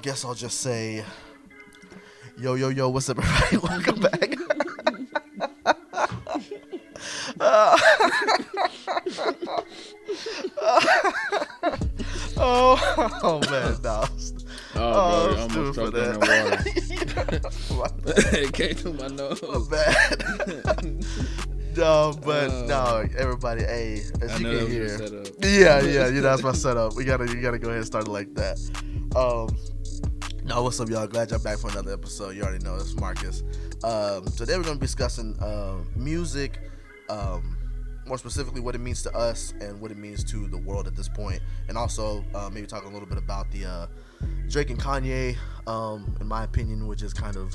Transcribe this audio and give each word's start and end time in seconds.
guess 0.00 0.24
I'll 0.24 0.34
just 0.34 0.60
say, 0.60 1.04
yo, 2.38 2.54
yo, 2.54 2.68
yo, 2.68 2.88
what's 2.88 3.08
up, 3.10 3.18
everybody? 3.22 3.56
Welcome 3.58 4.00
back. 4.00 4.36
Uh, 7.40 7.78
oh, 12.36 13.18
oh 13.22 13.40
man, 13.50 13.76
no. 13.82 14.04
Oh, 14.76 14.76
Oh, 14.82 15.48
bro, 15.48 15.60
almost 15.62 15.78
on 15.78 15.92
that 15.92 16.18
water. 17.70 18.36
it 18.38 18.52
came 18.52 18.74
through 18.74 18.92
my 18.94 19.08
nose. 19.08 19.68
bad. 19.68 20.24
no, 21.76 22.12
but 22.24 22.50
Uh, 22.50 22.64
no, 22.66 23.04
everybody, 23.16 23.62
hey, 23.62 24.02
as 24.20 24.30
I 24.32 24.36
you 24.38 24.58
can 24.58 24.70
hear. 24.70 24.98
Yeah, 25.40 25.80
yeah, 25.82 26.06
you 26.08 26.14
know 26.16 26.22
that's 26.22 26.42
my 26.42 26.52
setup. 26.52 26.94
We 26.94 27.04
gotta, 27.04 27.26
you 27.26 27.40
gotta 27.40 27.58
go 27.58 27.68
ahead 27.68 27.78
and 27.78 27.86
start 27.86 28.06
it 28.06 28.10
like 28.10 28.34
that. 28.34 28.58
Um, 29.16 29.48
no, 30.50 30.64
what's 30.64 30.80
up, 30.80 30.88
y'all? 30.88 31.06
Glad 31.06 31.30
y'all 31.30 31.38
back 31.38 31.58
for 31.58 31.70
another 31.70 31.92
episode. 31.92 32.34
You 32.34 32.42
already 32.42 32.64
know 32.64 32.74
it's 32.74 32.96
Marcus. 32.96 33.44
Um, 33.84 34.24
today 34.36 34.56
we're 34.56 34.64
gonna 34.64 34.80
be 34.80 34.86
discussing 34.86 35.38
uh, 35.38 35.76
music, 35.94 36.58
um, 37.08 37.56
more 38.04 38.18
specifically 38.18 38.60
what 38.60 38.74
it 38.74 38.80
means 38.80 39.00
to 39.04 39.16
us 39.16 39.54
and 39.60 39.80
what 39.80 39.92
it 39.92 39.96
means 39.96 40.24
to 40.24 40.48
the 40.48 40.58
world 40.58 40.88
at 40.88 40.96
this 40.96 41.08
point, 41.08 41.40
and 41.68 41.78
also 41.78 42.24
uh, 42.34 42.50
maybe 42.52 42.66
talk 42.66 42.84
a 42.84 42.88
little 42.88 43.06
bit 43.06 43.16
about 43.16 43.48
the 43.52 43.64
uh, 43.64 43.86
Drake 44.48 44.70
and 44.70 44.78
Kanye, 44.80 45.36
um, 45.68 46.16
in 46.20 46.26
my 46.26 46.42
opinion, 46.42 46.88
which 46.88 47.02
is 47.02 47.14
kind 47.14 47.36
of 47.36 47.54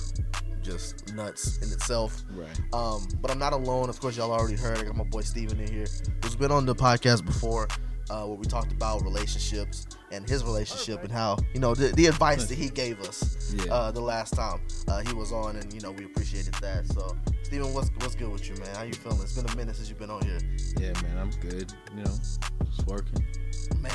just 0.62 1.14
nuts 1.14 1.58
in 1.58 1.74
itself. 1.74 2.24
Right. 2.32 2.62
Um, 2.72 3.06
but 3.22 3.30
I'm 3.30 3.40
not 3.40 3.52
alone. 3.52 3.90
Of 3.90 4.00
course, 4.00 4.16
y'all 4.16 4.32
already 4.32 4.56
heard. 4.56 4.78
I 4.78 4.84
got 4.86 4.96
my 4.96 5.04
boy 5.04 5.20
Steven 5.20 5.60
in 5.60 5.70
here, 5.70 5.88
who's 6.24 6.38
been 6.38 6.52
on 6.52 6.66
the 6.66 6.74
podcast 6.74 7.26
before, 7.26 7.68
uh, 8.10 8.24
where 8.26 8.38
we 8.38 8.46
talked 8.46 8.72
about 8.72 9.02
relationships 9.04 9.88
and 10.12 10.28
his 10.30 10.44
relationship 10.44 11.02
and 11.04 11.12
how 11.12 11.38
you 11.54 11.60
know 11.60 11.74
the, 11.74 11.88
the 11.96 12.06
advice 12.06 12.46
that 12.46 12.58
he 12.58 12.70
gave 12.70 13.00
us 13.02 13.54
Yeah. 13.54 13.74
uh, 13.74 13.92
the 13.92 14.02
last 14.02 14.34
time 14.36 14.62
uh, 14.88 15.00
he 15.02 15.14
was 15.14 15.32
on, 15.32 15.56
and 15.56 15.74
you 15.74 15.82
know 15.82 15.92
we 15.92 16.06
appreciated 16.06 16.54
that. 16.56 16.86
So, 16.88 17.16
Steven, 17.44 17.74
what's 17.74 17.90
what's 18.00 18.16
good 18.16 18.32
with 18.32 18.48
you, 18.50 18.56
man? 18.56 18.76
How 18.76 18.84
you 18.84 18.94
feeling? 18.94 19.20
It's 19.22 19.34
been 19.40 19.50
a 19.52 19.56
minute 19.56 19.76
since 19.76 19.90
you've 19.90 20.00
been 20.00 20.10
on 20.12 20.22
here, 20.24 20.40
yeah, 20.80 20.94
man, 21.02 21.18
I'm 21.18 21.32
good. 21.42 21.74
You 21.96 22.04
know, 22.04 22.12
just 22.66 22.88
working, 22.88 23.26
man. 23.82 23.92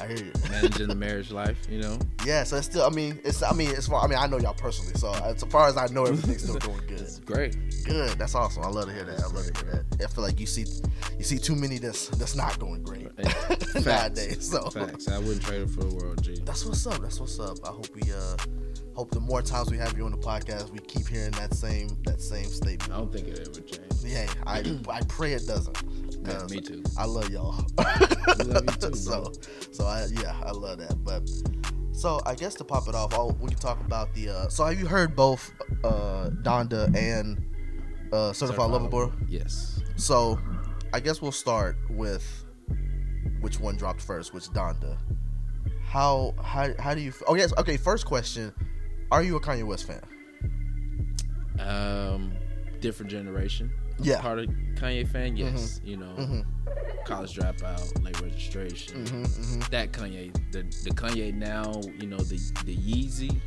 I 0.00 0.06
hear 0.06 0.16
you. 0.16 0.32
managing 0.50 0.88
the 0.88 0.94
marriage 1.06 1.30
life. 1.30 1.58
You 1.68 1.82
know. 1.82 1.98
yeah, 2.24 2.42
so 2.44 2.56
it's 2.56 2.66
still. 2.66 2.84
I 2.86 2.88
mean, 2.88 3.20
it's. 3.22 3.42
I 3.42 3.52
mean, 3.52 3.70
as 3.72 3.86
far. 3.86 4.02
I 4.02 4.06
mean, 4.06 4.18
I 4.18 4.26
know 4.26 4.38
y'all 4.38 4.54
personally, 4.54 4.94
so 4.94 5.12
as 5.12 5.42
far 5.44 5.68
as 5.68 5.76
I 5.76 5.88
know, 5.88 6.04
everything's 6.06 6.42
still 6.42 6.56
going 6.56 6.80
good. 6.88 7.00
It's 7.00 7.18
great. 7.18 7.54
Good. 7.84 8.18
That's 8.18 8.34
awesome. 8.34 8.62
I 8.64 8.68
love 8.68 8.86
to 8.86 8.94
hear 8.94 9.04
that. 9.04 9.20
I 9.20 9.26
love 9.26 9.46
to 9.52 9.62
hear 9.64 9.84
that. 9.90 10.02
I 10.02 10.06
feel 10.08 10.24
like 10.24 10.40
you 10.40 10.46
see 10.46 10.64
you 11.18 11.24
see 11.24 11.36
too 11.36 11.54
many 11.54 11.76
that's 11.78 12.08
that's 12.10 12.34
not 12.34 12.58
going 12.58 12.82
great 12.82 12.99
Facts. 13.28 13.84
nowadays. 13.86 14.50
So 14.50 14.70
Facts. 14.70 15.08
I 15.08 15.18
wouldn't 15.18 15.42
trade 15.42 15.62
it 15.62 15.70
for 15.70 15.84
the 15.84 15.94
world, 15.94 16.22
G. 16.22 16.38
that's 16.44 16.64
what's 16.64 16.86
up. 16.86 17.00
That's 17.00 17.20
what's 17.20 17.38
up. 17.40 17.58
I 17.64 17.68
hope 17.70 17.88
we 17.94 18.12
uh 18.12 18.36
hope 18.94 19.10
the 19.12 19.20
more 19.20 19.40
times 19.42 19.70
we 19.70 19.78
have 19.78 19.96
you 19.96 20.04
on 20.04 20.10
the 20.10 20.18
podcast, 20.18 20.70
we 20.70 20.78
keep 20.80 21.06
hearing 21.08 21.30
that 21.32 21.54
same 21.54 21.88
that 22.04 22.20
same 22.20 22.44
statement. 22.46 22.92
I 22.92 22.96
don't 22.98 23.12
think 23.12 23.28
it 23.28 23.38
ever 23.40 23.60
changed. 23.60 24.04
Yeah, 24.04 24.26
I 24.46 24.78
I 24.88 25.02
pray 25.08 25.32
it 25.34 25.46
doesn't. 25.46 25.76
Yeah, 26.26 26.44
me 26.50 26.60
too. 26.60 26.82
I 26.98 27.04
love 27.06 27.30
y'all. 27.30 27.64
Love 28.44 28.64
you 28.66 28.90
too, 28.90 28.94
so 28.94 29.32
so 29.72 29.84
I 29.86 30.06
yeah 30.12 30.34
I 30.44 30.50
love 30.52 30.78
that. 30.78 31.02
But 31.04 31.28
so 31.92 32.20
I 32.26 32.34
guess 32.34 32.54
to 32.56 32.64
pop 32.64 32.88
it 32.88 32.94
off, 32.94 33.12
I'll, 33.14 33.36
we 33.40 33.48
can 33.50 33.58
talk 33.58 33.80
about 33.80 34.12
the. 34.14 34.28
uh 34.30 34.48
So 34.48 34.64
have 34.64 34.78
you 34.78 34.86
heard 34.86 35.14
both 35.16 35.52
uh 35.84 36.30
Donda 36.42 36.94
and 36.96 37.42
uh 38.12 38.32
Certified 38.32 38.70
Lover 38.70 38.88
Boy? 38.88 39.10
Yes. 39.28 39.80
So, 39.96 40.38
I 40.94 41.00
guess 41.00 41.20
we'll 41.20 41.30
start 41.32 41.76
with 41.90 42.39
which 43.40 43.58
one 43.60 43.76
dropped 43.76 44.00
first, 44.00 44.32
which 44.34 44.44
Donda. 44.48 44.96
How 45.86 46.34
how 46.42 46.68
how 46.78 46.94
do 46.94 47.00
you? 47.00 47.12
Oh 47.26 47.34
yes, 47.34 47.52
okay. 47.58 47.76
First 47.76 48.06
question: 48.06 48.52
Are 49.10 49.22
you 49.22 49.36
a 49.36 49.40
Kanye 49.40 49.64
West 49.64 49.86
fan? 49.86 50.00
Um, 51.58 52.32
different 52.80 53.10
generation. 53.10 53.70
Yeah. 53.98 54.20
Part 54.20 54.38
of 54.38 54.46
Kanye 54.76 55.06
fan. 55.06 55.36
Yes. 55.36 55.80
You 55.84 55.98
know, 55.98 56.14
Mhm. 56.16 56.44
college 57.04 57.34
dropout, 57.36 58.02
late 58.02 58.18
registration. 58.20 59.04
Mhm. 59.04 59.26
Mhm. 59.26 59.70
That 59.70 59.92
Kanye, 59.92 60.32
the 60.52 60.62
the 60.84 60.90
Kanye 60.94 61.34
now, 61.34 61.80
you 61.98 62.06
know 62.06 62.16
the 62.18 62.36
the 62.64 62.76
Yeezy 62.76 63.38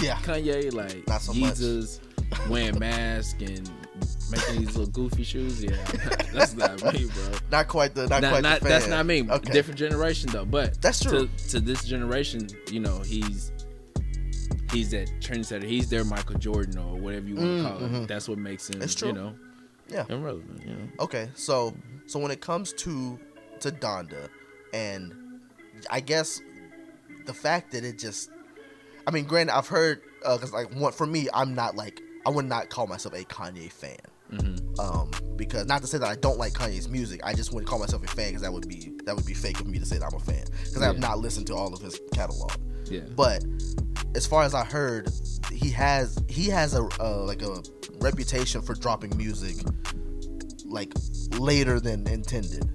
Yeah. 0.00 0.16
Kanye, 0.18 0.72
like 0.72 1.06
Not 1.06 1.20
so 1.22 1.32
much. 1.32 1.54
Yeezys, 1.54 2.00
wearing 2.48 2.78
mask 2.78 3.40
and 3.42 3.70
making 4.30 4.60
these 4.60 4.76
little 4.76 4.92
goofy 4.92 5.22
shoes. 5.24 5.62
Yeah, 5.62 5.70
that's 6.32 6.54
not 6.54 6.82
me, 6.94 7.06
bro. 7.14 7.32
Not 7.50 7.68
quite 7.68 7.94
the 7.94 8.06
not, 8.08 8.22
Not, 8.22 8.30
quite 8.30 8.42
not- 8.42 8.60
the 8.60 8.66
fan. 8.66 8.68
that's 8.70 8.88
not 8.88 9.06
me. 9.06 9.28
Okay. 9.30 9.52
Different 9.52 9.78
generation 9.78 10.30
though. 10.32 10.44
But 10.44 10.80
That's 10.80 11.00
true. 11.00 11.28
To, 11.36 11.48
to 11.50 11.60
this 11.60 11.84
generation, 11.84 12.48
you 12.70 12.80
know, 12.80 13.00
he's 13.00 13.52
he's 14.72 14.90
that 14.90 15.08
trendsetter. 15.20 15.64
He's 15.64 15.88
their 15.88 16.04
Michael 16.04 16.38
Jordan 16.38 16.78
or 16.78 16.96
whatever 16.96 17.26
you 17.28 17.36
want 17.36 17.46
Mm, 17.48 17.62
to 17.62 17.68
call 17.68 17.80
mhm. 17.88 18.02
it. 18.04 18.08
That's 18.08 18.28
what 18.28 18.38
makes 18.38 18.68
him, 18.68 18.82
It's 18.82 18.94
true. 18.94 19.08
you 19.08 19.14
know, 19.14 19.34
Yeah. 19.88 20.04
irrelevant. 20.08 20.62
You 20.66 20.74
know. 20.74 20.88
Okay. 21.00 21.28
So 21.34 21.74
so 22.06 22.18
when 22.18 22.30
it 22.30 22.40
comes 22.40 22.72
to 22.74 23.18
to 23.60 23.70
Donda, 23.70 24.28
and 24.72 25.14
I 25.90 26.00
guess 26.00 26.40
the 27.26 27.32
fact 27.34 27.72
that 27.72 27.84
it 27.84 27.98
just, 27.98 28.30
I 29.06 29.10
mean, 29.10 29.24
granted, 29.24 29.56
I've 29.56 29.68
heard 29.68 30.02
because 30.22 30.52
like 30.52 30.74
one 30.74 30.92
for 30.92 31.06
me, 31.06 31.28
I'm 31.32 31.54
not 31.54 31.76
like 31.76 32.00
I 32.26 32.30
would 32.30 32.46
not 32.46 32.68
call 32.70 32.86
myself 32.86 33.14
a 33.14 33.24
Kanye 33.24 33.70
fan. 33.70 33.96
Hmm 34.36 34.54
um, 34.78 35.10
because 35.36 35.66
not 35.66 35.82
to 35.82 35.86
say 35.86 35.98
that 35.98 36.08
I 36.08 36.16
don't 36.16 36.38
like 36.38 36.52
Kanye's 36.52 36.88
music, 36.88 37.20
I 37.24 37.34
just 37.34 37.52
wouldn't 37.52 37.68
call 37.68 37.78
myself 37.78 38.02
a 38.02 38.06
fan 38.08 38.28
because 38.28 38.42
that 38.42 38.52
would 38.52 38.68
be 38.68 38.92
that 39.04 39.14
would 39.14 39.26
be 39.26 39.34
fake 39.34 39.60
of 39.60 39.66
me 39.66 39.78
to 39.78 39.86
say 39.86 39.98
that 39.98 40.06
I'm 40.06 40.14
a 40.14 40.20
fan 40.20 40.44
because 40.64 40.82
I 40.82 40.86
have 40.86 40.98
not 40.98 41.18
listened 41.18 41.46
to 41.48 41.54
all 41.54 41.72
of 41.72 41.80
his 41.80 42.00
catalog. 42.12 42.52
Yeah. 42.86 43.00
But 43.16 43.44
as 44.14 44.26
far 44.26 44.42
as 44.42 44.54
I 44.54 44.64
heard, 44.64 45.10
he 45.52 45.70
has 45.70 46.18
he 46.28 46.48
has 46.48 46.74
a 46.74 46.88
uh, 47.00 47.24
like 47.24 47.42
a 47.42 47.62
reputation 48.00 48.62
for 48.62 48.74
dropping 48.74 49.16
music 49.16 49.56
like 50.64 50.92
later 51.38 51.80
than 51.80 52.06
intended. 52.08 52.68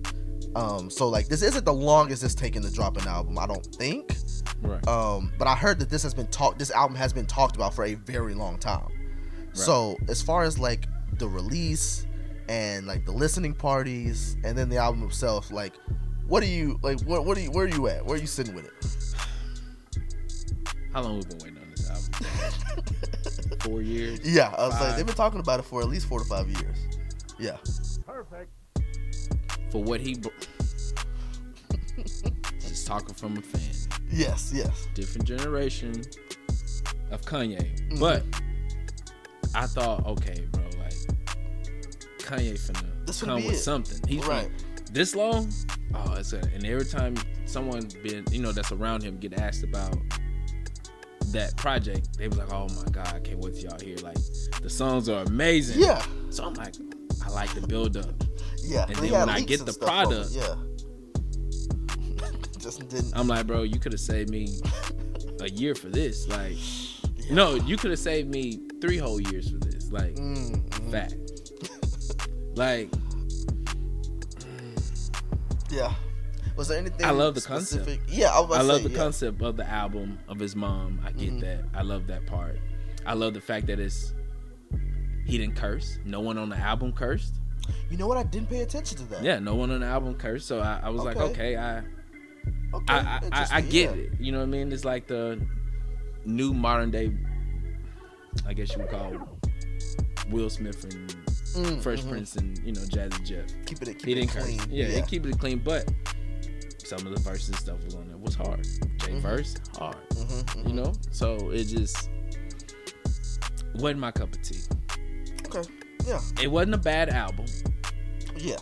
Um, 0.55 0.89
so 0.89 1.07
like 1.09 1.27
this 1.27 1.41
isn't 1.41 1.65
the 1.65 1.73
longest 1.73 2.23
it's 2.23 2.35
taken 2.35 2.63
to 2.63 2.71
drop 2.71 2.97
an 2.97 3.07
album, 3.07 3.37
I 3.37 3.45
don't 3.45 3.65
think. 3.75 4.15
Right. 4.61 4.85
Um, 4.87 5.31
but 5.37 5.47
I 5.47 5.55
heard 5.55 5.79
that 5.79 5.89
this 5.89 6.03
has 6.03 6.13
been 6.13 6.27
talked. 6.27 6.59
This 6.59 6.71
album 6.71 6.95
has 6.95 7.13
been 7.13 7.25
talked 7.25 7.55
about 7.55 7.73
for 7.73 7.85
a 7.85 7.93
very 7.93 8.33
long 8.33 8.57
time. 8.57 8.87
Right. 8.87 9.57
So 9.57 9.97
as 10.07 10.21
far 10.21 10.43
as 10.43 10.57
like 10.57 10.85
the 11.19 11.27
release 11.27 12.05
and 12.47 12.87
like 12.87 13.05
the 13.05 13.11
listening 13.11 13.53
parties 13.53 14.35
and 14.43 14.57
then 14.57 14.69
the 14.69 14.77
album 14.77 15.03
itself, 15.03 15.51
like 15.51 15.73
what 16.27 16.41
are 16.43 16.47
you 16.47 16.79
like? 16.81 16.99
What 17.01 17.25
what 17.25 17.37
are 17.37 17.41
you? 17.41 17.51
Where 17.51 17.65
are 17.65 17.69
you 17.69 17.87
at? 17.87 18.05
Where 18.05 18.17
are 18.17 18.21
you 18.21 18.27
sitting 18.27 18.55
with 18.55 18.65
it? 18.65 18.73
How 20.93 21.01
long 21.01 21.17
we 21.17 21.25
been 21.25 21.37
waiting 21.39 21.57
on 21.61 21.69
this 21.71 21.89
album? 21.89 22.13
Four 23.61 23.81
years. 23.81 24.19
Yeah, 24.23 24.53
I 24.57 24.67
was 24.67 24.79
like 24.79 24.95
they've 24.95 25.05
been 25.05 25.15
talking 25.15 25.39
about 25.39 25.59
it 25.59 25.63
for 25.63 25.81
at 25.81 25.87
least 25.87 26.07
four 26.07 26.19
to 26.19 26.25
five 26.25 26.47
years. 26.49 26.77
Yeah, 27.37 27.57
Perfect. 28.05 28.51
For 29.71 29.83
what 29.83 29.99
he. 30.01 30.15
br- 30.15 30.29
Just 32.59 32.87
talking 32.87 33.13
from 33.13 33.37
a 33.37 33.41
fan. 33.41 33.61
yes, 34.11 34.51
yes. 34.53 34.87
different 34.93 35.27
generation 35.27 36.01
of 37.11 37.21
Kanye. 37.21 37.77
Mhm. 37.89 37.99
But 37.99 38.23
I 39.55 39.65
thought, 39.67 40.05
okay, 40.07 40.45
bro, 40.51 40.58
like 40.58 40.58
Kanye 42.29 42.53
finna 42.53 43.05
This 43.05 43.21
come 43.23 43.43
with 43.45 43.55
it. 43.55 43.57
something. 43.57 43.99
He's 44.07 44.25
Right. 44.25 44.49
finna- 44.49 44.93
this 44.93 45.15
long. 45.15 45.51
Oh, 45.95 46.13
it's 46.13 46.33
a, 46.33 46.39
and 46.53 46.65
every 46.65 46.85
time 46.85 47.15
someone 47.45 47.87
been 48.03 48.23
you 48.31 48.39
know 48.41 48.51
that's 48.51 48.71
around 48.71 49.03
him 49.03 49.17
get 49.17 49.33
asked 49.33 49.63
about 49.63 49.97
that 51.31 51.55
project, 51.57 52.17
they 52.17 52.27
was 52.27 52.37
like, 52.37 52.51
oh 52.51 52.67
my 52.69 52.83
god, 52.91 53.07
I 53.13 53.19
can't 53.19 53.39
wait 53.39 53.55
till 53.55 53.69
y'all 53.69 53.79
hear. 53.79 53.97
Like 53.97 54.17
the 54.61 54.69
songs 54.69 55.07
are 55.09 55.23
amazing. 55.23 55.79
Yeah, 55.81 56.03
So 56.29 56.43
I'm 56.43 56.53
like, 56.55 56.75
I 57.25 57.29
like 57.31 57.53
the 57.53 57.65
build 57.67 57.97
up. 57.97 58.13
yeah. 58.63 58.85
And 58.87 58.95
then 58.97 59.11
when 59.11 59.29
I 59.29 59.41
get 59.41 59.65
the 59.65 59.73
product- 59.73 60.31
yeah. 60.31 60.55
Just 62.59 62.87
didn't. 62.89 63.13
I'm 63.15 63.27
like, 63.27 63.47
bro, 63.47 63.63
you 63.63 63.79
could 63.79 63.93
have 63.93 64.01
saved 64.01 64.29
me 64.29 64.59
a 65.39 65.49
year 65.49 65.73
for 65.75 65.87
this. 65.89 66.27
Like, 66.27 66.57
no, 67.31 67.55
you 67.55 67.77
could 67.77 67.91
have 67.91 67.99
saved 67.99 68.29
me 68.29 68.59
three 68.81 68.97
whole 68.97 69.19
years 69.21 69.49
for 69.49 69.57
this. 69.57 69.89
Like, 69.91 70.15
Mm, 70.15 70.67
mhm. 70.69 70.91
fact. 70.91 71.15
Like, 72.59 72.89
Yeah. 75.71 75.93
Was 76.55 76.67
there 76.67 76.77
anything? 76.77 77.05
I 77.05 77.11
love 77.11 77.35
the 77.35 77.41
concept. 77.41 77.89
Yeah, 78.09 78.31
I, 78.31 78.41
I 78.41 78.61
love 78.61 78.81
say, 78.81 78.87
the 78.87 78.89
yeah. 78.89 78.97
concept 78.97 79.41
of 79.41 79.55
the 79.55 79.67
album 79.69 80.19
of 80.27 80.39
his 80.39 80.55
mom. 80.55 80.99
I 81.05 81.11
get 81.13 81.31
Mhm. 81.33 81.39
that. 81.41 81.63
I 81.73 81.83
love 81.83 82.05
that 82.07 82.25
part. 82.25 82.59
I 83.05 83.13
love 83.13 83.33
the 83.33 83.39
fact 83.41 83.67
that 83.67 83.79
it's 83.79 84.13
he 85.25 85.37
didn't 85.37 85.55
curse. 85.55 85.99
No 86.05 86.19
one 86.19 86.37
on 86.37 86.49
the 86.49 86.57
album 86.57 86.91
cursed. 86.91 87.35
You 87.89 87.97
know 87.97 88.07
what? 88.07 88.17
I 88.17 88.23
didn't 88.23 88.49
pay 88.49 88.59
attention 88.61 88.97
to 88.97 89.03
that. 89.05 89.23
Yeah, 89.23 89.39
no 89.39 89.55
one 89.55 89.71
on 89.71 89.79
the 89.81 89.85
album 89.85 90.15
cursed. 90.15 90.47
So 90.47 90.59
I, 90.59 90.81
I 90.83 90.89
was 90.89 91.03
like, 91.03 91.15
Okay. 91.17 91.55
okay, 91.55 91.57
I 91.57 91.77
Okay. 92.73 92.93
I, 92.93 92.99
I, 92.99 93.19
I, 93.31 93.47
I 93.53 93.61
get 93.61 93.95
yeah. 93.95 94.03
it. 94.03 94.11
You 94.19 94.31
know 94.31 94.39
what 94.39 94.45
I 94.45 94.47
mean? 94.47 94.71
It's 94.73 94.83
like 94.85 95.07
the 95.07 95.39
new 96.25 96.53
modern 96.53 96.91
day. 96.91 97.15
I 98.45 98.53
guess 98.53 98.71
you 98.73 98.79
would 98.79 98.89
call 98.89 99.39
Will 100.29 100.49
Smith 100.49 100.83
and 100.83 101.15
Mm, 101.55 101.81
Fresh 101.81 102.01
mhm. 102.01 102.09
Prince 102.09 102.35
and 102.35 102.57
you 102.59 102.71
know 102.73 102.81
Jazzy 102.81 103.23
Jeff. 103.25 103.45
Keep 103.65 103.81
it, 103.81 103.85
keep 103.99 104.05
He 104.05 104.11
it 104.11 104.15
didn't 104.15 104.29
clean. 104.29 104.57
curse. 104.59 104.67
Yeah, 104.69 104.87
they 104.87 105.01
keep 105.01 105.25
it 105.25 105.37
clean, 105.39 105.59
but 105.59 105.91
some 106.83 107.05
of 107.07 107.13
the 107.15 107.19
verses 107.21 107.49
and 107.49 107.57
stuff 107.57 107.83
was 107.83 107.95
on 107.95 108.07
there 108.07 108.17
was 108.17 108.35
hard. 108.35 108.63
J 108.63 109.13
Mhm. 109.13 109.21
verse 109.21 109.55
hard. 109.77 109.97
Mhm. 110.11 110.43
Mm-hmm, 110.45 110.67
You 110.69 110.73
know, 110.75 110.93
so 111.11 111.49
it 111.51 111.65
just 111.65 112.09
wasn't 113.75 113.99
my 113.99 114.11
cup 114.11 114.33
of 114.33 114.41
tea. 114.41 114.59
Okay. 115.47 115.67
Yeah. 116.05 116.21
It 116.41 116.47
wasn't 116.51 116.75
a 116.75 116.77
bad 116.79 117.09
album, 117.09 117.45
Yeah. 118.37 118.57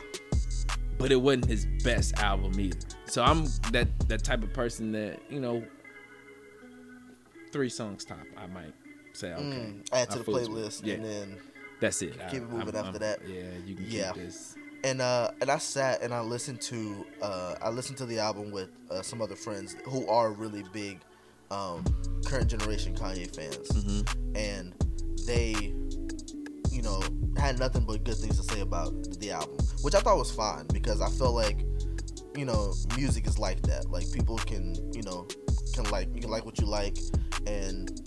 but 0.98 1.12
it 1.12 1.16
wasn't 1.22 1.46
his 1.46 1.66
best 1.84 2.18
album 2.20 2.60
either. 2.60 2.78
So 3.06 3.24
I'm 3.24 3.46
that 3.72 3.88
that 4.10 4.24
type 4.24 4.44
of 4.44 4.54
person 4.54 4.92
that 4.94 5.20
you 5.30 5.40
know, 5.40 5.64
three 7.52 7.70
songs 7.70 8.06
top. 8.06 8.20
I 8.38 8.48
might 8.48 8.74
say 9.14 9.34
okay. 9.34 9.42
Mm, 9.44 9.88
add 9.94 10.10
to 10.12 10.20
I 10.20 10.22
the 10.24 10.32
with 10.32 10.44
it. 10.44 10.50
playlist 10.50 10.86
Yeah. 10.86 10.94
and 10.96 11.06
then 11.06 11.38
That's 11.80 12.02
it. 12.02 12.14
Keep 12.30 12.44
it 12.44 12.50
moving 12.50 12.76
after 12.76 13.00
that. 13.00 13.20
Yeah, 13.28 13.44
you 13.66 13.76
can 13.76 13.86
Yeah. 13.88 14.12
keep 14.14 14.24
this. 14.24 14.56
and 14.84 15.02
uh 15.02 15.32
and 15.42 15.50
I 15.50 15.58
sat 15.58 16.02
and 16.02 16.14
I 16.14 16.22
listened 16.22 16.62
to 16.62 17.06
uh 17.22 17.56
I 17.62 17.70
listened 17.70 17.98
to 18.00 18.06
the 18.06 18.20
album 18.20 18.52
with 18.52 18.70
uh, 18.92 19.02
some 19.02 19.22
other 19.22 19.36
friends 19.36 19.76
who 19.86 20.08
are 20.08 20.32
really 20.32 20.64
big 20.74 21.02
um 21.52 21.84
current 22.26 22.48
generation 22.50 22.94
Kanye 22.96 23.34
fans 23.36 23.70
Mm-hmm. 23.70 24.36
and 24.36 24.74
they 25.26 25.74
you 26.72 26.82
know 26.84 27.02
had 27.38 27.58
nothing 27.60 27.86
but 27.86 28.04
good 28.04 28.18
things 28.18 28.38
to 28.38 28.44
say 28.54 28.62
about 28.62 28.92
the 29.20 29.32
album 29.32 29.58
which 29.82 29.96
I 29.96 30.00
thought 30.00 30.18
was 30.18 30.32
fine 30.32 30.66
because 30.74 31.02
I 31.02 31.10
feel 31.10 31.34
like 31.34 31.60
you 32.36 32.46
know 32.46 32.74
music 32.96 33.26
is 33.28 33.40
like 33.40 33.62
that 33.64 33.90
like 33.90 34.12
people 34.12 34.38
can 34.38 34.76
you 34.94 35.02
know 35.04 35.28
can 35.74 35.86
like 35.90 36.08
you 36.14 36.22
can 36.22 36.30
like 36.30 36.46
what 36.46 36.60
you 36.60 36.68
like 36.68 36.98
and 37.48 38.00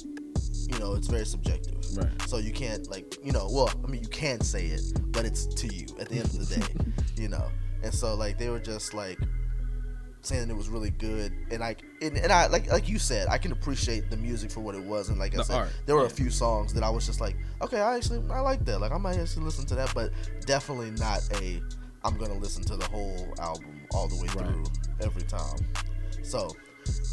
you 0.70 0.78
know 0.78 0.94
it's 0.94 1.08
very 1.08 1.26
subjective 1.26 1.80
Right. 1.97 2.23
so 2.29 2.39
you 2.39 2.53
can't 2.53 2.89
like 2.91 3.17
you 3.25 3.33
know 3.33 3.49
well 3.51 3.71
i 3.85 3.87
mean 3.89 4.03
you 4.03 4.09
can 4.09 4.41
say 4.41 4.67
it 4.67 4.83
but 5.13 5.25
it's 5.25 5.47
to 5.47 5.67
you 5.75 5.87
at 5.99 6.09
the 6.09 6.17
end 6.17 6.27
of 6.27 6.49
the 6.49 6.57
day 6.57 6.93
you 7.23 7.29
know 7.29 7.51
and 7.83 7.93
so 7.93 8.15
like 8.15 8.39
they 8.39 8.49
were 8.49 8.61
just 8.61 8.95
like 8.95 9.19
saying 10.23 10.51
it 10.51 10.57
was 10.57 10.69
really 10.69 10.91
good 10.91 11.33
and 11.51 11.61
like 11.61 11.83
and, 12.03 12.17
and 12.19 12.31
i 12.31 12.47
like 12.47 12.71
like 12.71 12.89
you 12.89 12.99
said 12.99 13.27
i 13.29 13.39
can 13.39 13.53
appreciate 13.53 14.11
the 14.11 14.17
music 14.19 14.51
for 14.51 14.61
what 14.61 14.75
it 14.75 14.83
was 14.83 15.09
and 15.09 15.19
like 15.19 15.33
i 15.35 15.39
The 15.39 15.45
said 15.45 15.57
art, 15.57 15.69
there 15.87 15.97
were 15.97 16.05
a 16.05 16.11
few 16.11 16.29
songs 16.31 16.75
that 16.75 16.83
i 16.83 16.91
was 16.91 17.07
just 17.07 17.21
like 17.23 17.37
okay 17.63 17.81
i 17.81 17.97
actually 17.97 18.23
i 18.31 18.41
like 18.41 18.65
that 18.67 18.81
like 18.81 18.93
i 18.93 18.99
might 18.99 19.17
actually 19.17 19.45
listen 19.47 19.65
to 19.67 19.75
that 19.77 19.91
but 19.95 20.11
definitely 20.45 20.91
not 20.93 21.27
a 21.41 21.63
i'm 22.05 22.19
gonna 22.19 22.35
listen 22.39 22.63
to 22.65 22.77
the 22.77 22.85
whole 22.87 23.33
album 23.41 23.81
all 23.95 24.09
the 24.09 24.17
way 24.17 24.29
Right. 24.37 24.47
through 24.47 24.65
every 25.01 25.23
time 25.23 25.57
so 26.23 26.55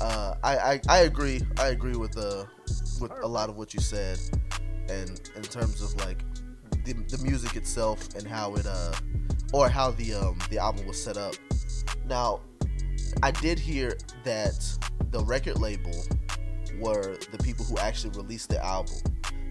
uh, 0.02 0.34
I, 0.44 0.58
I 0.58 0.82
I 0.90 0.98
agree. 1.00 1.42
I 1.60 1.68
agree 1.68 1.96
with 1.96 2.18
uh 2.18 2.46
with 3.02 3.12
a 3.22 3.28
lot 3.28 3.50
of 3.50 3.58
what 3.58 3.74
you 3.74 3.80
said, 3.80 4.18
and 4.90 5.30
in 5.36 5.42
terms 5.44 5.82
of 5.82 5.96
like 6.06 6.24
the, 6.86 6.94
the 6.94 7.18
music 7.24 7.56
itself 7.56 8.08
and 8.16 8.28
how 8.28 8.56
it 8.56 8.66
uh 8.66 8.94
or 9.54 9.70
how 9.70 9.92
the 9.92 10.14
um 10.14 10.38
the 10.50 10.58
album 10.58 10.86
was 10.88 11.02
set 11.02 11.18
up. 11.18 11.36
Now, 12.06 12.42
I 13.24 13.32
did 13.32 13.60
hear 13.60 13.98
that 14.24 14.56
the 15.12 15.24
record 15.24 15.60
label 15.60 15.94
were 16.80 17.18
the 17.32 17.38
people 17.40 17.66
who 17.66 17.78
actually 17.78 18.18
released 18.18 18.50
the 18.50 18.64
album. 18.64 18.96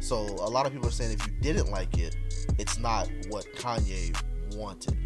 So 0.00 0.16
a 0.16 0.48
lot 0.48 0.66
of 0.66 0.72
people 0.72 0.88
are 0.88 0.92
saying 0.92 1.12
if 1.12 1.26
you 1.26 1.32
didn't 1.40 1.70
like 1.70 1.98
it, 1.98 2.16
it's 2.58 2.78
not 2.78 3.08
what 3.28 3.46
Kanye 3.56 4.16
wanted. 4.54 4.96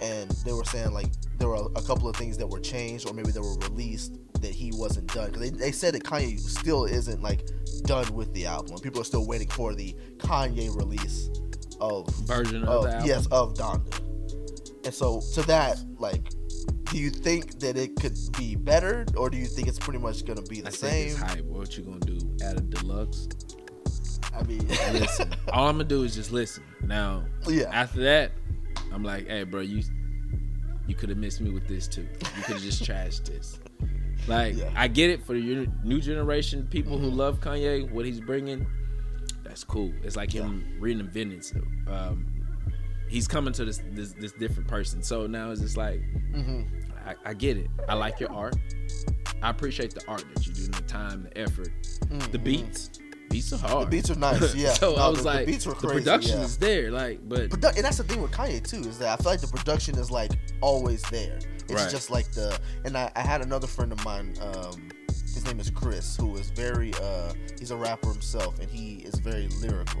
And 0.00 0.30
they 0.44 0.52
were 0.52 0.64
saying 0.64 0.92
like 0.92 1.08
there 1.38 1.48
were 1.48 1.68
a 1.76 1.82
couple 1.82 2.08
of 2.08 2.16
things 2.16 2.36
that 2.38 2.46
were 2.46 2.60
changed 2.60 3.08
or 3.08 3.14
maybe 3.14 3.30
they 3.30 3.40
were 3.40 3.56
released 3.58 4.18
that 4.44 4.54
he 4.54 4.70
wasn't 4.74 5.12
done. 5.12 5.32
They, 5.32 5.50
they 5.50 5.72
said 5.72 5.94
that 5.94 6.04
Kanye 6.04 6.38
still 6.38 6.84
isn't 6.84 7.22
like 7.22 7.48
done 7.84 8.12
with 8.14 8.32
the 8.34 8.46
album. 8.46 8.78
People 8.78 9.00
are 9.00 9.04
still 9.04 9.26
waiting 9.26 9.48
for 9.48 9.74
the 9.74 9.94
Kanye 10.18 10.74
release 10.76 11.30
of 11.80 12.08
Version 12.26 12.62
of 12.62 12.68
of 12.68 12.82
the 12.84 12.90
album. 12.92 13.06
yes 13.08 13.26
of 13.32 13.54
Donda. 13.54 14.00
And 14.84 14.94
so 14.94 15.20
to 15.34 15.42
that, 15.42 15.78
like, 15.98 16.28
do 16.92 16.98
you 16.98 17.10
think 17.10 17.58
that 17.60 17.76
it 17.76 17.96
could 17.96 18.16
be 18.38 18.54
better, 18.54 19.06
or 19.16 19.28
do 19.30 19.36
you 19.38 19.46
think 19.46 19.66
it's 19.66 19.78
pretty 19.78 19.98
much 19.98 20.24
gonna 20.24 20.42
be 20.42 20.60
the 20.60 20.68
I 20.68 20.70
same? 20.70 21.08
think 21.16 21.20
it's 21.22 21.32
hype. 21.32 21.44
What 21.46 21.76
you 21.76 21.84
gonna 21.84 22.00
do? 22.00 22.18
Add 22.44 22.58
a 22.58 22.60
deluxe? 22.60 23.28
I 24.34 24.42
mean, 24.44 24.66
Listen. 24.92 25.32
All 25.52 25.68
I'm 25.68 25.76
gonna 25.76 25.84
do 25.84 26.02
is 26.02 26.14
just 26.14 26.32
listen. 26.32 26.62
Now, 26.82 27.24
yeah, 27.48 27.70
after 27.72 28.00
that, 28.02 28.32
I'm 28.92 29.02
like, 29.02 29.26
hey, 29.26 29.44
bro, 29.44 29.60
you 29.62 29.82
you 30.86 30.94
could 30.94 31.08
have 31.08 31.18
missed 31.18 31.40
me 31.40 31.50
with 31.50 31.66
this 31.66 31.88
too. 31.88 32.02
You 32.36 32.42
could 32.42 32.54
have 32.56 32.62
just 32.62 32.82
trashed 32.82 33.24
this. 33.24 33.58
Like, 34.26 34.56
Yeah. 34.56 34.70
I 34.74 34.88
get 34.88 35.10
it 35.10 35.22
for 35.24 35.34
your 35.34 35.66
new 35.82 36.00
generation, 36.00 36.66
people 36.70 36.98
who 36.98 37.10
Mhm. 37.10 37.16
love 37.16 37.40
Kanye, 37.40 37.90
what 37.90 38.04
he's 38.06 38.20
bringing. 38.20 38.66
That's 39.42 39.64
cool. 39.64 39.92
It's 40.02 40.16
like 40.16 40.32
him 40.32 40.64
reinventing. 40.80 41.44
So, 41.44 41.60
um, 41.92 42.26
he's 43.08 43.28
coming 43.28 43.52
to 43.54 43.64
this, 43.64 43.80
this 43.92 44.12
this 44.14 44.32
different 44.32 44.68
person. 44.68 45.02
So 45.02 45.26
now 45.26 45.50
it's 45.50 45.60
just 45.60 45.76
like, 45.76 46.00
hmm 46.34 46.62
I, 47.06 47.14
I 47.26 47.34
get 47.34 47.58
it. 47.58 47.68
I 47.86 47.94
like 47.94 48.18
your 48.18 48.32
art. 48.32 48.56
I 49.42 49.50
appreciate 49.50 49.94
the 49.94 50.00
art 50.08 50.24
that 50.34 50.46
you 50.46 50.54
do, 50.54 50.64
and 50.64 50.72
the 50.74 50.82
time, 50.84 51.24
the 51.24 51.38
effort, 51.38 51.68
the 52.32 52.38
beats. 52.38 52.88
Beats 53.28 53.52
are 53.52 53.58
hard. 53.58 53.72
Mm-hmm. 53.72 53.80
The 53.84 53.86
beats 53.96 54.10
are 54.10 54.14
nice, 54.14 54.54
yeah. 54.56 54.72
so 54.72 54.94
No, 54.94 55.02
I 55.02 55.08
was 55.08 55.18
the- 55.18 55.24
the 55.24 55.28
like, 55.36 55.46
beats 55.46 55.66
were 55.66 55.74
the 55.74 55.86
production 55.88 56.38
yeah. 56.38 56.44
is 56.44 56.56
there, 56.56 56.90
like, 56.90 57.28
but 57.28 57.50
Produ- 57.50 57.76
and 57.76 57.84
that's 57.84 57.98
the 57.98 58.04
thing 58.04 58.22
with 58.22 58.30
Kanye 58.30 58.66
too 58.66 58.88
is 58.88 58.98
that 59.00 59.08
I 59.20 59.22
feel 59.22 59.32
like 59.32 59.40
the 59.42 59.48
production 59.48 59.98
is 59.98 60.10
like 60.10 60.30
always 60.62 61.02
there. 61.10 61.38
It's 61.68 61.82
Right. 61.82 61.90
just 61.90 62.10
like 62.10 62.30
the 62.32 62.58
and 62.84 62.96
I, 62.96 63.10
I 63.16 63.20
had 63.20 63.40
another 63.42 63.66
friend 63.66 63.92
of 63.92 64.04
mine. 64.04 64.34
Um, 64.40 64.90
his 65.08 65.44
name 65.46 65.58
is 65.58 65.70
Chris, 65.70 66.16
who 66.16 66.36
is 66.36 66.50
very 66.50 66.92
uh, 67.02 67.32
he's 67.58 67.70
a 67.70 67.76
rapper 67.76 68.08
himself, 68.10 68.58
and 68.60 68.70
he 68.70 68.96
is 69.04 69.14
very 69.16 69.48
lyrical. 69.60 70.00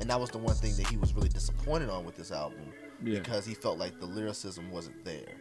And 0.00 0.10
that 0.10 0.18
was 0.20 0.30
the 0.30 0.38
one 0.38 0.54
thing 0.54 0.76
that 0.76 0.88
he 0.88 0.96
was 0.96 1.14
really 1.14 1.28
disappointed 1.28 1.88
on 1.88 2.04
with 2.04 2.16
this 2.16 2.32
album 2.32 2.72
yeah. 3.02 3.20
because 3.20 3.46
he 3.46 3.54
felt 3.54 3.78
like 3.78 4.00
the 4.00 4.06
lyricism 4.06 4.70
wasn't 4.70 5.02
there, 5.04 5.32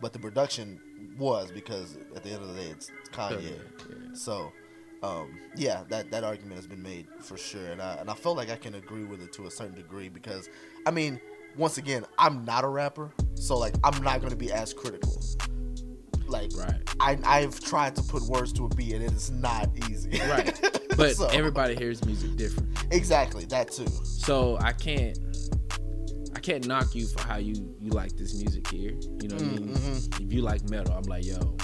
but 0.00 0.12
the 0.12 0.18
production 0.18 0.80
was 1.18 1.50
because 1.50 1.98
at 2.14 2.22
the 2.22 2.30
end 2.30 2.42
of 2.42 2.54
the 2.54 2.62
day 2.62 2.68
it's 2.68 2.90
Kanye. 3.12 3.42
Yeah. 3.42 3.94
So, 4.14 4.52
um, 5.02 5.38
yeah, 5.56 5.82
that, 5.88 6.10
that 6.12 6.22
argument 6.22 6.54
has 6.56 6.66
been 6.68 6.82
made 6.82 7.06
for 7.20 7.36
sure, 7.36 7.66
and 7.66 7.82
I 7.82 7.94
and 7.96 8.08
I 8.08 8.14
feel 8.14 8.34
like 8.36 8.48
I 8.48 8.56
can 8.56 8.76
agree 8.76 9.04
with 9.04 9.20
it 9.20 9.32
to 9.34 9.46
a 9.46 9.50
certain 9.50 9.74
degree 9.74 10.08
because, 10.08 10.48
I 10.86 10.92
mean, 10.92 11.20
once 11.56 11.76
again, 11.76 12.04
I'm 12.18 12.44
not 12.44 12.62
a 12.64 12.68
rapper, 12.68 13.10
so 13.36 13.56
like 13.56 13.74
I'm 13.84 14.02
not 14.02 14.20
gonna 14.22 14.36
be 14.36 14.50
as 14.52 14.72
critical. 14.74 15.22
Like, 16.28 16.50
Right. 16.56 16.74
I 16.98 17.16
I've 17.24 17.60
tried 17.60 17.94
to 17.96 18.02
put 18.02 18.22
words 18.24 18.52
to 18.54 18.64
a 18.64 18.68
beat, 18.70 18.94
and 18.94 19.04
it 19.04 19.12
is 19.12 19.30
not 19.30 19.70
easy. 19.88 20.18
Right. 20.28 20.58
But 20.96 21.14
So- 21.14 21.26
everybody 21.26 21.76
hears 21.76 22.02
music 22.06 22.36
different. 22.36 22.70
exactly 22.90 23.44
that 23.46 23.70
too. 23.70 23.86
So 24.02 24.56
I 24.60 24.72
can't 24.72 25.18
I 26.34 26.40
can't 26.40 26.66
knock 26.66 26.94
you 26.94 27.06
for 27.06 27.20
how 27.22 27.36
you 27.36 27.54
you 27.80 27.90
like 27.90 28.16
this 28.16 28.34
music 28.34 28.66
here. 28.68 28.92
You 29.22 29.28
know 29.28 29.34
what 29.36 29.42
I 29.44 29.46
mean? 29.48 29.68
Mm-hmm. 29.74 30.24
If 30.24 30.32
you 30.32 30.40
like 30.42 30.68
metal, 30.70 30.94
I'm 30.94 31.02
like, 31.02 31.24
yo, 31.26 31.54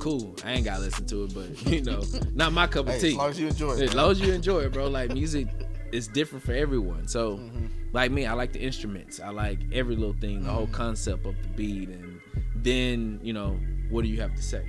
cool. 0.00 0.34
I 0.44 0.52
ain't 0.54 0.64
gotta 0.64 0.80
listen 0.82 1.06
to 1.06 1.24
it, 1.24 1.32
but 1.34 1.66
you 1.72 1.82
know, 1.82 2.02
not 2.34 2.52
my 2.52 2.66
cup 2.66 2.88
of 2.88 2.94
Hey, 2.94 3.00
tea. 3.00 3.08
as 3.10 3.16
long 3.16 3.30
as 3.30 3.38
you 3.40 3.46
enjoy 3.48 3.72
it. 3.74 3.82
as 3.82 3.94
long 3.94 4.10
as 4.10 4.20
you 4.20 4.32
enjoy 4.32 4.58
it, 4.60 4.72
bro. 4.72 4.88
Like 4.88 5.12
music 5.14 5.46
is 5.92 6.08
different 6.08 6.44
for 6.44 6.52
everyone. 6.52 7.06
So 7.06 7.36
Mhm. 7.38 7.68
Like 7.92 8.10
me, 8.10 8.26
I 8.26 8.32
like 8.32 8.52
the 8.52 8.60
instruments. 8.60 9.20
I 9.20 9.28
like 9.30 9.58
every 9.72 9.96
little 9.96 10.14
thing, 10.14 10.42
the 10.42 10.50
whole 10.50 10.64
Mm-hmm. 10.64 10.74
concept 10.74 11.26
of 11.26 11.34
the 11.42 11.48
beat, 11.48 11.88
and 11.88 12.20
then 12.56 13.20
you 13.22 13.32
know, 13.32 13.58
what 13.90 14.02
do 14.02 14.08
you 14.08 14.20
have 14.20 14.34
to 14.34 14.42
say? 14.42 14.68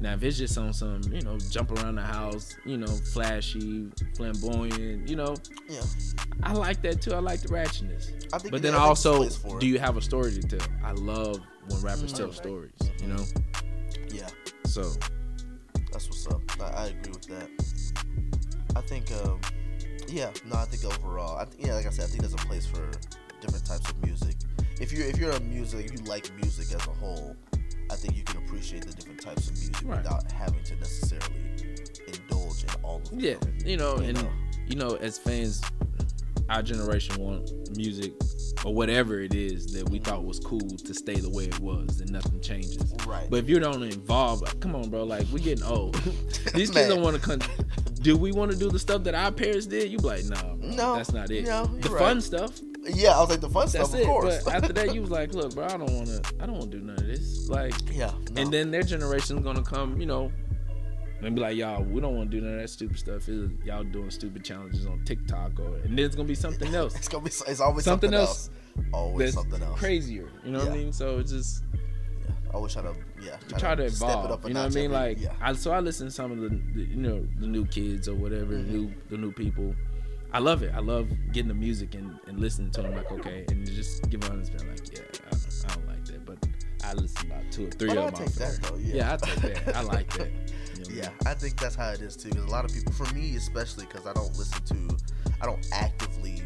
Now, 0.00 0.12
if 0.12 0.22
it's 0.24 0.36
just 0.36 0.58
on 0.58 0.74
some, 0.74 1.00
you 1.10 1.22
know, 1.22 1.38
jump 1.50 1.72
around 1.72 1.94
the 1.94 2.02
house, 2.02 2.54
you 2.66 2.76
know, 2.76 2.86
flashy, 2.86 3.90
flamboyant, 4.14 5.08
you 5.08 5.16
know, 5.16 5.36
Yeah, 5.70 5.80
I 6.42 6.52
like 6.52 6.82
that 6.82 7.00
too. 7.00 7.14
I 7.14 7.18
like 7.20 7.40
the 7.40 7.48
ratchetness. 7.48 8.10
I 8.32 8.38
think. 8.38 8.52
But 8.52 8.60
then 8.60 8.74
I 8.74 8.78
also, 8.78 9.18
place 9.18 9.36
for 9.36 9.56
it. 9.56 9.60
do 9.60 9.66
you 9.66 9.78
have 9.78 9.96
a 9.96 10.02
story 10.02 10.32
to 10.32 10.40
tell? 10.42 10.68
I 10.84 10.92
love 10.92 11.40
when 11.68 11.80
rappers 11.80 12.12
Mhm. 12.12 12.16
tell 12.18 12.32
stories, 12.32 12.72
you 13.00 13.06
know? 13.08 13.24
Yeah. 14.10 14.28
So, 14.66 14.82
That's 15.92 16.06
what's 16.08 16.26
up. 16.26 16.42
I, 16.60 16.64
I 16.64 16.86
agree 16.88 17.12
with 17.12 17.26
that. 17.28 17.48
I 18.76 18.82
think, 18.82 19.10
um, 19.12 19.40
yeah, 20.08 20.30
no, 20.46 20.56
I 20.56 20.64
think 20.64 20.84
overall, 20.84 21.38
I 21.38 21.44
th- 21.44 21.64
yeah, 21.66 21.74
like 21.74 21.86
I 21.86 21.90
said, 21.90 22.04
I 22.04 22.08
think 22.08 22.20
there's 22.22 22.34
a 22.34 22.38
place 22.38 22.66
for 22.66 22.90
different 23.40 23.64
types 23.66 23.88
of 23.90 24.04
music. 24.04 24.34
If 24.80 24.92
you're 24.92 25.06
if 25.06 25.18
you're 25.18 25.30
a 25.32 25.40
music, 25.40 25.86
if 25.86 25.92
you 25.92 26.04
like 26.06 26.30
music 26.36 26.66
as 26.74 26.86
a 26.86 26.90
whole, 26.90 27.36
I 27.90 27.94
think 27.96 28.16
you 28.16 28.22
can 28.24 28.38
appreciate 28.44 28.84
the 28.84 28.92
different 28.92 29.20
types 29.22 29.48
of 29.48 29.54
music 29.54 29.76
Right. 29.84 29.98
without 30.02 30.30
having 30.32 30.62
to 30.64 30.76
necessarily 30.76 31.34
indulge 32.06 32.62
in 32.64 32.70
all 32.82 32.96
of 32.96 33.10
them. 33.10 33.20
yeah, 33.20 33.34
you 33.64 33.76
know, 33.76 33.96
You 33.98 34.08
and, 34.08 34.22
know. 34.22 34.30
you 34.66 34.76
know, 34.76 34.96
as 34.96 35.18
fans, 35.18 35.62
our 36.48 36.62
generation 36.62 37.16
want 37.22 37.50
music 37.76 38.12
or 38.64 38.72
whatever 38.74 39.20
it 39.20 39.34
is 39.34 39.66
that 39.72 39.88
we 39.88 39.98
thought 39.98 40.24
was 40.24 40.38
cool 40.40 40.60
to 40.60 40.94
stay 40.94 41.14
the 41.14 41.30
way 41.30 41.44
it 41.44 41.58
was 41.60 42.00
and 42.00 42.10
nothing 42.10 42.40
changes. 42.40 42.78
Right. 43.06 43.28
But 43.30 43.38
if 43.38 43.48
you 43.48 43.58
don't 43.58 43.82
involve, 43.82 44.42
come 44.60 44.74
on, 44.76 44.88
bro, 44.90 45.04
like, 45.04 45.26
we're 45.32 45.38
getting 45.38 45.64
old. 45.64 45.94
These 46.54 46.70
kids 46.70 46.88
don't 46.88 47.02
want 47.02 47.16
to 47.16 47.22
come. 47.22 47.40
Do 48.06 48.16
we 48.16 48.30
want 48.30 48.52
to 48.52 48.56
do 48.56 48.70
the 48.70 48.78
stuff 48.78 49.02
that 49.04 49.14
our 49.16 49.32
parents 49.32 49.66
did? 49.66 49.90
You 49.90 49.98
be 49.98 50.04
like, 50.04 50.26
bro, 50.28 50.54
No, 50.62 50.94
that's 50.96 51.12
not 51.12 51.28
it. 51.30 51.44
no, 51.44 51.66
the 51.66 51.88
you're 51.88 51.98
fun 51.98 52.16
right. 52.18 52.22
stuff, 52.22 52.60
yeah, 52.84 53.16
I 53.16 53.20
was 53.20 53.30
like 53.30 53.40
the 53.40 53.48
fun 53.50 53.62
that's 53.62 53.72
stuff, 53.72 53.94
of 53.94 54.00
it. 54.00 54.06
course. 54.06 54.44
But 54.44 54.54
after 54.54 54.72
that, 54.74 54.94
you 54.94 55.00
was 55.06 55.10
like, 55.10 55.34
look, 55.34 55.54
bro, 55.56 55.64
I 55.64 55.76
don't 55.76 55.90
want 55.92 56.06
to. 56.06 56.22
I 56.40 56.46
don't 56.46 56.56
want 56.58 56.70
to 56.70 56.78
do 56.78 56.84
none 56.84 56.94
of 56.96 57.06
this. 57.06 57.48
Like, 57.48 57.74
yeah, 57.92 58.12
no. 58.30 58.42
and 58.42 58.52
then 58.52 58.70
their 58.70 58.82
generation's 58.84 59.42
gonna 59.42 59.62
come, 59.64 60.00
you 60.00 60.06
know, 60.06 60.30
and 61.20 61.34
be 61.34 61.40
like, 61.42 61.56
y'all, 61.56 61.82
we 61.82 62.00
don't 62.00 62.14
want 62.14 62.30
to 62.30 62.36
do 62.40 62.44
none 62.46 62.54
of 62.54 62.60
that 62.60 62.68
stupid 62.68 62.96
stuff. 62.98 63.28
It's- 63.28 63.50
y'all 63.64 63.82
doing 63.82 64.10
stupid 64.10 64.44
challenges 64.44 64.86
on 64.86 65.02
TikTok, 65.04 65.58
or 65.58 65.74
and 65.78 65.98
then 65.98 66.04
it's 66.06 66.14
gonna 66.14 66.28
be 66.28 66.36
something 66.36 66.72
else 66.82 66.94
it's 66.94 67.08
gonna 67.08 67.24
be 67.24 67.30
it's 67.30 67.60
always 67.60 67.84
Something 67.84 68.12
something, 68.12 68.14
else 68.14 68.50
else. 68.76 68.86
Always 68.92 69.34
something 69.34 69.60
else. 69.62 69.80
crazier. 69.80 70.28
You 70.44 70.52
know 70.52 70.60
what 70.60 70.68
I 70.68 70.76
mean? 70.76 70.92
So 70.92 71.18
it's 71.18 71.32
just 71.32 71.64
Yeah. 72.24 72.34
I 72.54 72.58
wish 72.58 72.76
I'd 72.76 72.84
have 72.84 72.96
yeah, 73.20 73.36
You 73.50 73.56
try 73.56 73.74
to 73.74 73.90
step 73.90 74.08
it 74.08 74.12
evolve. 74.12 74.30
up 74.32 74.48
You 74.48 74.54
know 74.54 74.64
what 74.64 74.72
I 74.72 74.74
mean? 74.80 74.92
Like, 74.92 75.20
yeah. 75.20 75.32
I 75.40 75.52
so 75.54 75.72
I 75.72 75.80
listen 75.80 76.06
to 76.06 76.10
some 76.12 76.32
of 76.32 76.38
the, 76.40 76.48
the 76.48 76.82
you 76.84 76.96
know 76.96 77.26
the 77.38 77.46
new 77.46 77.66
kids 77.66 78.08
or 78.08 78.14
whatever, 78.14 78.54
Mhm. 78.54 78.66
new 78.68 78.94
the 79.10 79.16
new 79.16 79.32
people. 79.32 79.74
I 80.32 80.38
love 80.40 80.62
it. 80.62 80.72
I 80.74 80.80
love 80.80 81.08
getting 81.32 81.48
the 81.48 81.54
music 81.54 81.94
and, 81.94 82.18
and 82.26 82.38
listening 82.40 82.70
to 82.72 82.82
them. 82.82 82.94
Like, 82.94 83.10
okay, 83.12 83.44
and 83.48 83.64
just 83.66 84.08
give 84.10 84.22
an 84.24 84.32
honest 84.32 84.52
feeling. 84.52 84.68
Like, 84.68 84.92
yeah, 84.92 85.00
I 85.26 85.30
don't, 85.30 85.64
I 85.64 85.74
don't 85.74 85.86
like 85.86 86.04
that, 86.06 86.26
but 86.26 86.38
I 86.84 86.92
listen 86.94 87.30
about 87.30 87.50
two 87.50 87.68
or 87.68 87.70
three 87.70 87.88
But 87.88 87.98
of 87.98 88.04
I'll 88.04 88.10
them. 88.10 88.26
take 88.26 88.34
that 88.36 88.58
though. 88.62 88.76
Yeah, 88.76 88.94
Yeah, 88.96 89.12
I 89.12 89.16
take 89.16 89.64
that. 89.64 89.76
I 89.76 89.80
like 89.82 90.12
that. 90.14 90.30
You 90.76 90.82
know 90.82 90.88
what 90.88 90.90
I 90.90 90.94
mean? 91.10 91.14
Yeah, 91.24 91.30
I 91.30 91.34
think 91.34 91.58
that's 91.58 91.74
how 91.74 91.88
it 91.90 92.02
is 92.02 92.16
too. 92.16 92.28
Because 92.28 92.44
a 92.44 92.48
lot 92.48 92.66
of 92.66 92.72
people, 92.74 92.92
for 92.92 93.10
me 93.14 93.34
especially, 93.36 93.86
because 93.86 94.06
I 94.06 94.12
don't 94.12 94.36
listen 94.36 94.62
to, 94.64 94.96
I 95.40 95.46
don't 95.46 95.66
actively 95.72 96.42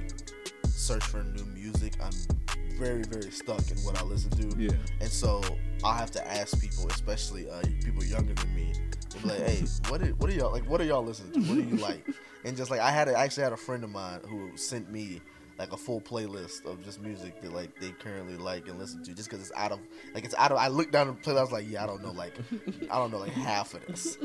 search 0.69 1.03
for 1.03 1.25
new 1.25 1.45
music. 1.47 1.95
I'm 2.01 2.13
very, 2.79 3.03
very 3.03 3.31
stuck 3.33 3.69
in 3.73 3.77
what 3.79 4.01
I 4.01 4.05
listen 4.05 4.31
to, 4.31 4.57
Yeah. 4.57 4.71
and 5.01 5.11
so 5.11 5.43
I 5.85 5.97
have 5.97 6.11
to 6.13 6.27
ask 6.31 6.61
people, 6.61 6.89
especially 6.89 7.49
uh, 7.49 7.63
people 7.85 8.05
younger 8.05 8.35
than 8.35 8.55
me, 8.55 8.73
to 9.11 9.19
be 9.19 9.29
like, 9.29 9.41
"Hey, 9.41 9.65
what 9.89 10.03
are, 10.03 10.07
what 10.15 10.31
are 10.31 10.35
y'all 10.35 10.53
like? 10.53 10.69
What 10.69 10.81
are 10.81 10.85
y'all 10.85 11.05
listening 11.05 11.33
to? 11.33 11.41
What 11.49 11.55
do 11.57 11.63
you 11.63 11.77
like?" 11.83 12.07
And 12.45 12.57
just 12.57 12.71
like 12.71 12.81
I 12.81 12.91
had, 12.91 13.09
a, 13.09 13.19
I 13.19 13.25
actually 13.25 13.45
had 13.45 13.53
a 13.53 13.57
friend 13.59 13.83
of 13.85 13.91
mine 13.91 14.21
who 14.27 14.57
sent 14.57 14.91
me 14.91 15.21
like 15.59 15.73
a 15.73 15.77
full 15.77 16.01
playlist 16.01 16.65
of 16.65 16.83
just 16.85 17.01
music 17.03 17.41
that 17.43 17.53
like 17.53 17.79
they 17.81 17.91
currently 17.91 18.37
like 18.37 18.69
and 18.69 18.79
listen 18.79 19.03
to, 19.05 19.15
just 19.15 19.29
because 19.29 19.43
it's 19.43 19.57
out 19.57 19.73
of 19.73 19.79
like 20.15 20.25
it's 20.25 20.35
out 20.37 20.53
of. 20.53 20.59
I 20.59 20.69
looked 20.69 20.93
down 20.93 21.07
the 21.07 21.13
playlist, 21.15 21.39
I 21.39 21.43
was 21.43 21.53
like, 21.53 21.71
"Yeah, 21.71 21.83
I 21.83 21.87
don't 21.87 22.03
know 22.03 22.13
like 22.13 22.35
I 22.91 22.99
don't 22.99 23.11
know 23.11 23.19
like 23.19 23.33
half 23.33 23.75
of 23.75 23.87
this." 23.87 24.19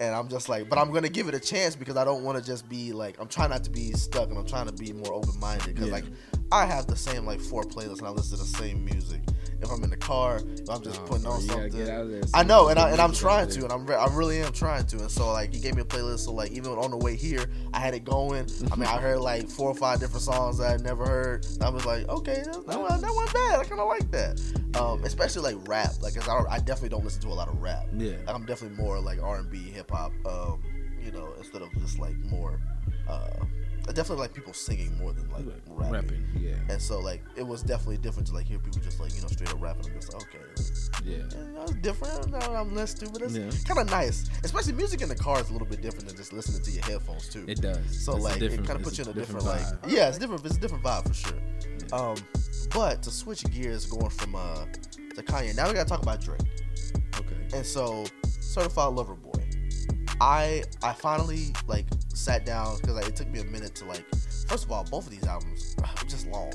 And 0.00 0.14
I'm 0.14 0.28
just 0.28 0.48
like, 0.48 0.68
but 0.68 0.78
I'm 0.78 0.92
gonna 0.92 1.08
give 1.08 1.28
it 1.28 1.34
a 1.34 1.40
chance 1.40 1.76
because 1.76 1.96
I 1.96 2.04
don't 2.04 2.24
want 2.24 2.38
to 2.38 2.44
just 2.44 2.68
be 2.68 2.92
like, 2.92 3.16
I'm 3.20 3.28
trying 3.28 3.50
not 3.50 3.64
to 3.64 3.70
be 3.70 3.92
stuck 3.92 4.28
and 4.30 4.38
I'm 4.38 4.46
trying 4.46 4.66
to 4.66 4.72
be 4.72 4.92
more 4.92 5.12
open 5.12 5.38
minded 5.40 5.74
because 5.74 5.88
Yeah. 5.88 5.94
like 5.94 6.04
I 6.50 6.66
have 6.66 6.86
the 6.86 6.96
same 6.96 7.24
like 7.24 7.40
four 7.40 7.62
playlists 7.64 7.98
and 7.98 8.06
I 8.06 8.10
listen 8.10 8.36
to 8.38 8.42
the 8.44 8.48
same 8.58 8.84
music. 8.84 9.20
If 9.62 9.70
I'm 9.70 9.82
in 9.84 9.90
the 9.90 9.96
car, 9.96 10.38
if 10.58 10.68
I'm 10.68 10.82
just 10.82 11.00
Oh, 11.02 11.06
putting 11.06 11.24
on 11.26 11.40
something. 11.42 11.70
get 11.70 11.88
out 11.88 12.10
there, 12.10 12.22
I 12.34 12.42
know, 12.42 12.66
and 12.68 12.80
I 12.80 12.90
and 12.90 13.00
I'm 13.00 13.12
trying 13.12 13.48
to, 13.50 13.62
and 13.62 13.72
I'm 13.72 13.86
re- 13.86 13.94
I 13.94 14.06
really 14.12 14.40
am 14.42 14.52
trying 14.52 14.86
to, 14.86 14.96
and 14.98 15.08
so 15.10 15.30
like 15.32 15.54
he 15.54 15.60
gave 15.60 15.76
me 15.76 15.82
a 15.82 15.84
playlist, 15.84 16.20
so 16.20 16.32
like 16.32 16.50
even 16.50 16.72
on 16.72 16.90
the 16.90 16.96
way 16.96 17.14
here, 17.14 17.46
I 17.72 17.78
had 17.78 17.94
it 17.94 18.04
going. 18.04 18.48
I 18.72 18.74
mean, 18.74 18.86
I 18.88 18.98
heard 18.98 19.20
like 19.20 19.48
four 19.48 19.70
or 19.70 19.74
five 19.76 20.00
different 20.00 20.22
songs 20.22 20.58
that 20.58 20.66
I 20.66 20.70
had 20.72 20.80
never 20.82 21.06
heard. 21.06 21.44
And 21.46 21.62
I 21.62 21.68
was 21.68 21.86
like, 21.86 22.08
okay, 22.08 22.42
that, 22.44 22.66
that, 22.66 22.80
one, 22.80 23.00
that 23.00 23.12
wasn't 23.14 23.34
bad. 23.34 23.60
I 23.60 23.64
kind 23.64 23.80
of 23.80 23.86
like 23.88 24.10
that, 24.10 24.40
um, 24.80 25.04
especially 25.04 25.54
like 25.54 25.68
rap. 25.68 25.92
Like, 26.00 26.14
'cause 26.16 26.28
I, 26.28 26.36
don't- 26.36 26.50
I 26.50 26.58
definitely 26.58 26.88
don't 26.88 27.04
listen 27.04 27.22
to 27.22 27.28
a 27.28 27.30
lot 27.38 27.46
of 27.48 27.62
rap. 27.62 27.86
Yeah. 27.96 28.16
Like, 28.26 28.34
I'm 28.34 28.44
definitely 28.44 28.76
more 28.82 28.98
like 29.00 29.22
R 29.22 29.36
and 29.36 29.48
B, 29.48 29.58
hip 29.58 29.81
hop. 29.90 30.12
Um, 30.26 30.62
you 31.02 31.10
know, 31.10 31.32
instead 31.38 31.62
of 31.62 31.72
just 31.80 31.98
like 31.98 32.16
more. 32.18 32.60
Uh, 33.08 33.28
I 33.88 33.90
definitely 33.90 34.18
like 34.18 34.32
people 34.32 34.52
singing 34.52 34.96
more 34.96 35.12
than 35.12 35.28
like 35.30 35.44
rapping. 35.66 35.92
rapping. 35.92 36.26
Yeah. 36.38 36.54
And 36.70 36.80
so 36.80 37.00
like 37.00 37.20
it 37.34 37.42
was 37.44 37.64
definitely 37.64 37.96
different 37.96 38.28
to 38.28 38.34
like 38.34 38.46
hear 38.46 38.60
people 38.60 38.80
just 38.80 39.00
like 39.00 39.12
you 39.16 39.20
know 39.22 39.26
straight 39.26 39.52
up 39.52 39.60
rapping. 39.60 39.86
I'm 39.92 40.00
just 40.00 40.12
like 40.14 40.22
okay, 40.22 40.38
Yeah. 41.04 41.16
yeah, 41.34 41.66
you 41.66 41.74
different. 41.80 42.32
I'm 42.32 42.76
less 42.76 42.92
stupid. 42.92 43.22
It's 43.22 43.34
Yeah. 43.34 43.50
kind 43.66 43.80
of 43.80 43.90
nice, 43.90 44.30
especially 44.44 44.74
music 44.74 45.02
in 45.02 45.08
the 45.08 45.16
car 45.16 45.40
is 45.40 45.50
a 45.50 45.52
little 45.52 45.66
bit 45.66 45.82
different 45.82 46.06
than 46.06 46.16
just 46.16 46.32
listening 46.32 46.62
to 46.62 46.70
your 46.70 46.84
headphones 46.84 47.28
too. 47.28 47.44
It 47.48 47.60
does. 47.60 48.04
so 48.04 48.14
It's 48.14 48.24
like 48.24 48.40
it 48.40 48.56
kind 48.64 48.78
of 48.78 48.82
puts 48.82 48.98
you 48.98 49.04
in 49.04 49.10
a 49.10 49.14
different, 49.14 49.44
vibe. 49.44 49.82
like 49.82 49.92
yeah, 49.92 50.08
it's 50.08 50.18
different. 50.18 50.46
It's 50.46 50.56
a 50.56 50.60
different 50.60 50.84
vibe 50.84 51.08
for 51.08 51.14
sure. 51.14 51.38
Um, 51.92 52.16
but 52.72 53.02
to 53.02 53.10
switch 53.10 53.42
gears, 53.50 53.86
going 53.86 54.10
from 54.10 54.36
uh 54.36 54.64
to 55.16 55.22
Kanye, 55.24 55.56
now 55.56 55.66
we 55.66 55.74
gotta 55.74 55.88
talk 55.88 56.02
about 56.02 56.20
Drake. 56.20 56.40
Okay. 57.18 57.56
And 57.58 57.66
so, 57.66 58.04
Certified 58.40 58.94
Lover 58.94 59.14
Boy, 59.16 59.41
I 60.22 60.62
I 60.84 60.92
finally 60.92 61.52
like 61.66 61.86
sat 62.14 62.46
down 62.46 62.76
because 62.76 62.94
like, 62.94 63.08
it 63.08 63.16
took 63.16 63.26
me 63.26 63.40
a 63.40 63.44
minute 63.44 63.74
to 63.74 63.84
like. 63.86 64.04
First 64.46 64.64
of 64.64 64.70
all, 64.70 64.84
both 64.84 65.06
of 65.06 65.10
these 65.10 65.26
albums 65.26 65.74
are 65.82 66.04
just 66.04 66.28
long, 66.28 66.52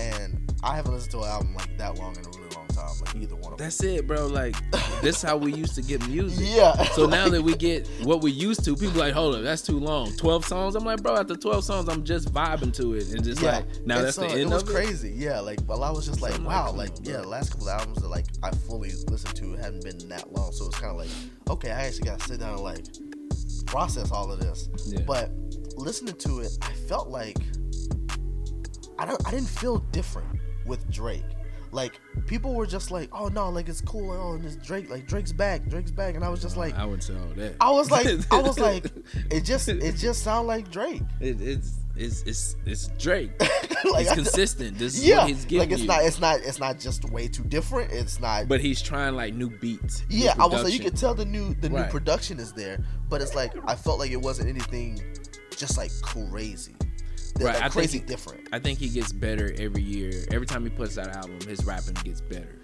and 0.00 0.52
I 0.64 0.74
haven't 0.74 0.94
listened 0.94 1.12
to 1.12 1.18
an 1.18 1.28
album 1.28 1.54
like 1.54 1.78
that 1.78 1.98
long 1.98 2.16
in 2.16 2.24
a 2.24 2.28
really 2.30 2.52
long 2.56 2.66
time. 2.80 3.00
Like 3.00 3.16
either 3.16 3.36
one 3.36 3.52
of 3.52 3.58
them. 3.58 3.66
That's 3.66 3.82
it, 3.82 4.06
bro. 4.06 4.26
Like 4.26 4.56
this 5.00 5.16
is 5.16 5.22
how 5.22 5.36
we 5.36 5.52
used 5.52 5.74
to 5.76 5.82
get 5.82 6.06
music. 6.08 6.48
Yeah. 6.50 6.82
So 6.92 7.06
now 7.06 7.28
that 7.28 7.42
we 7.42 7.54
get 7.54 7.86
what 8.02 8.22
we 8.22 8.32
used 8.32 8.64
to, 8.64 8.74
people 8.74 8.98
like, 8.98 9.14
hold 9.14 9.36
up, 9.36 9.42
that's 9.42 9.62
too 9.62 9.78
long. 9.78 10.12
Twelve 10.16 10.44
songs. 10.44 10.74
I'm 10.74 10.84
like, 10.84 11.02
bro, 11.02 11.16
after 11.16 11.36
twelve 11.36 11.64
songs, 11.64 11.88
I'm 11.88 12.04
just 12.04 12.32
vibing 12.32 12.74
to 12.76 12.94
it, 12.94 13.12
and 13.12 13.22
just 13.22 13.42
like 13.42 13.64
now 13.86 13.98
And 13.98 14.06
that's 14.06 14.16
so 14.16 14.22
the 14.22 14.28
end 14.28 14.40
It 14.40 14.48
was 14.48 14.62
crazy, 14.62 15.12
yeah. 15.14 15.40
Like, 15.40 15.60
well, 15.66 15.84
I 15.84 15.90
was 15.90 16.06
just 16.06 16.20
like, 16.20 16.38
like, 16.38 16.46
wow, 16.46 16.72
like, 16.72 16.90
on, 16.90 17.04
yeah. 17.04 17.18
The 17.18 17.28
last 17.28 17.52
couple 17.52 17.68
of 17.68 17.78
albums 17.80 18.02
that 18.02 18.08
like 18.08 18.26
I 18.42 18.50
fully 18.50 18.92
listened 19.08 19.36
to 19.36 19.52
hadn't 19.52 19.84
been 19.84 20.08
that 20.08 20.32
long, 20.32 20.52
so 20.52 20.66
it's 20.66 20.78
kind 20.78 20.90
of 20.90 20.96
like, 20.96 21.10
okay, 21.48 21.70
I 21.70 21.86
actually 21.86 22.08
got 22.08 22.18
to 22.20 22.28
sit 22.28 22.40
down 22.40 22.54
and 22.54 22.62
like 22.62 22.86
process 23.66 24.10
all 24.10 24.32
of 24.32 24.40
this. 24.40 24.68
Yeah. 24.86 25.02
But 25.06 25.30
listening 25.76 26.14
to 26.16 26.40
it, 26.40 26.52
I 26.62 26.72
felt 26.88 27.08
like 27.08 27.36
I 28.98 29.06
don't, 29.06 29.26
I 29.26 29.30
didn't 29.30 29.48
feel 29.48 29.78
different 29.92 30.28
with 30.66 30.90
Drake. 30.90 31.24
Like 31.72 32.00
people 32.26 32.54
were 32.54 32.66
just 32.66 32.90
like, 32.90 33.08
oh 33.12 33.28
no, 33.28 33.48
like 33.50 33.68
it's 33.68 33.80
cool. 33.80 34.10
Oh, 34.12 34.34
and 34.34 34.44
it's 34.44 34.56
Drake, 34.56 34.90
like 34.90 35.06
Drake's 35.06 35.32
back, 35.32 35.66
Drake's 35.68 35.90
back, 35.92 36.14
and 36.16 36.24
I 36.24 36.28
was 36.28 36.42
just 36.42 36.56
like, 36.56 36.74
I 36.76 36.84
would 36.84 37.02
say 37.02 37.14
all 37.14 37.28
that. 37.36 37.54
I 37.60 37.70
was 37.70 37.90
like, 37.90 38.06
I 38.32 38.40
was 38.42 38.58
like, 38.68 38.86
it 39.30 39.44
just, 39.44 39.68
it 39.68 39.96
just 39.96 40.22
sounded 40.24 40.48
like 40.48 40.70
Drake. 40.70 41.02
it, 41.20 41.40
it's 41.40 41.76
it's 41.96 42.22
it's 42.22 42.56
it's 42.66 42.88
Drake. 42.98 43.30
like, 43.40 44.00
He's 44.02 44.08
I- 44.08 44.14
consistent. 44.14 44.78
This 44.78 44.94
is 44.94 45.06
yeah, 45.06 45.18
what 45.18 45.28
he's 45.28 45.44
giving 45.44 45.58
like 45.68 45.70
it's 45.72 45.82
you. 45.82 45.86
not, 45.88 46.02
it's 46.04 46.18
not, 46.20 46.40
it's 46.40 46.58
not 46.58 46.78
just 46.80 47.04
way 47.10 47.28
too 47.28 47.44
different. 47.44 47.92
It's 47.92 48.18
not. 48.20 48.48
but 48.48 48.60
he's 48.60 48.80
trying 48.82 49.14
like 49.14 49.34
new 49.34 49.50
beats. 49.50 50.04
new 50.08 50.16
yeah, 50.18 50.34
I 50.38 50.46
was 50.46 50.64
like, 50.64 50.72
you 50.72 50.80
could 50.80 50.96
tell 50.96 51.14
the 51.14 51.24
new, 51.24 51.54
the 51.54 51.68
new 51.68 51.84
production 51.84 52.38
is 52.40 52.52
there, 52.52 52.82
but 53.08 53.20
it's 53.20 53.34
like 53.34 53.52
I 53.66 53.74
felt 53.76 53.98
like 53.98 54.10
it 54.12 54.20
wasn't 54.20 54.48
anything, 54.48 55.00
just 55.56 55.76
like 55.76 55.90
crazy, 56.02 56.74
They're, 57.40 57.48
Right, 57.48 57.54
like, 57.54 57.62
I 57.62 57.68
think 57.68 57.72
crazy 57.72 57.98
he- 58.00 58.04
different. 58.04 58.48
I 58.52 58.58
think 58.58 58.78
he 58.78 58.88
gets 58.88 59.12
better 59.12 59.52
every 59.58 59.82
year. 59.82 60.12
Every 60.30 60.46
time 60.46 60.62
he 60.62 60.70
puts 60.70 60.98
out 60.98 61.08
an 61.08 61.16
album, 61.16 61.38
his 61.48 61.64
rapping 61.64 61.94
gets 62.04 62.20
better. 62.20 62.56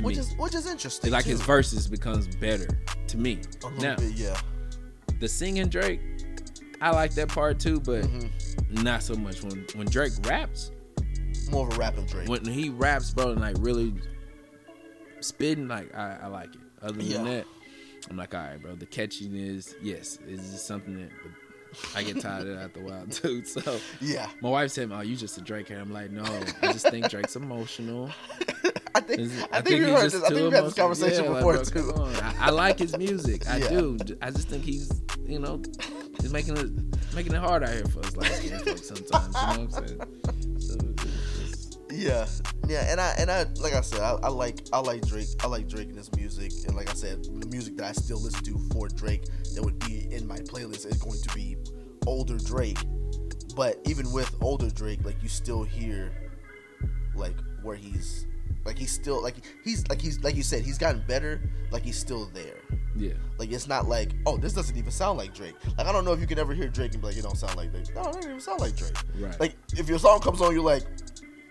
Which 0.00 0.14
me. 0.16 0.20
is, 0.20 0.32
which 0.38 0.54
is 0.54 0.66
interesting. 0.66 1.10
like 1.10 1.24
too. 1.24 1.30
his 1.30 1.42
verses 1.42 1.86
becomes 1.88 2.28
better 2.36 2.68
to 3.08 3.18
me. 3.18 3.40
a 3.64 3.70
Now 3.82 3.96
bit, 3.96 4.12
yeah. 4.12 4.40
the 5.18 5.28
singing 5.28 5.68
Drake, 5.68 6.00
I 6.80 6.90
like 6.92 7.14
that 7.14 7.28
part 7.28 7.58
too, 7.58 7.80
but 7.80 8.04
Mhm. 8.04 8.30
not 8.82 9.02
so 9.02 9.14
much 9.14 9.42
when 9.42 9.66
when 9.74 9.86
Drake 9.88 10.12
raps. 10.24 10.70
More 11.50 11.66
of 11.66 11.74
a 11.74 11.76
rapping 11.78 12.06
Drake. 12.06 12.28
When 12.28 12.44
he 12.46 12.70
raps, 12.70 13.10
bro, 13.10 13.32
and 13.32 13.40
like 13.40 13.56
really 13.58 13.92
spitting, 15.20 15.68
like 15.68 15.94
I, 15.94 16.20
I 16.22 16.26
like 16.28 16.54
it. 16.54 16.60
Other 16.80 16.92
than 16.94 17.06
Yeah. 17.06 17.22
that, 17.24 17.46
I'm 18.08 18.16
like, 18.16 18.34
all 18.34 18.40
right, 18.40 18.60
bro. 18.62 18.74
The 18.76 18.86
catchiness, 18.86 19.74
yes, 19.82 20.18
is 20.26 20.52
just 20.52 20.66
something 20.66 20.94
that 20.98 21.10
I 21.94 22.02
get 22.02 22.20
tired 22.20 22.46
of 22.46 22.48
it 22.48 22.56
after 22.58 22.80
a 22.80 22.82
while 22.84 23.06
too. 23.10 23.44
So 23.44 23.78
yeah, 24.00 24.28
my 24.40 24.48
wife 24.50 24.70
said, 24.70 24.90
"Oh, 24.92 25.00
you 25.00 25.16
just 25.16 25.38
a 25.38 25.40
Drake 25.40 25.68
hater." 25.68 25.80
I'm 25.80 25.92
like, 25.92 26.10
no, 26.10 26.22
I 26.62 26.72
just 26.72 26.88
think 26.88 27.08
Drake's 27.08 27.36
emotional. 27.36 28.10
I 28.94 29.00
think 29.00 29.20
Is- 29.20 29.44
I, 29.52 29.60
think 29.60 29.80
we 29.84 29.86
he's 29.90 30.00
heard 30.00 30.10
this. 30.10 30.22
I 30.24 30.28
think 30.28 30.40
we 30.50 30.56
had 30.56 30.64
this 30.64 30.74
conversation 30.74 31.24
Yeah, 31.24 31.30
like, 31.30 31.38
before 31.44 31.82
bro, 31.94 32.06
too. 32.12 32.20
I, 32.22 32.34
I 32.46 32.50
like 32.50 32.78
his 32.80 32.96
music. 32.98 33.48
I 33.48 33.58
Yeah. 33.58 33.68
do. 33.68 33.98
I 34.20 34.30
just 34.30 34.48
think 34.48 34.64
he's, 34.64 34.90
you 35.26 35.38
know, 35.38 35.62
he's 36.20 36.32
making 36.32 36.56
it 36.56 36.70
making 37.14 37.32
it 37.34 37.38
hard 37.38 37.62
out 37.62 37.70
here 37.72 37.84
for 37.84 38.00
us 38.00 38.10
folks 38.10 38.88
sometimes. 38.88 39.06
You 39.12 39.20
know 39.20 39.28
what 39.28 39.58
I'm 39.58 39.70
saying? 39.70 40.00
Yeah, 42.00 42.26
yeah, 42.66 42.90
and 42.90 42.98
I 42.98 43.14
and 43.18 43.30
I 43.30 43.44
like 43.60 43.74
I 43.74 43.82
said, 43.82 44.00
I, 44.00 44.12
I 44.22 44.28
like 44.28 44.66
I 44.72 44.78
like 44.78 45.06
Drake. 45.06 45.28
I 45.40 45.48
like 45.48 45.68
Drake 45.68 45.88
and 45.88 45.98
his 45.98 46.10
music, 46.16 46.50
and 46.66 46.74
like 46.74 46.88
I 46.88 46.94
said, 46.94 47.24
the 47.24 47.46
music 47.48 47.76
that 47.76 47.86
I 47.86 47.92
still 47.92 48.18
listen 48.18 48.42
to 48.44 48.58
for 48.72 48.88
Drake 48.88 49.24
that 49.54 49.62
would 49.62 49.78
be 49.80 50.08
in 50.10 50.26
my 50.26 50.38
playlist 50.38 50.86
is 50.86 50.96
going 50.96 51.20
to 51.20 51.34
be 51.34 51.58
older 52.06 52.38
Drake. 52.38 52.78
But 53.54 53.80
even 53.84 54.10
with 54.12 54.34
older 54.40 54.70
Drake, 54.70 55.04
like 55.04 55.22
you 55.22 55.28
still 55.28 55.62
hear 55.62 56.10
like 57.14 57.36
where 57.62 57.76
he's 57.76 58.26
like 58.64 58.78
he's 58.78 58.92
still 58.92 59.22
like 59.22 59.36
he's 59.62 59.86
like 59.88 60.00
he's 60.00 60.22
like 60.24 60.36
you 60.36 60.42
said 60.42 60.62
he's 60.62 60.78
gotten 60.78 61.04
better. 61.06 61.42
Like 61.70 61.82
he's 61.82 61.98
still 61.98 62.30
there. 62.32 62.62
yeah. 62.96 63.12
Like 63.38 63.52
it's 63.52 63.68
not 63.68 63.88
like 63.88 64.12
oh 64.24 64.38
this 64.38 64.54
doesn't 64.54 64.76
even 64.76 64.90
sound 64.90 65.18
like 65.18 65.34
Drake. 65.34 65.54
Like 65.76 65.86
I 65.86 65.92
don't 65.92 66.06
know 66.06 66.14
if 66.14 66.20
you 66.20 66.26
can 66.26 66.38
ever 66.38 66.54
hear 66.54 66.68
Drake 66.68 66.94
and 66.94 67.02
be 67.02 67.08
like 67.08 67.16
it 67.18 67.24
don't 67.24 67.36
sound 67.36 67.56
like 67.56 67.72
Drake. 67.72 67.94
No, 67.94 68.00
it 68.00 68.12
doesn't 68.14 68.24
even 68.24 68.40
sound 68.40 68.60
like 68.60 68.74
Drake. 68.74 68.96
Right. 69.18 69.38
Like 69.38 69.54
if 69.76 69.86
your 69.86 69.98
song 69.98 70.20
comes 70.20 70.40
on, 70.40 70.54
you're 70.54 70.64
like 70.64 70.84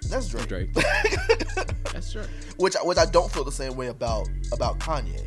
that's 0.10 0.28
Drake. 0.30 0.48
Drake. 0.48 0.74
That's 1.94 2.14
Drake. 2.14 2.28
which 2.58 2.76
which 2.84 2.98
I 2.98 3.06
don't 3.06 3.32
feel 3.32 3.44
the 3.44 3.52
same 3.52 3.76
way 3.76 3.88
about 3.88 4.30
about 4.52 4.80
Kanye. 4.80 5.26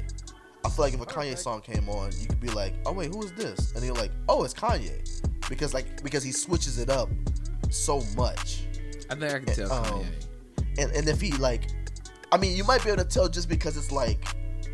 I 0.64 0.68
feel 0.70 0.84
like 0.84 0.94
if 0.94 1.00
a 1.00 1.06
Kanye 1.06 1.36
song 1.36 1.60
came 1.60 1.88
on, 1.88 2.12
you 2.20 2.28
could 2.28 2.40
be 2.40 2.50
like, 2.50 2.74
"Oh 2.86 2.92
wait, 2.92 3.12
who 3.12 3.22
is 3.22 3.32
this?" 3.32 3.72
And 3.72 3.84
you're 3.84 3.94
like, 3.96 4.12
"Oh, 4.28 4.44
it's 4.44 4.54
Kanye," 4.54 5.00
because 5.48 5.74
like 5.74 6.02
because 6.02 6.22
he 6.22 6.30
switches 6.32 6.78
it 6.78 6.88
up 6.88 7.08
so 7.70 8.02
much. 8.16 8.62
I 9.10 9.14
think 9.16 9.32
I 9.32 9.38
can 9.40 9.54
tell 9.54 9.72
Um, 9.72 9.84
Kanye. 9.84 10.06
And 10.78 10.92
and 10.92 11.08
if 11.08 11.20
he 11.20 11.32
like, 11.32 11.62
I 12.30 12.36
mean, 12.36 12.56
you 12.56 12.64
might 12.64 12.82
be 12.84 12.90
able 12.90 13.02
to 13.02 13.08
tell 13.08 13.28
just 13.28 13.48
because 13.48 13.76
it's 13.76 13.90
like 13.92 14.24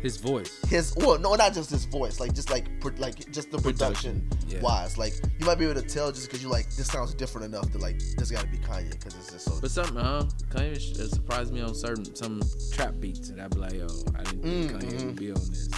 His 0.01 0.17
voice. 0.17 0.61
his 0.69 0.93
well, 0.95 1.19
no, 1.19 1.35
not 1.35 1.53
just 1.53 1.69
his 1.69 1.83
voice, 1.85 2.19
like 2.21 2.33
just 2.33 2.49
like 2.49 2.65
pro- 2.79 2.93
like 2.97 3.29
just 3.31 3.51
the 3.51 3.57
production, 3.57 4.21
Production, 4.29 4.47
yeah. 4.47 4.61
wise. 4.61 4.97
Like 4.97 5.13
you 5.39 5.45
might 5.45 5.55
be 5.59 5.65
able 5.65 5.81
to 5.81 5.87
tell 5.87 6.11
just 6.11 6.27
because 6.27 6.41
you 6.41 6.49
like 6.49 6.69
this 6.75 6.87
sounds 6.87 7.13
different 7.13 7.45
enough 7.53 7.69
to 7.73 7.77
like 7.79 7.99
this 8.17 8.31
got 8.31 8.41
to 8.41 8.47
be 8.47 8.57
Kanye 8.57 8.91
because 8.91 9.15
it's 9.15 9.31
just 9.31 9.45
so. 9.45 9.59
But 9.59 9.71
something, 9.71 9.97
huh? 9.97 10.23
Kanye 10.49 10.79
sh- 10.79 10.97
uh, 10.99 11.07
surprised 11.09 11.53
me 11.53 11.59
on 11.61 11.75
certain 11.75 12.15
some 12.15 12.41
trap 12.71 12.95
beats, 12.99 13.29
and 13.29 13.41
I'd 13.41 13.51
be 13.51 13.57
like, 13.59 13.73
yo, 13.73 13.87
I 14.17 14.23
didn't 14.23 14.41
think 14.43 14.71
Mm, 14.71 14.79
Kanye 14.81 14.93
mhm. 15.01 15.05
would 15.07 15.15
be 15.17 15.31
on 15.31 15.39
this. 15.49 15.69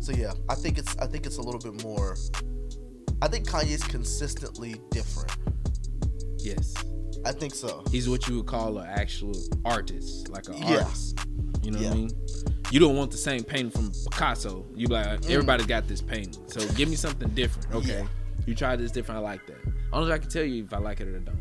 So 0.00 0.12
yeah, 0.12 0.32
I 0.48 0.54
think 0.54 0.78
it's 0.78 0.96
I 0.98 1.06
think 1.06 1.26
it's 1.26 1.38
a 1.38 1.42
little 1.42 1.60
bit 1.60 1.82
more. 1.82 2.16
I 3.22 3.28
think 3.28 3.48
Kanye's 3.48 3.82
consistently 3.82 4.76
different. 4.90 5.34
Yes. 6.38 6.74
I 7.24 7.32
think 7.32 7.54
so. 7.54 7.82
He's 7.90 8.08
what 8.08 8.28
you 8.28 8.36
would 8.36 8.46
call 8.46 8.78
an 8.78 8.86
actual 8.88 9.32
artist, 9.64 10.28
like 10.28 10.46
an 10.48 10.58
Yeah. 10.58 10.82
artist. 10.84 11.18
You 11.62 11.72
know 11.72 11.78
what 11.80 11.90
I 11.90 11.94
mean? 11.94 12.10
You 12.70 12.80
don't 12.80 12.96
want 12.96 13.10
the 13.10 13.16
same 13.16 13.44
painting 13.44 13.70
from 13.70 13.92
Picasso. 14.10 14.64
You 14.74 14.88
like 14.88 15.06
Mm. 15.22 15.30
everybody 15.30 15.64
got 15.64 15.86
this 15.88 16.02
painting, 16.02 16.42
so 16.48 16.66
give 16.74 16.88
me 16.88 16.96
something 16.96 17.28
different. 17.30 17.72
Okay, 17.74 18.00
Yeah. 18.00 18.06
you 18.46 18.54
try 18.54 18.76
this 18.76 18.90
different. 18.90 19.18
I 19.20 19.22
like 19.22 19.46
that. 19.46 19.58
Only 19.92 20.12
I 20.12 20.18
can 20.18 20.28
tell 20.28 20.44
you 20.44 20.64
if 20.64 20.72
I 20.72 20.78
like 20.78 21.00
it 21.00 21.08
or 21.08 21.18
don't, 21.20 21.40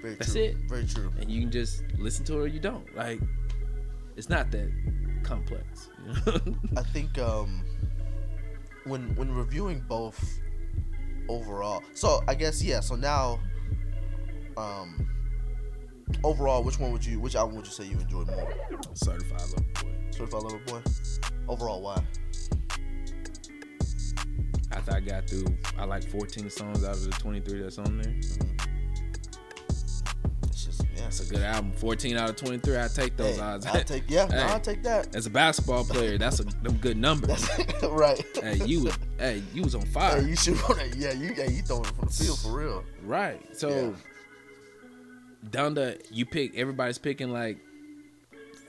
Very 0.00 0.14
That's 0.14 0.32
true. 0.32 0.42
it. 0.42 0.56
Very 0.68 0.86
true. 0.86 1.12
and 1.20 1.30
you 1.30 1.42
can 1.42 1.50
just 1.50 1.82
listen 1.98 2.24
to 2.26 2.34
it 2.34 2.40
or 2.42 2.46
you 2.46 2.60
don't. 2.60 2.94
Like 2.96 3.20
it's 4.16 4.28
not 4.28 4.50
that 4.50 4.70
complex. 5.22 5.88
you 6.06 6.12
know? 6.32 6.56
I 6.76 6.82
think 6.82 7.18
um, 7.18 7.62
when 8.84 9.14
when 9.16 9.30
reviewing 9.32 9.80
both 9.88 10.40
overall, 11.28 11.82
so 11.94 12.22
I 12.26 12.34
guess 12.34 12.62
yeah. 12.62 12.80
So 12.80 12.96
now, 12.96 13.38
um, 14.56 15.06
overall, 16.24 16.62
which 16.64 16.80
one 16.80 16.90
would 16.92 17.04
you, 17.04 17.20
which 17.20 17.36
album 17.36 17.56
would 17.56 17.66
you 17.66 17.72
say 17.72 17.84
you 17.84 17.98
enjoyed 17.98 18.26
more? 18.28 18.52
Certified 18.94 19.40
Lover 19.40 19.62
Boy. 19.74 19.88
Certified 20.12 20.42
Lover 20.42 20.58
Boy. 20.66 20.80
Overall, 21.48 21.82
why? 21.82 22.02
After 24.72 24.92
I 24.92 25.00
got 25.00 25.28
through, 25.28 25.46
I 25.78 25.84
like 25.84 26.04
14 26.08 26.48
songs 26.48 26.84
out 26.84 26.94
of 26.94 27.04
the 27.04 27.10
23 27.10 27.60
that's 27.62 27.78
on 27.78 27.98
there. 27.98 28.12
Mm-hmm. 28.12 28.48
It's 30.48 30.64
just 30.64 30.82
yeah. 30.94 31.02
That's 31.02 31.20
a 31.28 31.32
good 31.34 31.42
album. 31.42 31.72
14 31.72 32.16
out 32.16 32.30
of 32.30 32.36
23. 32.36 32.78
I 32.78 32.88
take 32.88 33.16
those 33.16 33.36
Hey, 33.36 33.42
odds. 33.42 33.66
I'll 33.66 33.84
take 33.84 34.04
yeah. 34.08 34.26
No, 34.26 34.36
I'll 34.38 34.60
take 34.60 34.82
that. 34.84 35.14
As 35.14 35.26
a 35.26 35.30
basketball 35.30 35.84
player, 35.84 36.16
that's 36.16 36.40
a 36.40 36.44
them 36.44 36.76
good 36.78 36.96
numbers. 36.96 37.46
Right. 37.82 38.24
hey, 38.42 38.60
you 38.64 38.84
was 38.84 38.98
hey, 39.18 39.42
you 39.52 39.62
was 39.62 39.74
on 39.74 39.82
fire. 39.82 40.20
Hey, 40.22 40.28
you 40.28 40.34
that. 40.36 40.94
Yeah, 40.96 41.12
you 41.12 41.34
yeah, 41.36 41.44
you 41.48 41.62
throwing 41.62 41.84
it 41.84 41.88
from 41.88 42.06
the 42.06 42.12
field 42.12 42.38
for 42.38 42.52
real. 42.58 42.84
Right. 43.04 43.40
So 43.56 43.68
Yeah. 43.68 45.50
down 45.50 45.74
to 45.74 45.98
you 46.10 46.24
pick 46.24 46.56
everybody's 46.56 46.98
picking 46.98 47.30
like 47.32 47.58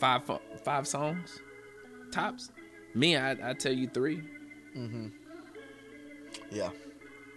five 0.03 0.29
five 0.65 0.86
songs 0.86 1.39
tops. 2.12 2.51
Me, 2.93 3.15
I 3.15 3.51
I 3.51 3.53
tell 3.53 3.72
you 3.72 3.88
three. 3.88 4.22
Mm-hmm. 4.77 5.07
Yeah. 6.51 6.72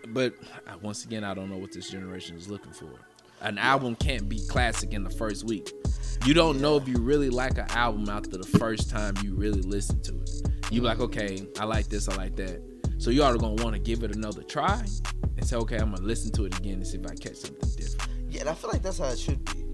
But 0.09 0.35
once 0.83 1.05
again, 1.05 1.23
I 1.23 1.33
don't 1.33 1.49
know 1.49 1.59
what 1.59 1.71
this 1.71 1.89
generation 1.89 2.37
is 2.37 2.49
looking 2.49 2.73
for. 2.73 2.91
An 3.41 3.57
album 3.57 3.95
can't 3.95 4.29
be 4.29 4.45
classic 4.49 4.93
in 4.95 5.05
the 5.05 5.11
first 5.11 5.45
week. 5.45 5.71
You 6.25 6.35
don't 6.35 6.61
know 6.61 6.77
if 6.77 6.89
you 6.89 6.97
really 6.99 7.31
like 7.31 7.57
an 7.57 7.71
album 7.71 8.09
after 8.09 8.37
the 8.37 8.59
first 8.59 8.91
time 8.91 9.15
you 9.23 9.37
really 9.37 9.63
listen 9.63 10.01
to 10.03 10.15
it. 10.17 10.31
You 10.73 10.81
like, 10.81 10.99
okay, 10.99 11.47
I 11.61 11.65
like 11.67 11.87
this, 11.89 12.09
I 12.09 12.17
like 12.17 12.35
that. 12.37 12.61
So 12.99 13.11
you 13.11 13.23
are 13.23 13.37
gonna 13.37 13.63
want 13.63 13.75
to 13.75 13.81
give 13.81 14.03
it 14.03 14.17
another 14.17 14.43
try 14.43 14.83
and 15.37 15.47
say, 15.47 15.57
okay, 15.57 15.77
I'm 15.77 15.93
gonna 15.93 16.05
listen 16.05 16.33
to 16.33 16.47
it 16.47 16.59
again 16.59 16.75
and 16.75 16.87
see 16.87 16.99
if 16.99 17.07
I 17.07 17.15
catch 17.15 17.37
something 17.37 17.71
different. 17.77 18.11
Yeah, 18.29 18.41
and 18.41 18.49
I 18.49 18.55
feel 18.55 18.71
like 18.71 18.83
that's 18.83 18.99
how 18.99 19.07
it 19.07 19.21
should 19.21 19.45
be. 19.45 19.66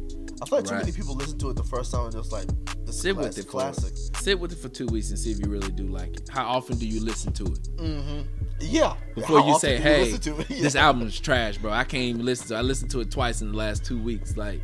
I 0.42 0.44
feel 0.44 0.58
like 0.58 0.66
too 0.66 0.75
many 0.75 0.92
people 0.92 1.14
listen 1.14 1.38
to 1.38 1.50
it 1.50 1.56
the 1.56 1.62
first 1.64 1.92
time 1.92 2.04
and 2.06 2.12
just 2.12 2.32
like 2.32 2.46
this 2.84 3.00
Sit 3.00 3.11
is 3.12 3.16
with 3.16 3.38
it 3.38 3.46
classic. 3.49 3.92
sit 4.16 4.38
with 4.38 4.52
it 4.52 4.58
for 4.58 4.68
two 4.68 4.87
weeks 4.87 5.11
and 5.11 5.18
see 5.18 5.30
if 5.30 5.38
you 5.38 5.49
really 5.50 5.70
do 5.70 5.84
like 5.87 6.16
it. 6.16 6.28
How 6.28 6.44
often 6.46 6.76
do 6.78 6.87
you 6.87 7.00
listen 7.00 7.32
to 7.34 7.44
it 7.44 7.68
Mm-hmm. 7.76 8.20
Yeah. 8.61 8.94
before 9.14 9.40
How 9.40 9.46
you 9.49 9.58
say, 9.58 9.76
you 9.76 9.82
"Hey, 9.82 10.11
it? 10.11 10.22
this 10.49 10.75
album 10.76 11.06
is 11.06 11.18
trash, 11.18 11.58
bro. 11.58 11.70
I 11.72 11.84
can't 11.84 12.02
even 12.04 12.25
listen 12.25 12.49
to. 12.49 12.54
it. 12.54 12.58
I 12.58 12.62
listened 12.62 12.90
to 12.92 13.00
it 13.00 13.11
twice 13.11 13.40
in 13.40 13.50
the 13.52 13.56
last 13.56 13.84
two 13.84 14.00
weeks. 14.00 14.37
Like, 14.37 14.61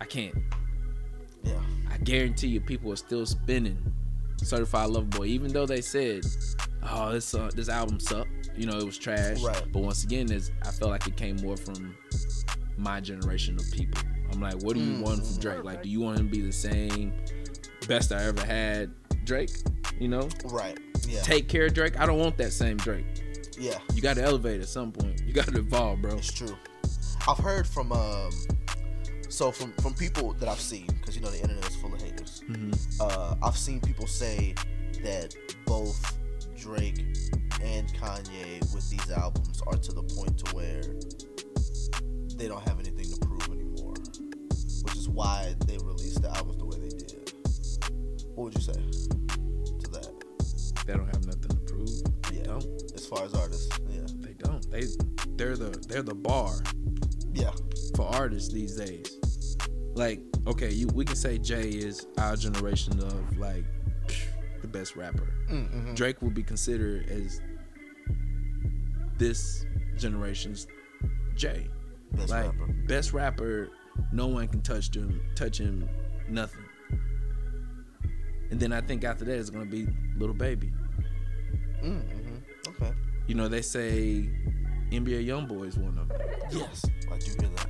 I 0.00 0.04
can't. 0.04 0.34
Yeah. 1.42 1.60
I 1.90 1.96
guarantee 1.98 2.48
you, 2.48 2.60
people 2.60 2.92
are 2.92 2.96
still 2.96 3.24
spinning 3.26 3.78
Certified 4.42 4.90
Lover 4.90 5.06
Boy, 5.06 5.26
even 5.26 5.52
though 5.52 5.64
they 5.66 5.80
said, 5.80 6.24
"Oh, 6.82 7.12
this 7.12 7.34
uh, 7.34 7.50
this 7.54 7.68
album 7.68 7.98
sucked." 8.00 8.50
You 8.56 8.66
know, 8.66 8.76
it 8.78 8.84
was 8.84 8.98
trash. 8.98 9.40
Right. 9.42 9.62
But 9.72 9.80
once 9.82 10.04
again, 10.04 10.28
I 10.32 10.70
felt 10.70 10.90
like 10.90 11.06
it 11.06 11.16
came 11.16 11.36
more 11.36 11.56
from 11.56 11.96
my 12.76 13.00
generation 13.00 13.56
of 13.58 13.70
people. 13.72 14.00
I'm 14.32 14.40
like, 14.40 14.62
what 14.62 14.74
do 14.76 14.80
you 14.82 15.00
want 15.02 15.26
from 15.26 15.36
Drake? 15.38 15.64
Like, 15.64 15.82
do 15.82 15.88
you 15.88 16.00
want 16.00 16.18
him 16.18 16.28
to 16.30 16.36
be 16.36 16.40
the 16.42 16.52
same 16.52 17.12
best 17.88 18.12
I 18.12 18.22
ever 18.24 18.44
had 18.44 18.90
Drake? 19.24 19.50
You 19.98 20.08
know, 20.08 20.28
Right. 20.44 20.78
Yeah. 21.06 21.20
take 21.22 21.48
care 21.48 21.66
of 21.66 21.74
Drake. 21.74 21.98
I 21.98 22.06
don't 22.06 22.18
want 22.18 22.36
that 22.38 22.52
same 22.52 22.76
Drake. 22.76 23.04
yeah. 23.58 23.78
You 23.94 24.00
got 24.02 24.16
to 24.16 24.22
elevate 24.22 24.60
at 24.60 24.68
some 24.68 24.92
point. 24.92 25.22
You 25.26 25.32
got 25.32 25.46
to 25.48 25.58
evolve, 25.58 26.00
bro. 26.02 26.12
It's 26.16 26.32
true. 26.32 26.56
I've 27.28 27.38
heard 27.38 27.66
from 27.66 27.92
um, 27.92 28.30
so 29.28 29.50
from 29.52 29.72
from 29.82 29.94
people 29.94 30.32
that 30.34 30.48
I've 30.48 30.60
seen 30.60 30.86
because 30.86 31.14
you 31.16 31.22
know 31.22 31.30
the 31.30 31.40
internet 31.40 31.68
is 31.68 31.76
full 31.76 31.92
of 31.94 32.00
haters. 32.00 32.42
hmm 32.46 32.70
Uh, 33.00 33.34
I've 33.42 33.56
seen 33.58 33.80
people 33.80 34.06
say 34.06 34.54
that 35.04 35.34
both 35.66 36.16
Drake 36.56 36.98
and 37.62 37.88
Kanye 37.94 38.60
with 38.74 38.88
these 38.90 39.10
albums 39.10 39.60
are 39.66 39.76
to 39.76 39.92
the 39.92 40.02
point 40.02 40.19
they're 55.40 55.56
the 55.56 55.70
they're 55.88 56.02
the 56.02 56.14
bar 56.14 56.52
yeah, 57.32 57.50
for 57.96 58.06
artists 58.14 58.52
these 58.52 58.76
days. 58.76 59.56
Like, 59.94 60.20
okay, 60.46 60.70
you 60.70 60.86
we 60.88 61.06
can 61.06 61.16
say 61.16 61.38
Jay 61.38 61.70
is 61.70 62.06
our 62.18 62.36
generation 62.36 62.98
of 63.00 63.38
like 63.38 63.64
the 64.60 64.68
best 64.68 64.96
rapper. 64.96 65.32
mm-hmm. 65.50 65.94
Drake 65.94 66.20
will 66.20 66.30
be 66.30 66.42
considered 66.42 67.08
as 67.08 67.40
this 69.16 69.64
generation's 69.96 70.66
Jay. 71.36 71.68
best 72.12 72.28
like 72.28 72.44
rapper. 72.44 72.66
best 72.86 73.12
rapper, 73.14 73.70
no 74.12 74.26
one 74.26 74.46
can 74.46 74.60
touch 74.60 74.94
him 74.94 75.22
touch 75.34 75.56
him 75.56 75.88
nothing. 76.28 76.64
And 78.50 78.60
then 78.60 78.74
I 78.74 78.82
think 78.82 79.04
after 79.04 79.24
that 79.24 79.38
it's 79.38 79.48
gonna 79.48 79.64
be 79.64 79.86
Little 80.18 80.36
Baby. 80.36 80.70
Mm-hmm. 81.82 82.36
Okay. 82.68 82.92
You 83.26 83.36
know, 83.36 83.48
they 83.48 83.62
say 83.62 84.28
NBA 84.90 85.26
YoungBoy 85.26 85.68
is 85.68 85.78
one 85.78 85.96
of 85.98 86.08
them. 86.08 86.18
Yes, 86.50 86.84
I 87.10 87.18
do 87.18 87.30
hear 87.40 87.50
that. 87.56 87.68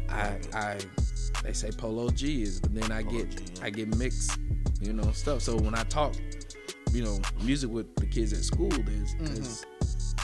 I. 0.54 0.58
I, 0.58 0.78
they 1.42 1.52
say 1.54 1.70
Polo 1.70 2.10
G 2.10 2.42
is, 2.42 2.60
but 2.60 2.74
then 2.74 2.92
I 2.92 3.02
Polo 3.02 3.18
get, 3.18 3.30
G, 3.30 3.44
yeah. 3.56 3.64
I 3.64 3.70
get 3.70 3.96
mixed, 3.96 4.38
you 4.82 4.92
know, 4.92 5.10
stuff. 5.12 5.40
So 5.42 5.56
when 5.56 5.74
I 5.74 5.84
talk, 5.84 6.14
you 6.92 7.02
know, 7.02 7.18
music 7.42 7.70
with 7.70 7.94
the 7.96 8.04
kids 8.06 8.32
at 8.32 8.44
school, 8.44 8.68
there's, 8.68 9.14
Mm-hmm. 9.14 9.34
there's 9.34 9.64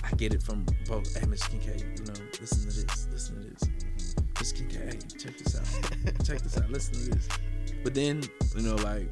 I 0.05 0.11
get 0.17 0.35
it 0.35 0.43
from 0.43 0.65
both. 0.87 1.19
Hey, 1.19 1.27
Mr. 1.27 1.51
Kincaid, 1.51 1.81
you 1.99 2.05
know, 2.05 2.21
listen 2.41 2.61
to 2.69 2.87
this, 2.87 3.09
listen 3.11 3.43
to 3.43 3.51
this. 3.51 4.15
Mr. 4.35 4.57
Kincaid, 4.59 4.93
hey, 4.93 4.99
check 5.19 5.39
this 5.39 5.57
out, 5.57 6.25
check 6.25 6.41
this 6.43 6.57
out, 6.59 6.71
listen 6.71 6.95
to 6.95 7.11
this. 7.11 7.29
But 7.83 7.95
then, 7.95 8.23
you 8.55 8.63
know, 8.63 8.77
like, 8.77 9.09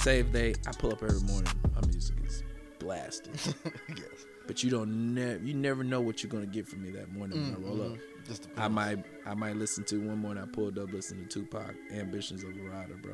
say 0.00 0.20
if 0.20 0.32
they, 0.32 0.54
I 0.66 0.72
pull 0.78 0.92
up 0.92 1.02
every 1.02 1.20
morning, 1.20 1.52
my 1.74 1.86
music 1.86 2.16
is 2.26 2.42
blasted, 2.78 3.30
yes. 3.88 4.26
But 4.50 4.64
you 4.64 4.68
don't 4.70 5.14
never, 5.14 5.38
you 5.44 5.54
never 5.54 5.84
know 5.84 6.00
what 6.00 6.24
you're 6.24 6.30
gonna 6.32 6.44
get 6.44 6.66
from 6.66 6.82
me 6.82 6.90
that 6.90 7.12
morning 7.12 7.40
when 7.40 7.54
I 7.54 7.68
roll 7.68 7.82
up. 7.82 7.92
Mhm. 7.92 8.00
Just 8.26 8.48
I 8.56 8.66
might 8.66 8.98
I 9.24 9.32
might 9.34 9.54
listen 9.54 9.84
to 9.84 9.98
one 10.00 10.18
morning 10.18 10.42
I 10.42 10.46
pulled 10.46 10.76
up 10.76 10.92
listening 10.92 11.28
to 11.28 11.40
Tupac 11.44 11.72
Ambitions 11.92 12.42
of 12.42 12.50
a 12.56 12.60
Rider, 12.68 12.96
bro. 13.00 13.12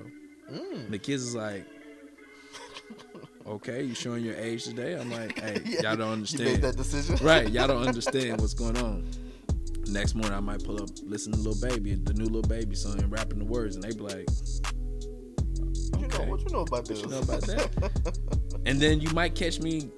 Mm. 0.51 0.85
And 0.87 0.94
the 0.94 0.99
kids 0.99 1.22
is 1.25 1.35
like, 1.35 1.66
Okay, 3.46 3.83
you 3.83 3.94
showing 3.94 4.25
your 4.25 4.35
age 4.37 4.64
today? 4.64 4.94
I'm 4.99 5.11
like, 5.11 5.38
hey, 5.38 5.61
Yeah, 5.66 5.83
y'all 5.83 5.96
don't 5.96 6.07
You 6.07 6.12
understand. 6.14 6.44
made 6.53 6.62
that 6.62 6.77
decision, 6.79 7.18
right, 7.20 7.51
y'all 7.51 7.68
don't 7.68 7.87
understand 7.87 8.40
what's 8.40 8.55
going 8.55 8.79
on. 8.79 9.07
Next 9.88 10.14
morning 10.14 10.33
I 10.33 10.40
might 10.40 10.64
pull 10.64 10.83
up, 10.83 10.88
listen 11.03 11.33
to 11.33 11.38
Lil 11.38 11.57
Baby, 11.61 11.96
the 11.96 12.14
new 12.14 12.25
Little 12.25 12.40
Baby 12.49 12.75
song 12.77 12.99
and 12.99 13.12
rapping 13.12 13.40
the 13.40 13.44
words, 13.44 13.75
and 13.77 13.85
they 13.85 13.90
be 13.92 14.01
like, 14.01 14.27
What 15.90 16.01
you 16.01 16.09
know? 16.09 16.31
What 16.31 16.40
you 16.40 16.49
know 16.51 16.61
about 16.62 16.87
this? 16.87 17.03
you 17.03 17.09
know 17.09 17.20
about 17.20 17.42
that? 17.42 18.18
and 18.64 18.81
then 18.81 19.03
you 19.03 19.11
might 19.11 19.35
catch 19.35 19.61
me 19.61 19.90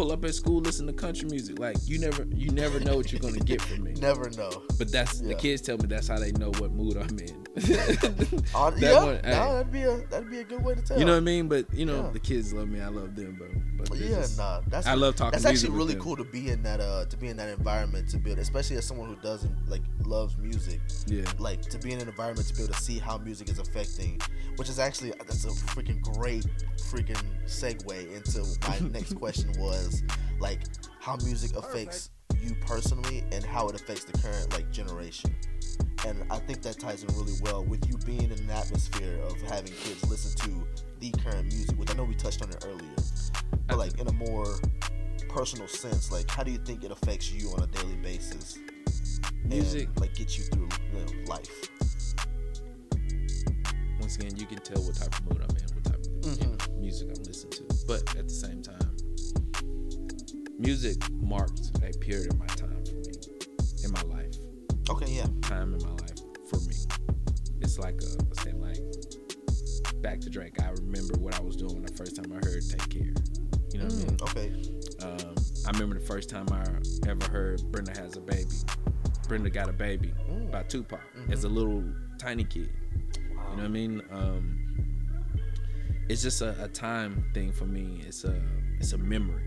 pull 0.00 0.12
up 0.12 0.24
at 0.24 0.34
school, 0.34 0.60
listen 0.60 0.86
to 0.86 0.92
country 0.94 1.28
music. 1.28 1.58
Like 1.58 1.76
you 1.84 1.98
never 1.98 2.26
you 2.34 2.50
never 2.50 2.80
know 2.80 2.96
what 2.96 3.12
you're 3.12 3.20
gonna 3.20 3.38
get 3.38 3.60
from 3.60 3.82
me. 3.84 3.92
Never 4.00 4.30
know. 4.30 4.62
But 4.78 4.90
that's 4.90 5.20
the 5.20 5.34
kids 5.34 5.60
tell 5.60 5.76
me 5.76 5.86
that's 5.86 6.08
how 6.08 6.18
they 6.18 6.32
know 6.32 6.50
what 6.58 6.70
mood 6.72 6.96
I'm 6.96 7.18
in. 7.18 7.46
Uh, 8.54 8.70
That 8.70 8.80
yeah, 8.80 9.04
one- 9.04 9.14
hey. 9.16 9.20
that'd 9.30 9.72
be 9.72 9.82
a 9.82 9.96
that'd 10.10 10.30
be 10.30 10.38
a 10.38 10.44
good 10.44 10.64
way 10.64 10.74
to 10.74 10.82
tell. 10.82 10.98
You 10.98 11.04
know 11.04 11.12
what 11.12 11.18
I 11.18 11.20
mean? 11.32 11.48
But 11.48 11.66
you 11.74 11.84
know, 11.84 12.04
Yeah. 12.04 12.10
the 12.12 12.18
kids 12.18 12.52
love 12.54 12.68
me. 12.68 12.80
I 12.80 12.88
love 12.88 13.14
them, 13.14 13.34
bro. 13.36 13.48
But 13.88 13.98
Yeah, 13.98 14.20
just- 14.20 14.38
nah. 14.38 14.60
That's 14.68 14.86
I 14.86 14.94
love 14.94 15.16
talking 15.16 15.32
That's 15.32 15.44
actually 15.44 15.76
really 15.76 15.96
cool 15.96 16.16
to 16.16 16.24
be 16.24 16.48
in 16.50 16.62
that 16.62 16.80
uh 16.80 17.04
to 17.06 17.16
be 17.16 17.28
in 17.28 17.36
that 17.36 17.48
environment 17.50 18.08
to 18.10 18.16
build, 18.18 18.38
especially 18.38 18.76
as 18.76 18.86
someone 18.86 19.08
who 19.08 19.16
doesn't 19.20 19.54
like 19.68 19.82
loves 20.04 20.36
music. 20.38 20.80
Yeah, 21.06 21.24
Like 21.38 21.60
to 21.62 21.78
be 21.78 21.92
in 21.92 22.00
an 22.00 22.08
environment 22.08 22.46
to 22.48 22.54
be 22.54 22.62
able 22.62 22.72
to 22.74 22.80
see 22.80 22.98
how 22.98 23.18
music 23.18 23.48
is 23.50 23.58
affecting, 23.58 24.18
which 24.56 24.68
is 24.70 24.78
actually 24.78 25.10
that's 25.26 25.44
a 25.44 25.48
freaking 25.74 26.00
great 26.16 26.46
freaking 26.90 27.22
segue 27.46 28.12
into 28.16 28.44
my 28.68 28.78
next 28.98 29.14
question 29.14 29.52
was 29.58 29.89
like 30.38 30.60
how 31.00 31.16
music 31.16 31.56
affects 31.56 32.10
you 32.42 32.54
personally 32.66 33.24
and 33.32 33.44
how 33.44 33.68
it 33.68 33.74
affects 33.74 34.04
the 34.04 34.16
current 34.18 34.52
like 34.52 34.70
generation. 34.70 35.34
And 36.06 36.24
I 36.30 36.38
think 36.38 36.62
that 36.62 36.78
ties 36.78 37.02
in 37.02 37.14
really 37.14 37.34
well 37.42 37.64
with 37.64 37.86
you 37.88 37.96
being 38.06 38.22
in 38.22 38.32
an 38.32 38.50
atmosphere 38.50 39.18
of 39.22 39.40
having 39.42 39.72
kids 39.72 40.08
listen 40.08 40.34
to 40.48 40.66
the 41.00 41.10
current 41.22 41.52
music, 41.52 41.78
which 41.78 41.90
I 41.90 41.94
know 41.94 42.04
we 42.04 42.14
touched 42.14 42.42
on 42.42 42.50
it 42.50 42.64
earlier, 42.66 42.96
but 43.66 43.78
like 43.78 43.98
in 44.00 44.08
a 44.08 44.12
more 44.12 44.46
personal 45.28 45.68
sense, 45.68 46.10
like 46.10 46.30
how 46.30 46.42
do 46.42 46.50
you 46.50 46.58
think 46.58 46.84
it 46.84 46.90
affects 46.90 47.30
you 47.30 47.50
on 47.50 47.62
a 47.62 47.66
daily 47.66 47.96
basis? 47.96 48.58
music. 49.44 49.88
and, 49.88 50.00
like 50.00 50.14
get 50.14 50.38
you 50.38 50.44
through 50.44 50.68
you 50.92 50.98
know, 50.98 51.24
life. 51.26 51.68
Once 54.00 54.16
again, 54.16 54.36
you 54.36 54.46
can 54.46 54.58
tell 54.58 54.82
what 54.82 54.94
type 54.94 55.14
of 55.14 55.24
mood 55.24 55.42
I'm 55.48 55.56
in, 55.56 55.74
what 55.74 55.84
type 55.84 55.94
of 55.96 56.02
Mhm. 56.22 56.80
music 56.80 57.08
I'm 57.14 57.22
listening 57.24 57.52
to. 57.52 57.86
But 57.86 58.16
at 58.16 58.28
the 58.28 58.34
same 58.34 58.62
time, 58.62 58.89
music 60.60 60.96
marked 61.12 61.70
a 61.82 61.96
period 61.98 62.32
of 62.32 62.38
my 62.38 62.46
time 62.46 62.84
for 62.84 62.94
me 62.96 63.12
in 63.84 63.92
my 63.92 64.02
life. 64.02 64.34
Okay, 64.90 65.10
yeah. 65.10 65.26
Time 65.42 65.74
in 65.74 65.82
my 65.82 65.90
life 65.92 66.18
for 66.48 66.58
me. 66.60 66.74
It's 67.60 67.78
like 67.78 68.00
a, 68.02 68.42
saying 68.42 68.60
like 68.60 68.78
back 70.02 70.20
to 70.20 70.30
Drake. 70.30 70.60
I 70.62 70.68
remember 70.70 71.14
what 71.18 71.34
I 71.38 71.42
was 71.42 71.56
doing 71.56 71.74
when 71.74 71.82
the 71.84 71.94
first 71.94 72.16
time 72.16 72.32
I 72.32 72.36
heard 72.46 72.62
"Take 72.68 72.88
Care." 72.90 73.12
You 73.72 73.78
know 73.78 73.84
what 73.84 73.94
I 73.94 73.96
mean? 73.96 74.16
Mm, 74.16 74.22
okay. 74.22 74.52
Um, 75.02 75.34
I 75.66 75.70
remember 75.72 75.98
the 75.98 76.06
first 76.06 76.28
time 76.28 76.46
I 76.52 76.64
ever 77.08 77.26
heard 77.30 77.62
Brenda 77.70 77.98
has 78.00 78.16
a 78.16 78.20
baby. 78.20 78.50
Brenda 79.28 79.48
got 79.50 79.68
a 79.68 79.72
baby 79.72 80.12
Mm. 80.28 80.50
by 80.50 80.62
Tupac 80.64 81.00
Mhm. 81.16 81.32
as 81.32 81.44
a 81.44 81.48
little 81.48 81.84
tiny 82.18 82.44
kid. 82.44 82.68
Wow. 83.34 83.50
You 83.50 83.56
know 83.56 83.62
what 83.62 83.64
I 83.64 83.68
mean? 83.68 84.02
Um, 84.10 84.56
it's 86.08 86.22
just 86.22 86.42
a, 86.42 86.64
a 86.64 86.68
time 86.68 87.24
thing 87.32 87.52
for 87.52 87.66
me. 87.66 88.02
It's 88.06 88.24
a 88.24 88.42
it's 88.80 88.92
a 88.92 88.98
memory. 88.98 89.44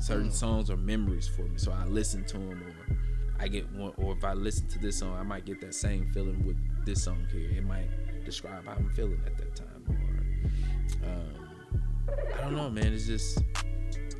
Certain 0.00 0.28
Mm. 0.28 0.32
songs 0.32 0.70
are 0.70 0.76
memories 0.76 1.26
for 1.28 1.42
me, 1.42 1.56
so 1.56 1.72
I 1.72 1.84
listen 1.86 2.24
to 2.26 2.38
them, 2.38 2.62
or 2.62 2.96
I 3.38 3.48
get 3.48 3.70
one, 3.72 3.92
or 3.96 4.12
if 4.16 4.24
I 4.24 4.32
listen 4.34 4.68
to 4.68 4.78
this 4.78 4.98
song, 4.98 5.16
I 5.16 5.22
might 5.22 5.44
get 5.44 5.60
that 5.62 5.74
same 5.74 6.06
feeling 6.12 6.44
with 6.46 6.56
this 6.84 7.02
song 7.02 7.26
here. 7.32 7.50
It 7.50 7.64
might 7.64 7.88
describe 8.24 8.66
how 8.66 8.72
I'm 8.72 8.90
feeling 8.90 9.20
at 9.26 9.36
that 9.38 9.54
time, 9.56 9.84
or 9.88 11.08
um, 11.08 12.14
I 12.34 12.40
don't 12.42 12.54
know, 12.56 12.70
man. 12.70 12.92
It's 12.92 13.06
just 13.06 13.38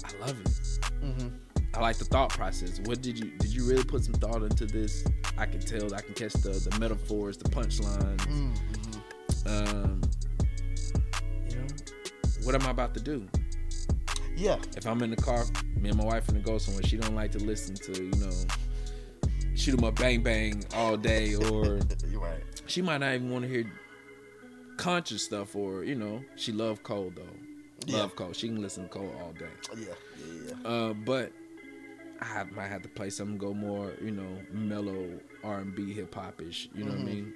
I 0.05 0.19
love 0.27 0.41
it. 0.41 0.47
Mm-hmm. 1.03 1.29
I 1.75 1.81
like 1.81 1.97
the 1.97 2.05
thought 2.05 2.31
process. 2.31 2.81
What 2.85 3.03
did 3.03 3.19
you 3.19 3.33
did 3.39 3.53
you 3.53 3.65
really 3.69 3.85
put 3.85 4.05
some 4.05 4.15
thought 4.15 4.43
into 4.43 4.65
this? 4.67 5.05
I 5.37 5.47
can 5.47 5.61
tell. 5.61 5.93
I 5.95 6.01
can 6.01 6.15
catch 6.15 6.33
the 6.35 6.51
the 6.51 6.77
metaphors, 6.79 7.37
the 7.37 7.49
punchlines. 7.51 8.19
Mm-hmm. 8.19 9.49
Um, 9.49 10.01
you 11.51 11.57
know, 11.57 11.67
what 12.45 12.55
am 12.55 12.63
I 12.67 12.71
about 12.71 12.95
to 12.95 13.01
do? 13.01 13.27
Yeah. 14.37 14.57
If 14.77 14.87
I'm 14.87 15.03
in 15.03 15.11
the 15.11 15.17
car, 15.17 15.45
me 15.81 15.91
and 15.91 15.99
my 15.99 16.05
wife 16.05 16.27
finna 16.27 16.43
go 16.43 16.59
somewhere. 16.59 16.83
She 16.85 16.97
don't 16.97 17.15
like 17.15 17.33
to 17.33 17.39
listen 17.39 17.75
to 17.77 18.03
you 18.03 18.11
know 18.17 18.33
shoot 19.55 19.79
'em 19.79 19.85
up 19.85 19.97
bang 19.97 20.23
bang 20.23 20.65
all 20.75 20.97
day, 20.97 21.35
or 21.51 21.79
You're 22.11 22.21
right. 22.21 22.43
she 22.67 22.83
might 22.83 22.99
not 22.99 23.15
even 23.15 23.31
want 23.31 23.45
to 23.45 23.49
hear 23.49 23.65
conscious 24.77 25.23
stuff, 25.25 25.55
or 25.55 25.85
you 25.85 25.95
know 25.95 26.23
she 26.37 26.53
love 26.53 26.83
Cole 26.83 27.13
though. 27.15 27.23
Yeah. 27.87 27.99
Love 27.99 28.17
Cole. 28.17 28.33
She 28.33 28.49
can 28.49 28.61
listen 28.63 28.85
to 28.85 28.89
Cole 28.89 29.15
all 29.21 29.33
day. 29.33 29.47
Yeah. 29.77 29.85
Yeah. 30.19 30.55
Yeah. 30.63 30.69
Uh, 30.69 30.93
but 30.95 31.33
I 32.21 32.45
might 32.45 32.69
have 32.69 32.83
to 32.83 32.89
play 32.89 33.11
something 33.11 33.37
go 33.37 33.53
more, 33.53 33.93
you 34.03 34.11
know, 34.13 34.39
mellow 34.51 35.21
R 35.43 35.59
and 35.61 35.75
B, 35.75 35.93
hip 35.93 36.15
hop 36.15 36.41
ish. 36.41 36.69
You 36.75 36.85
know 36.85 36.93
what 36.93 37.01
I 37.01 37.03
Mhm. 37.03 37.07
mean? 37.07 37.35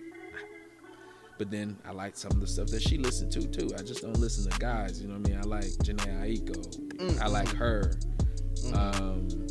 But 1.39 1.51
then 1.53 1.79
I 1.85 1.93
like 1.93 2.17
some 2.17 2.33
of 2.33 2.41
the 2.41 2.47
stuff 2.49 2.67
that 2.69 2.83
she 2.83 2.99
listened 2.99 3.31
to 3.33 3.47
too. 3.47 3.71
I 3.79 3.83
just 3.83 4.03
don't 4.03 4.19
listen 4.19 4.51
to 4.51 4.59
guys. 4.59 5.01
You 5.01 5.09
know 5.09 5.19
what 5.19 5.29
I 5.29 5.31
mean? 5.31 5.39
I 5.41 5.47
like 5.47 5.65
Jhené 5.85 6.21
Aiko. 6.43 6.97
Mm, 6.97 7.21
I 7.21 7.27
like 7.29 7.49
her. 7.55 7.93
Mhm. 8.65 8.77
Um, 8.77 9.47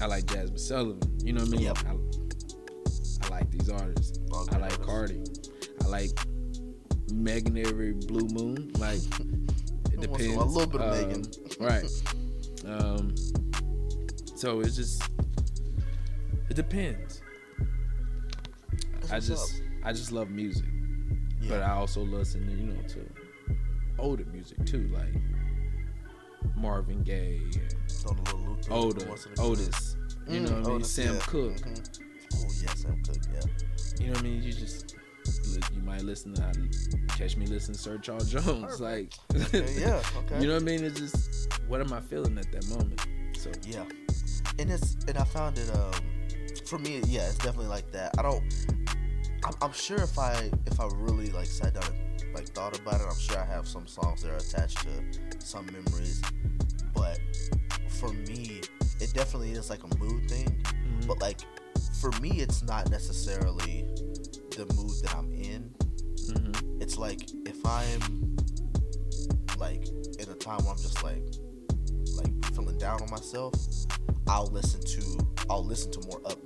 I 0.00 0.06
like 0.06 0.24
Jazmine 0.26 0.58
Sullivan. 0.60 1.18
You 1.24 1.32
know 1.32 1.40
what 1.40 1.48
I 1.48 1.52
mean? 1.52 1.60
Yep. 1.62 1.78
I, 1.86 3.26
I 3.26 3.28
like 3.28 3.50
these 3.50 3.68
artists. 3.68 4.20
All 4.32 4.46
I 4.52 4.58
like 4.58 4.72
artists. 4.72 4.86
Cardi. 4.86 5.22
I 5.82 5.86
like 5.88 6.10
Megan 7.12 7.56
every 7.58 7.92
Blue 7.92 8.28
Moon. 8.28 8.70
Like 8.78 8.98
it 9.92 10.08
Once 10.08 10.22
in 10.22 10.30
a 10.30 10.36
depends. 10.36 10.36
a 10.36 10.44
little 10.44 10.66
bit 10.70 10.80
of 10.80 10.92
Um, 10.92 11.08
Megan. 11.08 11.24
right. 11.58 11.90
Um, 12.66 13.14
so 14.36 14.60
it's 14.60 14.76
just 14.76 15.02
it 16.50 16.54
depends. 16.54 17.20
That's 19.00 19.12
I 19.12 19.20
just 19.20 19.62
I 19.84 19.92
just 19.92 20.12
love 20.12 20.30
music, 20.30 20.66
Yeah. 21.46 21.58
but 21.58 21.62
I 21.62 21.72
also 21.72 22.00
listen 22.02 22.46
to 22.46 22.52
you 22.52 22.72
know 22.72 22.82
to 22.88 23.08
older 23.98 24.24
music 24.26 24.64
too, 24.66 24.88
like 24.92 25.14
Marvin 26.56 27.02
Gaye, 27.02 27.40
and 27.54 27.74
Throw 27.90 28.12
the 28.14 28.22
little 28.36 28.40
Luther 28.54 28.72
Oda, 28.72 29.06
once 29.08 29.26
in 29.26 29.32
a 29.32 29.34
blue. 29.36 29.44
Otis. 29.52 29.96
You 30.28 30.40
know 30.40 30.48
Mm, 30.48 30.52
what 30.52 30.52
I 30.52 30.66
mean? 30.68 30.70
Otis, 30.76 30.92
Sam 30.92 31.14
yeah. 31.14 31.20
Cooke. 31.20 31.56
Mhm. 31.56 32.00
Oh 32.34 32.50
yeah, 32.62 32.74
Sam 32.74 33.02
Cooke. 33.02 33.16
Yeah. 33.32 33.40
You 34.00 34.06
know 34.08 34.12
what 34.12 34.20
I 34.20 34.22
mean? 34.22 34.42
You 34.42 34.52
just 34.52 34.94
you 35.74 35.80
might 35.82 36.02
listen 36.02 36.34
to 36.34 36.52
catch 37.16 37.36
me 37.36 37.46
listening 37.46 37.74
to 37.76 37.80
Sir 37.80 37.98
Charles 37.98 38.30
Jones, 38.30 38.80
like 38.80 39.12
Okay, 39.34 39.74
yeah. 39.78 40.02
Okay. 40.18 40.40
you 40.40 40.46
know 40.48 40.54
what 40.54 40.62
I 40.62 40.64
mean? 40.64 40.84
It's 40.84 40.98
just 41.00 41.48
what 41.68 41.80
am 41.80 41.92
I 41.92 42.00
feeling 42.00 42.36
at 42.38 42.50
that 42.52 42.68
moment? 42.68 43.00
So 43.36 43.50
Yeah, 43.66 43.84
and 44.58 44.70
it's 44.70 44.96
and 45.08 45.16
I 45.18 45.24
found 45.24 45.58
it. 45.58 45.70
Um, 45.74 45.92
for 46.66 46.78
me, 46.78 47.00
yeah, 47.06 47.26
it's 47.26 47.36
definitely 47.38 47.66
like 47.68 47.90
that. 47.92 48.10
I 48.18 48.22
don't. 48.22 48.42
I'm, 49.46 49.54
I'm 49.62 49.72
sure 49.72 49.98
if 49.98 50.18
I 50.18 50.50
if 50.66 50.80
I 50.80 50.88
really 50.94 51.30
like 51.30 51.46
sat 51.46 51.74
down 51.74 51.84
and 52.20 52.34
like 52.34 52.48
thought 52.48 52.78
about 52.78 53.00
it, 53.00 53.06
I'm 53.08 53.18
sure 53.18 53.38
I 53.38 53.44
have 53.44 53.68
some 53.68 53.86
songs 53.86 54.22
that 54.22 54.32
are 54.32 54.36
attached 54.36 54.78
to 54.82 55.38
some 55.38 55.66
memories. 55.66 56.20
But 56.92 57.20
for 57.88 58.08
me, 58.12 58.60
it 59.00 59.12
definitely 59.14 59.52
is 59.52 59.70
like 59.70 59.84
a 59.84 59.98
mood 59.98 60.28
thing. 60.28 60.46
mhm. 60.64 61.06
But 61.06 61.20
like 61.20 61.40
for 62.00 62.10
me, 62.20 62.40
it's 62.40 62.62
not 62.64 62.90
necessarily 62.90 63.86
the 64.50 64.66
mood 64.74 64.90
that 65.04 65.14
I'm 65.16 65.32
in. 65.32 65.72
Mhm. 66.28 66.82
It's 66.82 66.96
like 66.98 67.20
if 67.46 67.64
I'm 67.64 68.36
like 69.58 69.86
in 70.18 70.28
a 70.28 70.34
time 70.34 70.58
where 70.64 70.72
I'm 70.72 70.82
just 70.82 71.04
like 71.04 71.22
like 72.16 72.54
feeling 72.54 72.78
down 72.78 73.00
on 73.00 73.10
myself, 73.10 73.54
I'll 74.26 74.48
listen 74.48 74.80
to 74.80 75.18
I'll 75.48 75.64
listen 75.64 75.92
to 75.92 76.00
more 76.08 76.20
upbeat 76.22 76.45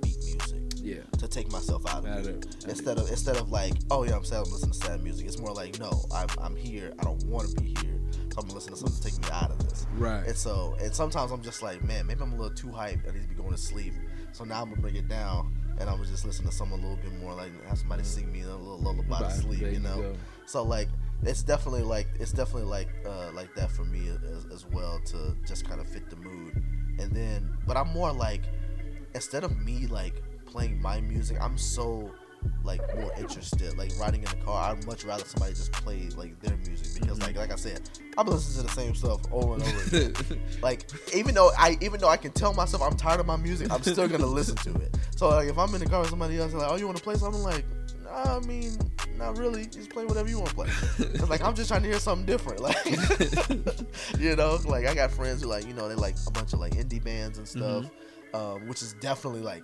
yeah. 0.81 1.01
to 1.19 1.27
take 1.27 1.51
myself 1.51 1.85
out 1.87 1.99
of 1.99 2.05
it. 2.05 2.09
of- 2.09 2.17
out 2.37 2.45
of- 2.45 2.69
Instead 2.69 2.97
of 2.97 3.09
instead 3.09 3.37
of 3.37 3.51
like, 3.51 3.73
oh 3.89 4.03
yeah, 4.03 4.15
I'm 4.15 4.23
sad 4.23 4.45
I'm 4.45 4.51
listening 4.51 4.71
to 4.71 4.77
sad 4.77 5.03
music. 5.03 5.27
It's 5.27 5.39
more 5.39 5.53
like, 5.53 5.79
no, 5.79 5.91
I'm 6.13 6.27
I'm 6.39 6.55
here. 6.55 6.93
I 6.99 7.03
don't 7.03 7.23
want 7.25 7.49
to 7.49 7.55
be 7.61 7.69
here. 7.81 7.99
So 8.33 8.39
I'm 8.39 8.47
gonna 8.47 8.53
listen 8.55 8.73
to 8.73 8.79
something 8.79 8.97
to 9.01 9.03
take 9.03 9.21
me 9.21 9.29
out 9.31 9.51
of 9.51 9.59
this. 9.67 9.85
right. 9.97 10.25
And 10.25 10.35
so 10.35 10.75
and 10.81 10.93
sometimes 10.93 11.31
I'm 11.31 11.41
just 11.41 11.61
like, 11.61 11.83
man, 11.83 12.07
maybe 12.07 12.21
I'm 12.21 12.33
a 12.33 12.35
little 12.35 12.55
too 12.55 12.67
hyped. 12.67 13.07
I 13.07 13.13
need 13.13 13.23
to 13.23 13.27
be 13.29 13.35
going 13.35 13.51
to 13.51 13.57
sleep. 13.57 13.93
So 14.31 14.43
now 14.45 14.61
I'm 14.61 14.69
gonna 14.69 14.81
bring 14.81 14.95
it 14.95 15.07
down 15.09 15.53
and 15.79 15.89
I'm 15.89 15.97
gonna 15.97 16.07
just 16.07 16.25
listen 16.25 16.45
to 16.45 16.51
something 16.51 16.77
a 16.79 16.81
little 16.81 16.97
bit 17.03 17.13
more 17.19 17.33
like 17.33 17.51
have 17.67 17.77
somebody 17.77 18.03
sing 18.03 18.31
me 18.31 18.41
a 18.41 18.47
little 18.47 18.77
lullaby 18.79 19.19
to 19.19 19.31
sleep, 19.31 19.61
you 19.61 19.79
know. 19.79 19.97
go. 19.97 20.13
So 20.45 20.63
like 20.63 20.87
it's 21.23 21.43
definitely 21.43 21.83
like 21.83 22.07
it's 22.19 22.31
definitely 22.31 22.69
like 22.69 22.87
uh 23.05 23.31
like 23.33 23.53
that 23.55 23.69
for 23.71 23.83
me 23.83 24.09
as, 24.35 24.45
as 24.51 24.65
well 24.65 24.99
to 25.07 25.35
just 25.45 25.67
kind 25.67 25.81
of 25.81 25.87
fit 25.87 26.09
the 26.09 26.15
mood. 26.15 26.63
And 26.99 27.11
then 27.11 27.49
but 27.67 27.75
I'm 27.75 27.89
more 27.89 28.11
like 28.13 28.43
instead 29.13 29.43
of 29.43 29.57
me 29.59 29.87
like 29.87 30.21
playing 30.51 30.81
my 30.81 31.01
music, 31.01 31.37
I'm 31.41 31.57
so 31.57 32.11
like 32.63 32.81
more 32.95 33.11
interested. 33.19 33.77
Like 33.77 33.91
riding 33.99 34.21
in 34.23 34.29
the 34.29 34.43
car, 34.45 34.71
I'd 34.71 34.85
much 34.85 35.03
rather 35.05 35.23
somebody 35.25 35.53
just 35.53 35.71
play 35.71 36.09
like 36.17 36.39
their 36.41 36.57
music 36.57 36.99
because 36.99 37.19
Mhm. 37.19 37.27
like 37.27 37.35
like 37.37 37.51
I 37.51 37.55
said, 37.55 37.81
I'm 38.17 38.27
listening 38.27 38.57
to 38.67 38.73
the 38.73 38.81
same 38.81 38.95
stuff 38.95 39.21
over 39.31 39.53
and 39.55 39.63
over 39.63 39.81
again. 39.97 40.13
like 40.61 40.89
even 41.15 41.35
though 41.35 41.51
I 41.57 41.77
even 41.81 41.99
though 42.01 42.09
I 42.09 42.17
can 42.17 42.31
tell 42.31 42.53
myself 42.53 42.81
I'm 42.83 42.97
tired 42.97 43.19
of 43.19 43.25
my 43.27 43.37
music, 43.37 43.71
I'm 43.71 43.81
still 43.83 44.07
gonna 44.07 44.25
listen 44.39 44.55
to 44.57 44.71
it. 44.81 44.95
So 45.15 45.29
like 45.29 45.49
if 45.49 45.57
I'm 45.57 45.73
in 45.75 45.81
the 45.81 45.85
car 45.87 46.01
with 46.01 46.09
somebody 46.09 46.37
else, 46.39 46.53
like, 46.53 46.69
oh, 46.69 46.75
you 46.77 46.85
want 46.85 46.97
to 46.97 47.03
play 47.03 47.15
something? 47.15 47.43
Like, 47.43 47.63
nah, 48.03 48.37
I 48.37 48.39
mean, 48.39 48.75
not 49.17 49.37
really. 49.37 49.65
Just 49.67 49.91
play 49.91 50.05
whatever 50.05 50.27
you 50.27 50.37
want 50.39 50.49
to 50.49 50.55
play. 50.55 50.67
'Cause, 51.17 51.29
like 51.29 51.43
I'm 51.43 51.53
just 51.55 51.69
trying 51.69 51.83
to 51.83 51.89
hear 51.89 51.99
something 51.99 52.25
different. 52.25 52.59
Like 52.59 52.83
you 54.19 54.35
know, 54.35 54.57
like 54.65 54.87
I 54.87 54.95
got 54.95 55.11
friends 55.11 55.41
who 55.43 55.47
like 55.47 55.67
you 55.67 55.73
know 55.73 55.87
they 55.87 55.95
like 55.95 56.15
a 56.27 56.31
bunch 56.31 56.53
of 56.53 56.59
like 56.59 56.73
indie 56.73 57.03
bands 57.03 57.37
and 57.37 57.47
stuff, 57.47 57.85
um, 58.33 58.67
which 58.67 58.81
is 58.81 58.93
definitely 58.99 59.41
like 59.41 59.63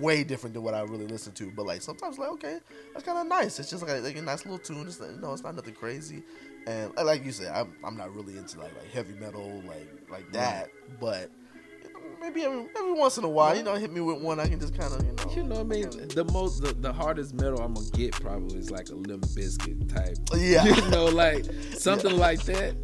way 0.00 0.24
different 0.24 0.54
than 0.54 0.62
what 0.62 0.74
I 0.74 0.82
really 0.82 1.06
listen 1.06 1.32
to. 1.34 1.50
But 1.50 1.66
like 1.66 1.82
sometimes 1.82 2.18
like 2.18 2.30
okay, 2.30 2.58
that's 2.92 3.04
kind 3.04 3.18
of 3.18 3.26
nice. 3.26 3.58
It's 3.58 3.70
just 3.70 3.86
like, 3.86 4.02
like 4.02 4.16
a 4.16 4.22
nice 4.22 4.44
little 4.44 4.58
tune. 4.58 4.86
It's 4.86 5.00
like, 5.00 5.10
you 5.10 5.20
know, 5.20 5.32
it's 5.32 5.42
not 5.42 5.54
nothing 5.54 5.74
crazy. 5.74 6.22
And 6.66 6.94
like 6.96 7.24
you 7.24 7.32
said, 7.32 7.52
I'm, 7.52 7.74
I'm 7.82 7.96
not 7.96 8.14
really 8.14 8.36
into 8.36 8.58
like 8.58 8.74
like 8.76 8.90
heavy 8.92 9.14
metal 9.14 9.62
like 9.66 9.88
like 10.10 10.30
that. 10.32 10.70
But 11.00 11.30
you 11.82 11.92
know, 11.92 12.00
maybe 12.20 12.42
every, 12.42 12.66
every 12.76 12.92
once 12.92 13.18
in 13.18 13.24
a 13.24 13.28
while, 13.28 13.56
you 13.56 13.62
know, 13.62 13.74
hit 13.74 13.92
me 13.92 14.00
with 14.00 14.20
one 14.20 14.38
I 14.38 14.46
can 14.48 14.60
just 14.60 14.76
kind 14.76 14.92
of 14.92 15.04
you 15.04 15.12
know. 15.12 15.34
You 15.34 15.42
know 15.44 15.62
what 15.62 15.76
I 15.76 15.80
mean? 15.80 16.08
The 16.08 16.24
most, 16.32 16.62
the, 16.62 16.72
the 16.74 16.92
hardest 16.92 17.34
metal 17.34 17.60
I'm 17.60 17.74
gonna 17.74 17.88
get 17.90 18.12
probably 18.12 18.58
is 18.58 18.70
like 18.70 18.88
a 18.88 18.94
Limp 18.94 19.24
Bizkit 19.26 19.94
type. 19.94 20.18
Yeah. 20.36 20.64
You 20.64 20.90
know, 20.90 21.06
like 21.06 21.44
something 21.76 22.16
like 22.16 22.42
that. 22.44 22.74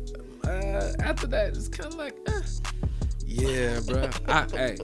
Uh, 0.44 0.92
after 1.02 1.26
that, 1.28 1.48
it's 1.56 1.68
kind 1.68 1.92
of 1.92 1.98
like, 1.98 2.16
uh, 2.26 2.40
yeah, 3.24 3.80
bro. 3.86 4.10
I, 4.28 4.46
hey, 4.50 4.76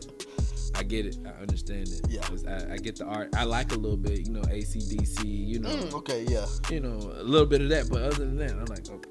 I 0.81 0.83
get 0.83 1.05
it. 1.05 1.19
I 1.27 1.43
understand 1.43 1.88
it. 1.88 2.01
Yeah. 2.09 2.23
I, 2.49 2.73
I 2.73 2.77
get 2.79 2.97
the 2.97 3.05
art. 3.05 3.29
I 3.37 3.45
like 3.45 3.73
a 3.73 3.75
little 3.75 3.99
bit, 3.99 4.27
you 4.27 4.33
know, 4.33 4.40
ACDC, 4.40 5.25
you 5.27 5.59
know, 5.59 5.69
Mm, 5.69 5.93
okay, 5.93 6.25
yeah, 6.27 6.47
you 6.71 6.81
know, 6.81 6.97
a 6.97 7.23
little 7.23 7.47
bit 7.47 7.61
of 7.61 7.69
that. 7.69 7.90
But 7.90 8.01
other 8.03 8.25
than 8.25 8.37
that, 8.38 8.53
I'm 8.53 8.64
like, 8.64 8.88
okay, 8.88 9.11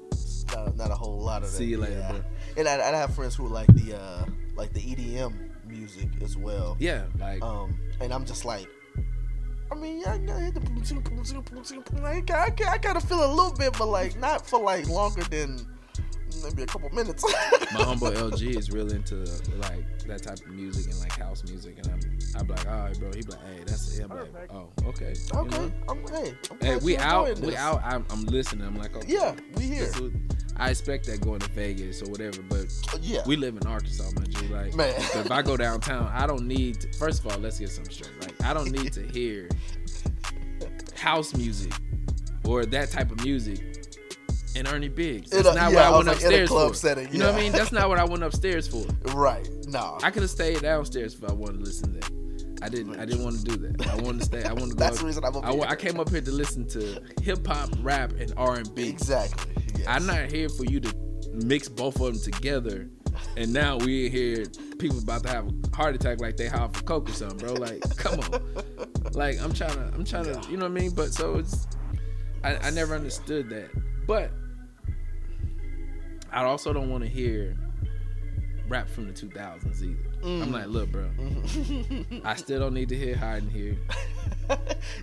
not, 0.52 0.76
not 0.76 0.90
a 0.90 0.96
whole 0.96 1.20
lot 1.20 1.44
of 1.44 1.50
that. 1.52 1.56
see 1.56 1.66
you 1.66 1.78
later, 1.78 1.98
yeah. 2.00 2.10
bro. 2.10 2.20
And 2.56 2.66
I, 2.66 2.74
I 2.74 2.96
have 2.96 3.14
friends 3.14 3.36
who 3.36 3.46
like 3.46 3.68
the 3.68 3.96
uh 3.96 4.24
like 4.56 4.72
the 4.72 4.80
EDM 4.80 5.32
music 5.68 6.08
as 6.22 6.36
well. 6.36 6.76
Yeah, 6.80 7.04
like, 7.20 7.40
Um, 7.40 7.78
and 8.00 8.12
I'm 8.12 8.24
just 8.24 8.44
like, 8.44 8.66
I 9.70 9.76
mean, 9.76 10.00
yeah, 10.00 10.14
I 10.14 10.18
gotta. 10.18 10.52
I, 12.04 12.20
ca- 12.22 12.34
I, 12.34 12.72
I 12.72 12.78
kind 12.78 12.96
of 12.96 13.04
feel 13.04 13.24
a 13.24 13.32
little 13.32 13.54
bit, 13.54 13.78
but 13.78 13.86
like 13.86 14.18
not 14.18 14.44
for 14.44 14.60
like 14.60 14.88
longer 14.88 15.22
than 15.22 15.64
maybe 16.42 16.62
a 16.62 16.66
couple 16.66 16.90
minutes. 16.90 17.24
my 17.72 17.82
humble 17.84 18.10
LG 18.10 18.56
is 18.56 18.70
real 18.70 18.90
into 18.92 19.16
like 19.58 19.84
that 20.06 20.22
type 20.22 20.38
of 20.40 20.48
music 20.48 20.90
and 20.92 21.00
like 21.00 21.12
house 21.18 21.44
music, 21.44 21.76
and 21.78 21.86
I'm, 21.88 22.00
I'm 22.40 22.46
like, 22.48 22.66
all 22.68 22.80
right, 22.80 22.98
bro. 22.98 23.10
He 23.14 23.22
be 23.22 23.32
like, 23.32 23.40
hey, 23.46 23.58
that's 23.66 23.98
it. 23.98 24.02
I'm 24.04 24.10
like, 24.10 24.52
oh, 24.52 24.68
okay. 24.86 25.14
You 25.32 25.40
okay, 25.40 25.58
know? 25.58 25.72
I'm 25.88 26.06
hey, 26.08 26.34
I'm 26.50 26.58
Hey, 26.60 26.76
we 26.76 26.96
out. 26.96 27.38
We 27.40 27.50
this. 27.50 27.56
out. 27.56 27.82
I'm, 27.84 28.04
I'm 28.10 28.24
listening. 28.26 28.66
I'm 28.66 28.76
like, 28.76 28.96
okay. 28.96 29.06
Yeah, 29.08 29.34
we 29.56 29.64
here. 29.64 29.86
this 29.86 29.96
is- 29.96 30.12
I 30.56 30.68
expect 30.68 31.06
that 31.06 31.22
going 31.22 31.40
to 31.40 31.48
Vegas 31.52 32.02
or 32.02 32.10
whatever, 32.10 32.42
but 32.42 32.66
uh, 32.92 32.98
yeah, 33.00 33.22
we 33.26 33.36
live 33.36 33.56
in 33.56 33.66
Arkansas, 33.66 34.10
my 34.14 34.24
G. 34.26 34.46
Like, 34.48 34.74
Man. 34.74 35.00
so 35.00 35.20
if 35.20 35.30
I 35.30 35.40
go 35.40 35.56
downtown, 35.56 36.10
I 36.12 36.26
don't 36.26 36.46
need. 36.46 36.80
To, 36.82 36.92
first 36.98 37.24
of 37.24 37.32
all, 37.32 37.38
let's 37.38 37.58
get 37.58 37.70
something 37.70 37.90
straight. 37.90 38.20
Like, 38.20 38.42
I 38.44 38.52
don't 38.52 38.70
need 38.70 38.92
to 38.92 39.02
hear 39.06 39.48
house 40.94 41.34
music 41.34 41.72
or 42.44 42.66
that 42.66 42.90
type 42.90 43.10
of 43.10 43.24
music 43.24 43.69
and 44.56 44.68
Ernie 44.68 44.88
Biggs. 44.88 45.30
That's 45.30 45.46
a- 45.46 45.54
not 45.54 45.72
yeah, 45.72 45.76
what 45.76 45.84
I 45.84 45.90
was 45.90 45.96
went 45.98 46.08
like, 46.08 46.16
upstairs 46.16 46.48
club 46.48 46.68
for. 46.70 46.74
setting, 46.74 47.12
You 47.12 47.18
know 47.18 47.26
what 47.32 47.34
I 47.36 47.42
mean? 47.42 47.52
That's 47.52 47.72
not 47.72 47.88
what 47.88 47.98
I 47.98 48.04
went 48.04 48.22
upstairs 48.22 48.66
for. 48.68 48.84
right. 49.14 49.48
No, 49.68 49.98
I 50.02 50.10
could 50.10 50.22
have 50.22 50.30
stayed 50.30 50.60
downstairs 50.62 51.14
if 51.14 51.24
I 51.28 51.32
wanted 51.32 51.58
to 51.58 51.64
listen 51.64 51.94
to 51.94 52.00
that. 52.00 52.10
I 52.62 52.68
didn't. 52.68 53.00
I 53.00 53.06
didn't 53.06 53.24
want 53.24 53.38
to 53.38 53.44
do 53.44 53.56
that. 53.56 53.86
I 53.88 53.96
wanted 53.96 54.18
to 54.18 54.24
stay. 54.26 54.44
I 54.44 54.52
wanted 54.52 54.70
to 54.70 54.74
go. 54.76 54.84
That's 54.84 55.00
the 55.00 55.06
reason 55.06 55.24
I'm 55.24 55.34
up 55.34 55.46
I, 55.46 55.52
here. 55.52 55.64
I 55.66 55.76
came 55.76 55.98
up 55.98 56.10
here 56.10 56.20
to 56.20 56.30
listen 56.30 56.66
to 56.68 57.02
hip 57.22 57.46
hop, 57.46 57.70
rap, 57.80 58.12
and 58.12 58.32
R 58.36 58.56
and 58.56 58.74
B. 58.74 58.86
exactly. 58.88 59.52
Yes. 59.78 59.86
I'm 59.88 60.04
not 60.04 60.30
here 60.30 60.48
for 60.50 60.64
you 60.64 60.78
to 60.80 60.94
mix 61.32 61.68
both 61.70 61.98
of 62.00 62.12
them 62.12 62.20
together. 62.20 62.88
And 63.36 63.52
now 63.52 63.76
we 63.78 64.08
here, 64.10 64.44
people 64.78 64.98
about 64.98 65.22
to 65.24 65.28
have 65.30 65.46
a 65.48 65.76
heart 65.76 65.94
attack 65.94 66.20
like 66.20 66.36
they 66.36 66.48
high 66.48 66.68
for 66.68 66.82
coke 66.84 67.08
or 67.08 67.12
something, 67.12 67.38
bro. 67.38 67.54
Like, 67.54 67.80
come 67.96 68.20
on. 68.20 68.42
Like, 69.12 69.40
I'm 69.42 69.52
trying 69.52 69.74
to, 69.74 69.90
I'm 69.94 70.04
trying 70.04 70.24
to, 70.24 70.40
you 70.48 70.56
know 70.56 70.66
what 70.66 70.70
I 70.78 70.80
mean? 70.82 70.90
But 70.92 71.12
so 71.12 71.36
it's, 71.36 71.66
I, 72.44 72.56
I 72.58 72.70
never 72.70 72.94
understood 72.94 73.50
that. 73.50 73.70
But 74.06 74.30
I 76.32 76.44
also 76.44 76.72
don't 76.72 76.90
want 76.90 77.04
to 77.04 77.10
hear 77.10 77.56
rap 78.68 78.88
from 78.88 79.06
the 79.06 79.12
2000s 79.12 79.82
either. 79.82 79.96
Mm. 80.22 80.42
I'm 80.42 80.52
like, 80.52 80.66
look, 80.66 80.92
bro, 80.92 81.08
I 82.24 82.34
still 82.36 82.60
don't 82.60 82.74
need 82.74 82.88
to 82.90 82.96
hear 82.96 83.16
hiding 83.16 83.50
here. 83.50 83.76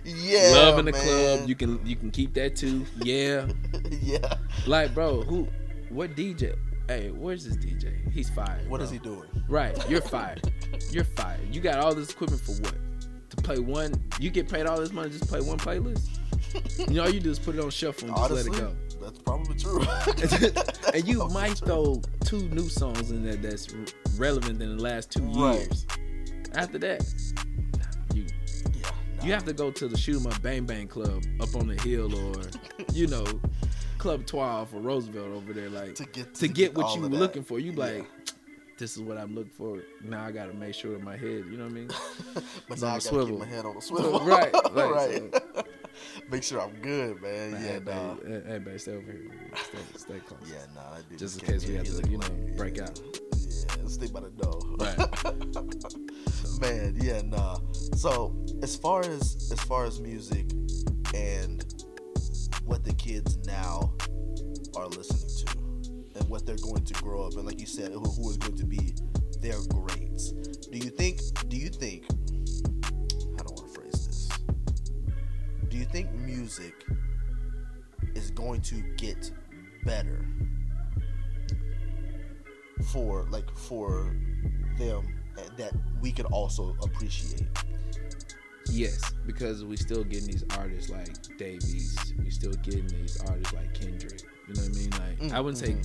yeah, 0.04 0.50
Love 0.54 0.78
in 0.78 0.86
the 0.86 0.92
man. 0.92 1.02
club, 1.02 1.48
you 1.48 1.54
can 1.54 1.84
you 1.86 1.96
can 1.96 2.10
keep 2.10 2.34
that 2.34 2.56
too. 2.56 2.86
Yeah. 3.02 3.46
yeah. 4.00 4.34
Like, 4.66 4.94
bro, 4.94 5.22
who, 5.22 5.48
what 5.90 6.14
DJ? 6.16 6.56
Hey, 6.86 7.10
where's 7.10 7.44
this 7.44 7.56
DJ? 7.56 8.10
He's 8.12 8.30
fired. 8.30 8.68
What 8.70 8.78
bro. 8.78 8.84
is 8.84 8.90
he 8.90 8.98
doing? 8.98 9.28
Right, 9.48 9.76
you're 9.90 10.00
fired. 10.16 10.50
You're 10.90 11.04
fired. 11.04 11.40
You 11.54 11.60
got 11.60 11.78
all 11.78 11.94
this 11.94 12.10
equipment 12.10 12.40
for 12.40 12.52
what? 12.62 12.74
To 13.30 13.36
play 13.36 13.58
one? 13.58 13.92
You 14.18 14.30
get 14.30 14.48
paid 14.48 14.66
all 14.66 14.78
this 14.78 14.92
money 14.92 15.10
just 15.10 15.24
to 15.24 15.28
play 15.28 15.40
one 15.40 15.58
playlist? 15.58 16.08
You 16.88 16.94
know, 16.94 17.02
all 17.02 17.10
you 17.10 17.20
do 17.20 17.30
is 17.30 17.38
put 17.38 17.56
it 17.56 17.60
on 17.60 17.68
shuffle 17.70 18.08
and 18.08 18.16
just 18.16 18.30
let 18.30 18.46
it 18.46 18.52
go. 18.52 18.74
That's 19.08 19.18
probably 19.20 19.56
true. 19.56 19.80
and 20.94 21.06
you 21.08 21.18
Probably 21.18 21.34
might 21.34 21.56
true. 21.58 21.66
throw 21.66 22.02
two 22.24 22.48
new 22.50 22.68
songs 22.68 23.10
in 23.10 23.24
there 23.24 23.36
that's 23.36 23.68
relevant 24.16 24.62
in 24.62 24.76
the 24.76 24.82
last 24.82 25.10
two 25.10 25.22
Right. 25.22 25.58
years. 25.60 25.86
After 26.54 26.78
that, 26.78 27.02
you 28.14 28.24
Yeah, 28.74 28.90
nah. 29.18 29.24
you 29.26 29.32
have 29.32 29.44
to 29.44 29.52
go 29.52 29.70
to 29.70 29.88
the 29.88 29.96
Shoot 29.96 30.20
'em 30.20 30.26
Up 30.26 30.40
Bang 30.42 30.64
Bang 30.64 30.88
Club 30.88 31.24
up 31.40 31.54
on 31.56 31.66
the 31.68 31.80
hill 31.82 32.14
or, 32.14 32.42
you 32.92 33.06
know, 33.06 33.24
Club 33.98 34.26
12 34.26 34.74
or 34.74 34.80
Roosevelt 34.80 35.28
over 35.28 35.52
there, 35.52 35.68
like 35.70 35.94
To 35.96 36.04
get- 36.04 36.34
to 36.34 36.40
to 36.40 36.48
get 36.48 36.54
get 36.54 36.74
what 36.76 36.94
you 36.96 37.02
were 37.02 37.08
looking 37.08 37.42
for. 37.42 37.58
You 37.58 37.72
Yeah. 37.72 37.78
like, 37.84 38.06
this 38.78 38.96
is 38.96 39.02
what 39.02 39.18
I'm 39.18 39.34
looking 39.34 39.50
for. 39.56 39.82
Now 40.04 40.24
I 40.24 40.30
gotta 40.32 40.54
make 40.54 40.72
sure 40.74 40.94
in 40.96 41.02
my 41.04 41.16
head. 41.16 41.44
You 41.50 41.56
know 41.56 41.64
what 41.64 41.72
I 41.72 41.74
mean? 41.74 41.88
but 42.68 42.80
now 42.80 42.86
I 42.88 42.90
gotta 42.92 43.00
swivel. 43.00 43.38
keep 43.38 43.38
my 43.40 43.46
head 43.46 43.64
on 43.64 43.74
the 43.74 43.82
swivel. 43.82 44.20
Right, 44.24 44.52
right, 44.72 44.90
right. 44.92 45.66
Make 46.30 46.42
sure 46.42 46.60
I'm 46.60 46.74
good, 46.80 47.20
man. 47.22 47.52
Nah, 47.52 47.58
yeah, 47.58 47.66
hey, 47.66 47.80
nah. 47.84 48.14
baby, 48.14 48.42
hey, 48.46 48.58
baby, 48.58 48.78
stay 48.78 48.92
over 48.92 49.12
here. 49.12 49.30
Stay, 49.54 49.78
stay 49.96 50.18
close. 50.20 50.40
Yeah, 50.46 50.58
nah. 50.74 50.94
That 50.94 51.08
dude 51.08 51.18
Just 51.18 51.40
in 51.40 51.46
case 51.46 51.66
we 51.66 51.74
have 51.74 51.86
to, 51.86 52.10
you 52.10 52.18
know, 52.18 52.26
player, 52.26 52.54
break 52.56 52.78
out. 52.80 53.00
Yeah, 53.00 53.88
stay 53.88 54.08
by 54.08 54.20
the 54.20 54.30
door. 54.30 54.60
Right. 54.78 56.14
man 56.60 56.96
yeah 57.00 57.22
nah 57.22 57.56
so 57.94 58.34
as 58.62 58.74
far 58.74 59.00
as 59.00 59.50
as 59.52 59.60
far 59.60 59.84
as 59.84 60.00
music 60.00 60.50
and 61.14 61.64
what 62.64 62.84
the 62.84 62.92
kids 62.94 63.38
now 63.46 63.92
are 64.76 64.88
listening 64.88 65.46
to 65.46 66.18
and 66.18 66.28
what 66.28 66.44
they're 66.44 66.56
going 66.56 66.84
to 66.84 66.94
grow 66.94 67.22
up 67.22 67.34
and 67.34 67.44
like 67.44 67.60
you 67.60 67.66
said 67.66 67.92
who, 67.92 68.00
who 68.00 68.30
is 68.30 68.36
going 68.38 68.56
to 68.56 68.66
be 68.66 68.94
their 69.40 69.58
grades 69.68 70.32
do 70.32 70.78
you 70.78 70.90
think 70.90 71.20
do 71.48 71.56
you 71.56 71.68
think 71.68 72.06
do 75.78 75.84
you 75.84 75.90
think 75.90 76.12
music 76.12 76.74
is 78.16 78.32
going 78.32 78.60
to 78.60 78.82
get 78.96 79.30
better 79.84 80.26
for 82.86 83.28
like 83.30 83.48
for 83.56 84.12
them 84.76 85.06
uh, 85.38 85.42
that 85.56 85.72
we 86.00 86.10
could 86.10 86.26
also 86.26 86.76
appreciate. 86.82 87.46
Yes, 88.68 89.12
because 89.24 89.64
we 89.64 89.76
still 89.76 90.02
getting 90.02 90.26
these 90.26 90.44
artists 90.58 90.90
like 90.90 91.14
Davies. 91.38 92.12
We 92.18 92.30
still 92.30 92.54
getting 92.54 92.88
these 92.88 93.16
artists 93.28 93.54
like 93.54 93.72
Kendrick. 93.72 94.22
You 94.48 94.54
know 94.54 94.62
what 94.62 94.70
I 94.70 94.78
mean? 94.78 94.90
Like 94.90 95.18
Mm, 95.20 95.32
I 95.32 95.40
wouldn't 95.40 95.58
say 95.58 95.76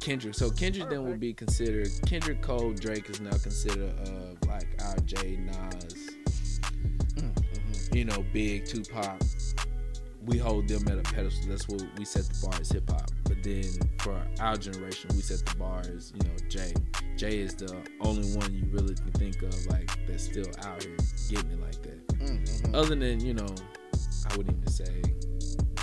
Kendrick. 0.00 0.34
So 0.34 0.50
Kendrick 0.50 0.90
then 0.90 1.04
would 1.04 1.20
be 1.20 1.32
considered 1.32 1.88
Kendrick 2.04 2.42
Cole 2.42 2.72
Drake 2.72 3.08
is 3.10 3.20
now 3.20 3.30
considered 3.30 3.96
of 4.08 4.38
like 4.48 4.66
our 4.82 4.96
Jay 5.04 5.36
Nas. 5.36 6.15
You 7.96 8.04
know, 8.04 8.22
Big 8.30 8.66
Tupac. 8.66 9.22
We 10.26 10.36
hold 10.36 10.68
them 10.68 10.86
at 10.88 10.98
a 10.98 11.14
pedestal. 11.14 11.48
That's 11.48 11.66
what 11.66 11.82
we 11.96 12.04
set 12.04 12.24
the 12.24 12.46
bar 12.46 12.60
as 12.60 12.68
hip 12.68 12.90
hop. 12.90 13.10
But 13.24 13.42
then 13.42 13.64
for 14.00 14.20
our 14.38 14.54
generation, 14.58 15.08
we 15.14 15.22
set 15.22 15.46
the 15.46 15.56
bar 15.56 15.80
as 15.80 16.12
you 16.12 16.20
know 16.28 16.36
Jay. 16.46 16.74
Jay 17.16 17.38
is 17.38 17.54
the 17.54 17.74
only 18.02 18.28
one 18.36 18.52
you 18.52 18.66
really 18.70 18.94
can 18.96 19.12
think 19.12 19.40
of 19.40 19.54
like 19.68 19.90
that's 20.06 20.24
still 20.24 20.44
out 20.66 20.82
here 20.82 20.94
getting 21.30 21.52
it 21.52 21.60
like 21.62 21.82
that. 21.84 22.06
Mm-hmm. 22.18 22.74
Other 22.74 22.96
than 22.96 23.24
you 23.24 23.32
know, 23.32 23.48
I 24.30 24.36
wouldn't 24.36 24.58
even 24.58 24.68
say. 24.68 25.02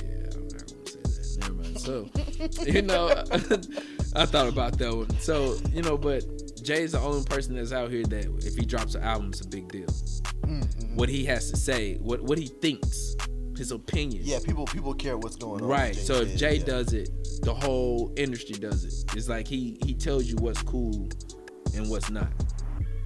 Yeah, 0.04 0.30
I'm 0.36 0.48
not 0.50 0.68
gonna 0.70 0.86
say 0.86 1.00
that. 1.02 1.38
Never 1.42 1.54
mind. 1.54 1.80
So, 1.80 2.10
you 2.72 2.84
know, 2.84 3.08
I 4.16 4.28
thought 4.28 4.50
about 4.50 4.78
that 4.78 4.96
one. 4.96 5.10
So 5.18 5.58
you 5.74 5.82
know, 5.82 5.98
but 5.98 6.62
Jay's 6.62 6.92
the 6.92 7.00
only 7.00 7.26
person 7.26 7.56
that's 7.56 7.72
out 7.72 7.90
here 7.90 8.04
that 8.04 8.26
if 8.46 8.56
he 8.56 8.68
drops 8.68 8.94
an 8.94 9.02
album, 9.02 9.30
it's 9.30 9.42
a 9.42 9.48
big 9.48 9.68
deal. 9.70 9.88
Mm-hmm. 10.44 10.96
What 10.96 11.10
he 11.10 11.26
has 11.26 11.50
to 11.52 11.58
say, 11.58 11.96
what 11.96 12.22
what 12.22 12.38
he 12.38 12.48
thinks, 12.48 13.16
his 13.58 13.72
opinion. 13.72 14.22
Yeah, 14.26 14.40
people 14.46 14.66
people 14.66 14.94
care 14.94 15.18
what's 15.18 15.36
going 15.36 15.62
on. 15.62 15.68
Right. 15.68 15.96
So 15.96 16.22
if 16.22 16.36
Jay 16.36 16.56
yeah. 16.58 16.66
does 16.66 16.94
it, 16.94 17.10
the 17.44 17.54
whole 17.54 18.14
industry 18.18 18.56
does 18.56 18.84
it. 18.84 18.94
It's 19.16 19.30
like 19.30 19.48
he 19.48 19.78
he 19.86 19.94
tells 19.94 20.26
you 20.26 20.36
what's 20.38 20.62
cool 20.62 21.10
and 21.76 21.90
what's 21.90 22.10
not 22.10 22.28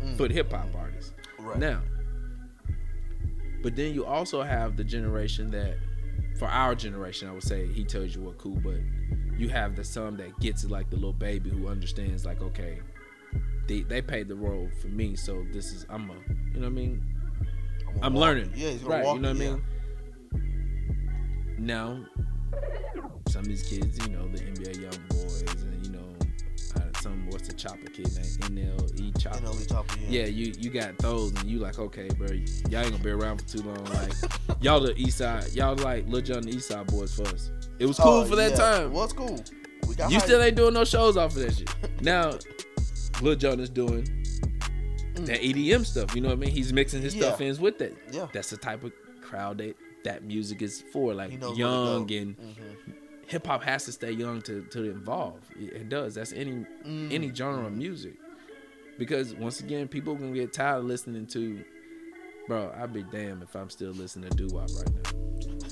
Mm. 0.03 0.15
for 0.15 0.27
the 0.27 0.33
hip 0.35 0.51
hop 0.51 0.67
artists. 0.75 1.11
right. 1.39 1.57
Now, 1.57 1.81
but 3.63 3.75
then 3.75 3.93
you 3.93 4.05
also 4.05 4.43
have 4.43 4.77
the 4.77 4.83
generation 4.83 5.49
that, 5.51 5.77
for 6.37 6.45
our 6.47 6.75
generation, 6.75 7.27
I 7.27 7.31
would 7.31 7.43
say 7.43 7.65
he 7.67 7.83
tells 7.83 8.15
you 8.15 8.21
what 8.21 8.37
cool, 8.37 8.59
but 8.63 8.77
you 9.37 9.49
have 9.49 9.75
the 9.75 9.83
some 9.83 10.17
that 10.17 10.39
gets 10.39 10.63
it 10.63 10.69
like 10.71 10.89
the 10.91 10.95
little 10.95 11.13
baby 11.13 11.49
who 11.49 11.67
understands 11.67 12.25
like 12.25 12.41
okay, 12.41 12.79
they 13.67 13.81
they 13.81 14.01
paid 14.01 14.27
the 14.27 14.35
role 14.35 14.69
for 14.81 14.87
me, 14.87 15.15
so 15.15 15.45
this 15.51 15.71
is 15.73 15.85
I'm 15.89 16.09
a 16.09 16.13
you 16.53 16.59
know 16.59 16.61
what 16.61 16.65
I 16.67 16.69
mean. 16.69 17.03
I'm 18.01 18.13
walk 18.13 18.21
learning. 18.21 18.51
Yeah, 18.55 18.69
he's 18.69 18.81
gonna 18.81 18.95
right. 18.95 19.05
walk 19.05 19.15
You 19.15 19.21
know 19.21 19.33
what 19.33 19.41
I 19.41 19.43
yeah. 19.43 19.51
mean. 19.51 19.63
Now, 21.59 22.05
some 23.29 23.41
of 23.41 23.47
these 23.47 23.63
kids, 23.63 23.97
you 24.05 24.13
know, 24.13 24.27
the 24.27 24.39
NBA 24.39 24.81
young 24.81 25.07
boys, 25.09 25.41
and 25.41 25.85
you 25.85 25.91
know, 25.91 26.07
some 27.01 27.27
what's 27.29 27.47
the 27.47 27.53
chopper 27.53 27.89
kid 27.89 28.07
named 28.15 28.77
NLE 28.77 29.13
Choppa. 29.13 29.41
NLE 29.41 29.67
Choppa, 29.67 29.97
yeah. 30.09 30.21
Yeah, 30.21 30.25
you 30.27 30.53
you 30.59 30.69
got 30.69 30.97
those, 30.99 31.31
and 31.33 31.49
you 31.49 31.59
like, 31.59 31.79
okay, 31.79 32.07
bro, 32.17 32.27
y'all 32.69 32.81
ain't 32.81 32.91
gonna 32.91 33.03
be 33.03 33.09
around 33.09 33.41
for 33.41 33.47
too 33.57 33.63
long. 33.63 33.83
Like, 33.85 34.13
y'all 34.61 34.79
the 34.79 34.95
East 34.97 35.17
Side, 35.17 35.53
y'all 35.53 35.75
like 35.75 36.07
Lil 36.07 36.21
Jon 36.21 36.37
and 36.37 36.49
East 36.49 36.69
Side 36.69 36.87
Boyz 36.87 37.15
for 37.15 37.33
us. 37.33 37.51
It 37.79 37.85
was 37.85 37.99
oh, 37.99 38.03
cool 38.03 38.11
Oh, 38.13 38.25
for 38.25 38.35
that 38.35 38.51
yeah. 38.51 38.57
time. 38.57 38.93
Well, 38.93 39.03
it's 39.03 39.13
cool. 39.13 39.39
We 39.87 39.95
got 39.95 40.11
you 40.11 40.19
still 40.19 40.41
ain't 40.41 40.55
doing 40.55 40.73
no 40.73 40.83
shows 40.83 41.17
off 41.17 41.35
of 41.35 41.41
that 41.41 41.55
shit. 41.55 41.73
Now, 42.01 42.37
Lil 43.21 43.35
Jon 43.35 43.59
is 43.59 43.69
doing 43.69 44.07
that 45.25 45.41
EDM 45.41 45.85
stuff. 45.85 46.15
You 46.15 46.21
know 46.21 46.29
what 46.29 46.35
I 46.37 46.41
mean? 46.41 46.51
He's 46.51 46.71
mixing 46.73 47.01
his 47.01 47.13
stuff 47.13 47.39
Mm. 47.39 47.55
In 47.57 47.61
with 47.61 47.77
that. 47.79 47.93
Yeah. 48.11 48.27
That's 48.33 48.49
the 48.49 48.57
type 48.57 48.83
of 48.83 48.91
crowd 49.21 49.57
that 49.59 49.75
that 50.03 50.23
music 50.23 50.61
is 50.61 50.83
for, 50.93 51.13
like 51.13 51.31
knows 51.33 51.41
where 51.41 51.53
to 51.53 51.59
young 51.59 52.11
and 52.13 52.37
Mhm. 52.37 52.55
hip 53.27 53.45
hop 53.47 53.63
has 53.63 53.83
to 53.85 53.91
stay 53.91 54.11
young 54.11 54.41
to 54.43 54.61
to 54.71 54.83
evolve. 54.91 55.39
It, 55.59 55.73
it 55.73 55.89
does. 55.89 56.15
That's 56.15 56.31
any 56.33 56.65
Mm. 56.85 57.11
any 57.11 57.33
genre 57.33 57.65
of 57.67 57.73
music. 57.73 58.15
Because 58.97 59.33
once 59.35 59.59
again, 59.59 59.87
people 59.87 60.15
gonna 60.15 60.33
get 60.33 60.53
tired 60.53 60.79
of 60.79 60.85
listening 60.85 61.27
to, 61.27 61.63
bro. 62.47 62.71
I'd 62.75 62.93
be 62.93 63.03
damn 63.03 63.41
if 63.43 63.55
I'm 63.55 63.69
still 63.69 63.91
listening 63.91 64.29
to 64.31 64.35
doo 64.37 64.47
wop 64.55 64.69
right 64.75 64.89
now. 64.93 65.11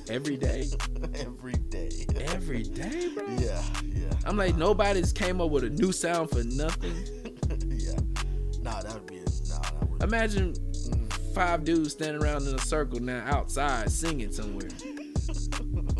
Every 0.10 0.38
day, 0.38 0.68
Every 1.16 1.54
day. 1.54 1.90
every 2.28 2.62
day, 2.64 3.10
bro. 3.16 3.26
Yeah, 3.40 3.64
yeah. 3.84 4.12
I'm 4.26 4.38
like 4.38 4.56
nobody's 4.56 5.12
came 5.12 5.42
up 5.42 5.50
with 5.50 5.64
a 5.64 5.70
new 5.72 5.92
sound 5.92 6.30
for 6.30 6.44
nothing. 6.44 7.25
Imagine 10.06 10.54
five 11.34 11.64
dudes 11.64 11.94
standing 11.94 12.22
around 12.22 12.48
in 12.48 12.54
a 12.54 12.60
circle 12.60 13.00
now 13.00 13.24
outside 13.26 13.92
singing 13.92 14.32
somewhere. 14.32 14.70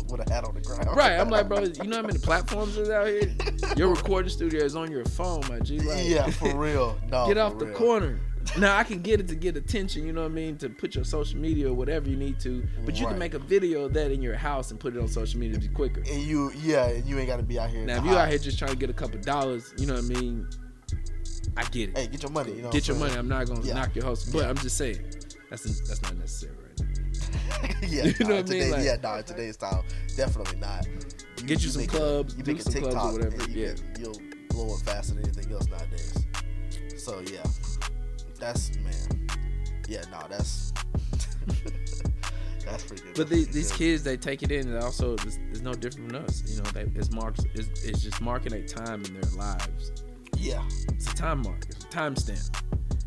with 0.08 0.24
a 0.24 0.32
hat 0.32 0.44
on 0.44 0.54
the 0.54 0.60
ground. 0.60 0.96
Right. 0.96 1.18
I'm 1.18 1.28
like, 1.28 1.48
bro, 1.48 1.60
you 1.82 1.84
know 1.84 1.96
how 1.96 2.02
many 2.02 2.18
platforms 2.20 2.76
is 2.76 2.88
out 2.88 3.08
here? 3.08 3.34
Your 3.76 3.88
recording 3.88 4.30
studio 4.30 4.62
is 4.64 4.76
on 4.76 4.92
your 4.92 5.04
phone, 5.04 5.42
my 5.48 5.58
G. 5.58 5.80
Like, 5.80 6.06
yeah, 6.06 6.30
for 6.30 6.54
real. 6.56 6.96
No, 7.10 7.26
get 7.26 7.36
off 7.38 7.58
the 7.58 7.66
real. 7.66 7.74
corner. 7.76 8.20
now 8.56 8.76
I 8.76 8.84
can 8.84 9.00
get 9.02 9.18
it 9.18 9.26
to 9.28 9.34
get 9.34 9.56
attention, 9.56 10.06
you 10.06 10.12
know 10.12 10.22
what 10.22 10.30
I 10.30 10.34
mean, 10.34 10.56
to 10.58 10.68
put 10.68 10.94
your 10.94 11.04
social 11.04 11.40
media 11.40 11.68
or 11.68 11.74
whatever 11.74 12.08
you 12.08 12.16
need 12.16 12.38
to. 12.40 12.64
But 12.84 12.94
you 12.94 13.06
Right. 13.06 13.10
can 13.10 13.18
make 13.18 13.34
a 13.34 13.40
video 13.40 13.86
of 13.86 13.92
that 13.94 14.12
in 14.12 14.22
your 14.22 14.36
house 14.36 14.70
and 14.70 14.78
put 14.78 14.94
it 14.94 15.00
on 15.00 15.08
social 15.08 15.40
media 15.40 15.58
to 15.58 15.60
be 15.68 15.74
quicker. 15.74 16.00
And 16.08 16.22
you, 16.22 16.52
yeah, 16.62 16.86
and 16.86 17.04
you 17.04 17.18
ain't 17.18 17.26
got 17.26 17.38
to 17.38 17.42
be 17.42 17.58
out 17.58 17.70
here. 17.70 17.84
Now, 17.84 17.98
if 17.98 18.04
you 18.04 18.16
out 18.16 18.28
here 18.28 18.38
just 18.38 18.58
trying 18.60 18.70
to 18.70 18.76
get 18.76 18.88
a 18.88 18.94
couple 18.94 19.18
dollars, 19.20 19.74
you 19.76 19.86
know 19.86 19.94
what 19.94 20.04
I 20.04 20.20
mean, 20.20 20.46
I 21.56 21.64
get 21.64 21.90
it. 21.90 21.98
hey, 21.98 22.06
get 22.08 22.22
your 22.22 22.30
money. 22.32 22.52
You 22.52 22.62
know, 22.62 22.70
get 22.70 22.86
your 22.88 22.96
money. 22.98 23.14
I'm 23.14 23.28
not 23.28 23.46
gonna 23.46 23.62
Yeah. 23.62 23.74
knock 23.74 23.94
your 23.94 24.04
host, 24.04 24.32
but 24.32 24.40
Yeah. 24.42 24.50
I'm 24.50 24.58
just 24.58 24.76
saying 24.76 25.00
that's 25.50 25.62
that's 25.88 26.02
not 26.02 26.16
necessary 26.16 26.52
right 26.54 26.80
now. 26.80 26.86
Yeah, 27.88 28.04
You 28.18 28.24
know 28.26 28.28
nah, 28.30 28.36
what 28.42 28.50
I 28.50 28.52
mean? 28.54 28.70
Like- 28.72 28.84
yeah, 28.84 28.96
nah, 29.02 29.22
today's 29.22 29.54
style, 29.54 29.84
definitely 30.16 30.58
not. 30.58 30.86
Get 31.46 31.62
you 31.62 31.70
some 31.70 31.82
make 31.82 31.92
a- 31.94 31.96
clubs, 31.96 32.36
you 32.36 32.44
make 32.44 32.58
a 32.58 32.62
some 32.62 32.72
clubs 32.72 32.86
or 32.86 32.90
TikTok, 32.90 33.12
whatever, 33.12 33.50
you 33.50 33.62
yeah. 33.66 33.74
can- 33.74 33.94
you'll 34.00 34.20
blow 34.50 34.74
it 34.74 34.80
faster 34.84 35.14
than 35.14 35.24
anything 35.24 35.52
else 35.52 35.66
nowadays. 35.68 36.26
So 36.96 37.20
yeah, 37.30 37.42
that's 38.40 38.74
man, 38.78 39.28
yeah, 39.88 40.02
nah, 40.10 40.26
that's 40.26 40.72
that's 42.64 42.84
pretty 42.84 43.02
good. 43.04 43.14
But 43.16 43.28
these, 43.28 43.48
these 43.48 43.72
kids, 43.72 44.02
they 44.02 44.16
take 44.16 44.42
it 44.42 44.50
in, 44.50 44.68
and 44.68 44.82
also 44.82 45.14
it's, 45.14 45.38
it's 45.50 45.60
no 45.60 45.72
different 45.72 46.10
from 46.12 46.24
us. 46.24 46.42
You 46.46 46.62
know, 46.62 46.70
they, 46.70 46.82
it's 46.98 47.10
marks. 47.12 47.40
It's, 47.54 47.84
it's 47.84 48.02
just 48.02 48.20
marking 48.20 48.52
a 48.54 48.66
time 48.66 49.04
in 49.04 49.14
their 49.20 49.30
lives. 49.32 49.92
Yeah, 50.38 50.62
It's 50.92 51.10
a 51.10 51.14
time 51.14 51.42
mark. 51.42 51.64
It's 51.68 51.84
a 51.84 51.88
time 51.88 52.16
stamp. 52.16 52.56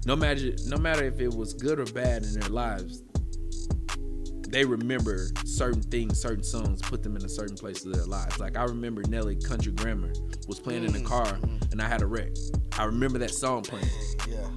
No 0.05 0.15
matter 0.15 0.51
no 0.67 0.77
matter 0.77 1.03
if 1.03 1.19
it 1.19 1.33
was 1.33 1.53
good 1.53 1.79
or 1.79 1.85
bad 1.85 2.23
in 2.23 2.33
their 2.39 2.49
lives, 2.49 3.03
they 4.47 4.65
remember 4.65 5.27
certain 5.45 5.81
things, 5.83 6.19
certain 6.19 6.43
songs, 6.43 6.81
put 6.81 7.03
them 7.03 7.15
in 7.15 7.23
a 7.23 7.29
certain 7.29 7.55
place 7.55 7.85
of 7.85 7.93
their 7.93 8.05
lives. 8.05 8.39
Like 8.39 8.57
I 8.57 8.63
remember 8.63 9.03
Nelly 9.07 9.35
Country 9.35 9.71
Grammar 9.73 10.11
was 10.47 10.59
playing 10.59 10.85
in 10.85 10.93
the 10.93 10.99
Mm, 10.99 11.05
car, 11.05 11.25
mhm. 11.33 11.71
and 11.71 11.81
I 11.81 11.87
had 11.87 12.01
a 12.01 12.07
wreck. 12.07 12.31
I 12.77 12.85
remember 12.85 13.19
that 13.19 13.31
song 13.31 13.61
playing. 13.63 13.85
yeah. 14.27 14.47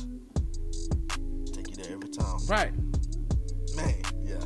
Take 1.52 1.68
you 1.70 1.76
there 1.82 1.92
every 1.92 2.08
time, 2.08 2.38
Right. 2.48 2.72
man. 3.76 3.94
Yeah, 4.24 4.38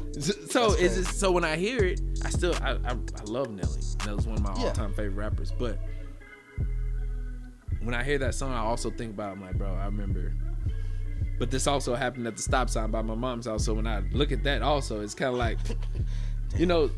So 0.48 0.70
That's 0.70 0.80
it's 0.80 0.96
just, 0.96 1.20
so 1.20 1.30
when 1.30 1.44
I 1.44 1.56
hear 1.56 1.84
it, 1.84 2.00
I 2.24 2.30
still 2.30 2.54
I, 2.62 2.72
I, 2.84 2.90
I 2.92 3.22
love 3.26 3.50
Nelly. 3.50 3.80
Nelly's 4.04 4.26
one 4.26 4.36
of 4.38 4.42
my 4.42 4.54
Yeah. 4.58 4.68
all 4.68 4.72
time 4.72 4.92
favorite 4.94 5.14
rappers. 5.16 5.52
But 5.56 5.78
when 7.87 7.94
I 7.94 8.03
hear 8.03 8.18
that 8.18 8.35
song, 8.35 8.53
I 8.53 8.59
also 8.59 8.90
think 8.90 9.14
about 9.14 9.31
I'm 9.31 9.40
like, 9.40 9.57
bro, 9.57 9.72
I 9.72 9.85
remember. 9.85 10.35
But 11.38 11.53
this 11.53 11.68
also 11.68 11.94
happened 11.94 12.27
at 12.27 12.35
the 12.35 12.42
stop 12.42 12.68
sign 12.68 12.90
by 12.90 13.01
my 13.01 13.14
mom's 13.14 13.46
house. 13.46 13.64
So 13.64 13.75
when 13.75 13.87
I 13.87 14.01
look 14.11 14.33
at 14.33 14.42
that, 14.42 14.61
also 14.61 15.03
it's 15.03 15.14
kind 15.14 15.31
of 15.31 15.38
like, 15.38 15.59
you 16.57 16.66
know, 16.66 16.90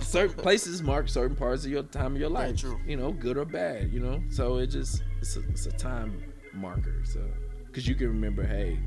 certain 0.00 0.36
places 0.42 0.82
mark 0.82 1.08
certain 1.08 1.36
parts 1.36 1.64
of 1.64 1.70
your 1.70 1.84
time 1.84 2.16
of 2.16 2.20
your 2.20 2.28
life. 2.28 2.58
true. 2.58 2.78
You 2.86 2.98
know, 2.98 3.12
good 3.12 3.38
or 3.38 3.46
bad. 3.46 3.90
You 3.90 4.00
know, 4.00 4.22
so 4.28 4.58
it 4.58 4.66
just 4.66 5.02
it's 5.22 5.36
a, 5.36 5.40
it's 5.48 5.64
a 5.64 5.72
time 5.72 6.22
marker. 6.52 7.02
So 7.04 7.24
because 7.66 7.88
you 7.88 7.94
can 7.94 8.08
remember, 8.08 8.44
hey, 8.44 8.78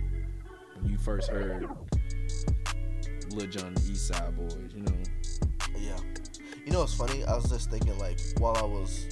when 0.79 0.91
you 0.91 0.99
first 0.99 1.31
heard 1.31 1.67
Lil 3.31 3.47
Jon 3.47 3.73
the 3.73 3.91
East 3.91 4.07
Side 4.07 4.37
Boyz, 4.37 4.75
you 4.75 4.83
know. 4.83 4.93
Yeah. 5.79 5.97
You 6.63 6.73
know 6.73 6.81
what's 6.81 6.93
funny? 6.93 7.23
I 7.23 7.35
was 7.35 7.49
just 7.49 7.71
thinking 7.71 7.97
like 7.97 8.19
while 8.37 8.55
I 8.55 8.63
was 8.63 9.07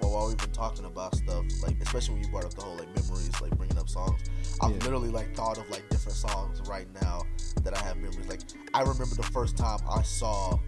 well, 0.00 0.12
while 0.12 0.28
we've 0.28 0.36
been 0.38 0.50
talking 0.52 0.84
about 0.84 1.14
stuff, 1.16 1.44
like 1.62 1.76
especially 1.80 2.14
when 2.14 2.24
you 2.24 2.30
brought 2.30 2.44
up 2.44 2.54
the 2.54 2.62
whole 2.62 2.76
like 2.76 2.88
memories, 2.94 3.30
like 3.40 3.56
bringing 3.56 3.78
up 3.78 3.88
songs, 3.88 4.20
I've 4.60 4.70
Yeah. 4.72 4.78
literally 4.78 5.08
like 5.10 5.34
thought 5.34 5.58
of 5.58 5.68
like 5.70 5.88
different 5.90 6.16
songs 6.18 6.60
right 6.68 6.86
now 7.02 7.22
that 7.62 7.76
I 7.76 7.82
have 7.82 7.96
memories. 7.96 8.28
Like 8.28 8.40
I 8.74 8.80
remember 8.80 9.14
the 9.14 9.22
first 9.32 9.56
time 9.56 9.78
I 9.88 10.02
saw 10.02 10.58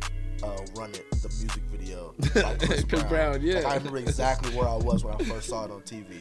uh, 0.43 0.57
"Run 0.77 0.91
It," 0.91 1.11
the 1.23 1.29
music 1.41 1.63
video 1.71 2.15
by 2.35 2.55
Chris, 2.59 2.67
Chris 2.67 2.85
Brown. 2.85 3.09
Brown, 3.09 3.43
yeah. 3.43 3.57
Like, 3.57 3.67
I 3.67 3.75
remember 3.75 3.99
exactly 3.99 4.51
where 4.57 4.69
I 4.69 4.77
was 4.77 5.05
when 5.05 5.15
I 5.15 5.19
first 5.25 5.49
saw 5.49 5.65
it 5.65 5.71
on 5.71 5.81
TV, 5.83 6.17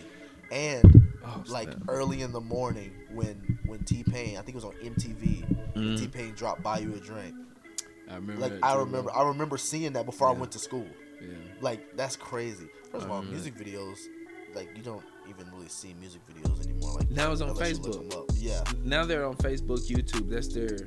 and 0.52 1.04
Oh, 1.26 1.44
like 1.48 1.70
snap. 1.72 1.84
early 1.90 2.22
in 2.22 2.32
the 2.32 2.40
morning 2.42 2.94
when 3.14 3.60
when 3.66 3.80
T 3.84 4.04
Pain, 4.04 4.38
I 4.38 4.42
think 4.42 4.50
it 4.50 4.56
was 4.56 4.66
on 4.66 4.74
MTV, 4.82 5.46
Mhm. 5.76 5.98
T 5.98 6.08
Pain 6.08 6.34
dropped 6.36 6.64
"Buy 6.64 6.80
You 6.80 6.94
a 6.96 7.00
Drink." 7.00 7.36
I 8.10 8.16
remember. 8.16 8.42
Like 8.42 8.54
I 8.64 8.76
remember. 8.76 9.12
I 9.16 9.24
remember 9.28 9.58
seeing 9.58 9.94
that 9.94 10.06
before 10.06 10.30
I 10.30 10.32
went 10.32 10.52
to 10.54 10.60
school. 10.60 10.88
Yeah. 11.22 11.28
Like 11.62 11.96
that's 11.96 12.16
crazy. 12.16 12.68
First 12.92 13.06
of 13.06 13.12
I 13.12 13.16
all, 13.16 13.20
remember 13.22 13.32
music 13.32 13.56
videos, 13.56 14.00
like 14.56 14.70
you 14.76 14.84
don't 14.84 15.04
even 15.30 15.46
really 15.54 15.68
see 15.68 15.94
music 16.00 16.22
videos 16.28 16.64
anymore. 16.66 16.94
Like 16.94 17.10
Now 17.12 17.32
it's 17.32 17.42
on 17.42 17.50
unless 17.50 17.72
you 17.78 17.84
look 17.84 18.10
Facebook. 18.30 18.38
Yeah, 18.40 18.64
Now 18.84 19.06
they're 19.06 19.26
on 19.26 19.36
Facebook, 19.36 19.88
YouTube. 19.90 20.30
That's 20.30 20.48
their. 20.54 20.78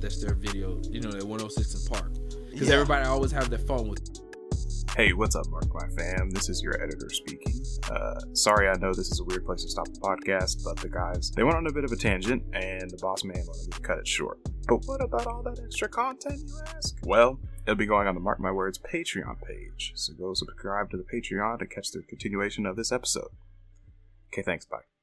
That's 0.00 0.22
their 0.22 0.34
video. 0.34 0.80
You 0.90 1.00
know, 1.00 1.10
at 1.10 1.22
106 1.24 1.74
in 1.74 1.94
Park. 1.96 2.12
Because 2.50 2.68
Yeah. 2.68 2.74
everybody 2.74 3.06
always 3.06 3.32
have 3.32 3.50
their 3.50 3.58
phone 3.58 3.88
with. 3.88 4.00
Hey, 4.96 5.12
what's 5.12 5.36
up, 5.36 5.46
Mark, 5.50 5.66
my 5.74 5.86
fam? 5.88 6.30
This 6.30 6.48
is 6.48 6.62
your 6.62 6.80
editor 6.82 7.08
speaking. 7.10 7.52
Uh, 7.90 8.18
sorry, 8.32 8.68
I 8.68 8.72
know 8.78 8.94
this 8.94 9.10
is 9.10 9.20
a 9.20 9.24
weird 9.24 9.44
place 9.44 9.62
to 9.62 9.68
stop 9.68 9.86
the 9.88 10.00
podcast, 10.00 10.64
but 10.64 10.78
the 10.78 10.88
guys, 10.88 11.30
they 11.32 11.42
went 11.42 11.54
on 11.56 11.66
a 11.66 11.72
bit 11.72 11.84
of 11.84 11.92
a 11.92 11.96
tangent, 11.96 12.42
and 12.54 12.90
the 12.90 12.96
boss 13.02 13.22
man 13.22 13.36
wanted 13.46 13.66
me 13.66 13.72
to 13.72 13.80
cut 13.80 13.98
it 13.98 14.08
short. 14.08 14.38
But 14.66 14.86
what 14.86 15.02
about 15.04 15.26
all 15.26 15.42
that 15.42 15.60
extra 15.62 15.88
content, 15.88 16.40
you 16.46 16.58
ask? 16.74 16.96
Well, 17.04 17.38
it'll 17.66 17.76
be 17.76 17.86
going 17.86 18.06
on 18.06 18.14
the 18.14 18.20
Mark 18.20 18.38
My 18.38 18.52
Words 18.52 18.78
Patreon 18.78 19.42
page, 19.42 19.92
so 19.96 20.12
go 20.14 20.34
subscribe 20.34 20.90
to 20.90 20.96
the 20.96 21.04
Patreon 21.04 21.58
to 21.58 21.66
catch 21.66 21.90
the 21.90 22.02
continuation 22.02 22.64
of 22.64 22.76
this 22.76 22.92
episode. 22.92 23.30
Okay, 24.32 24.42
thanks, 24.42 24.64
bye. 24.64 24.95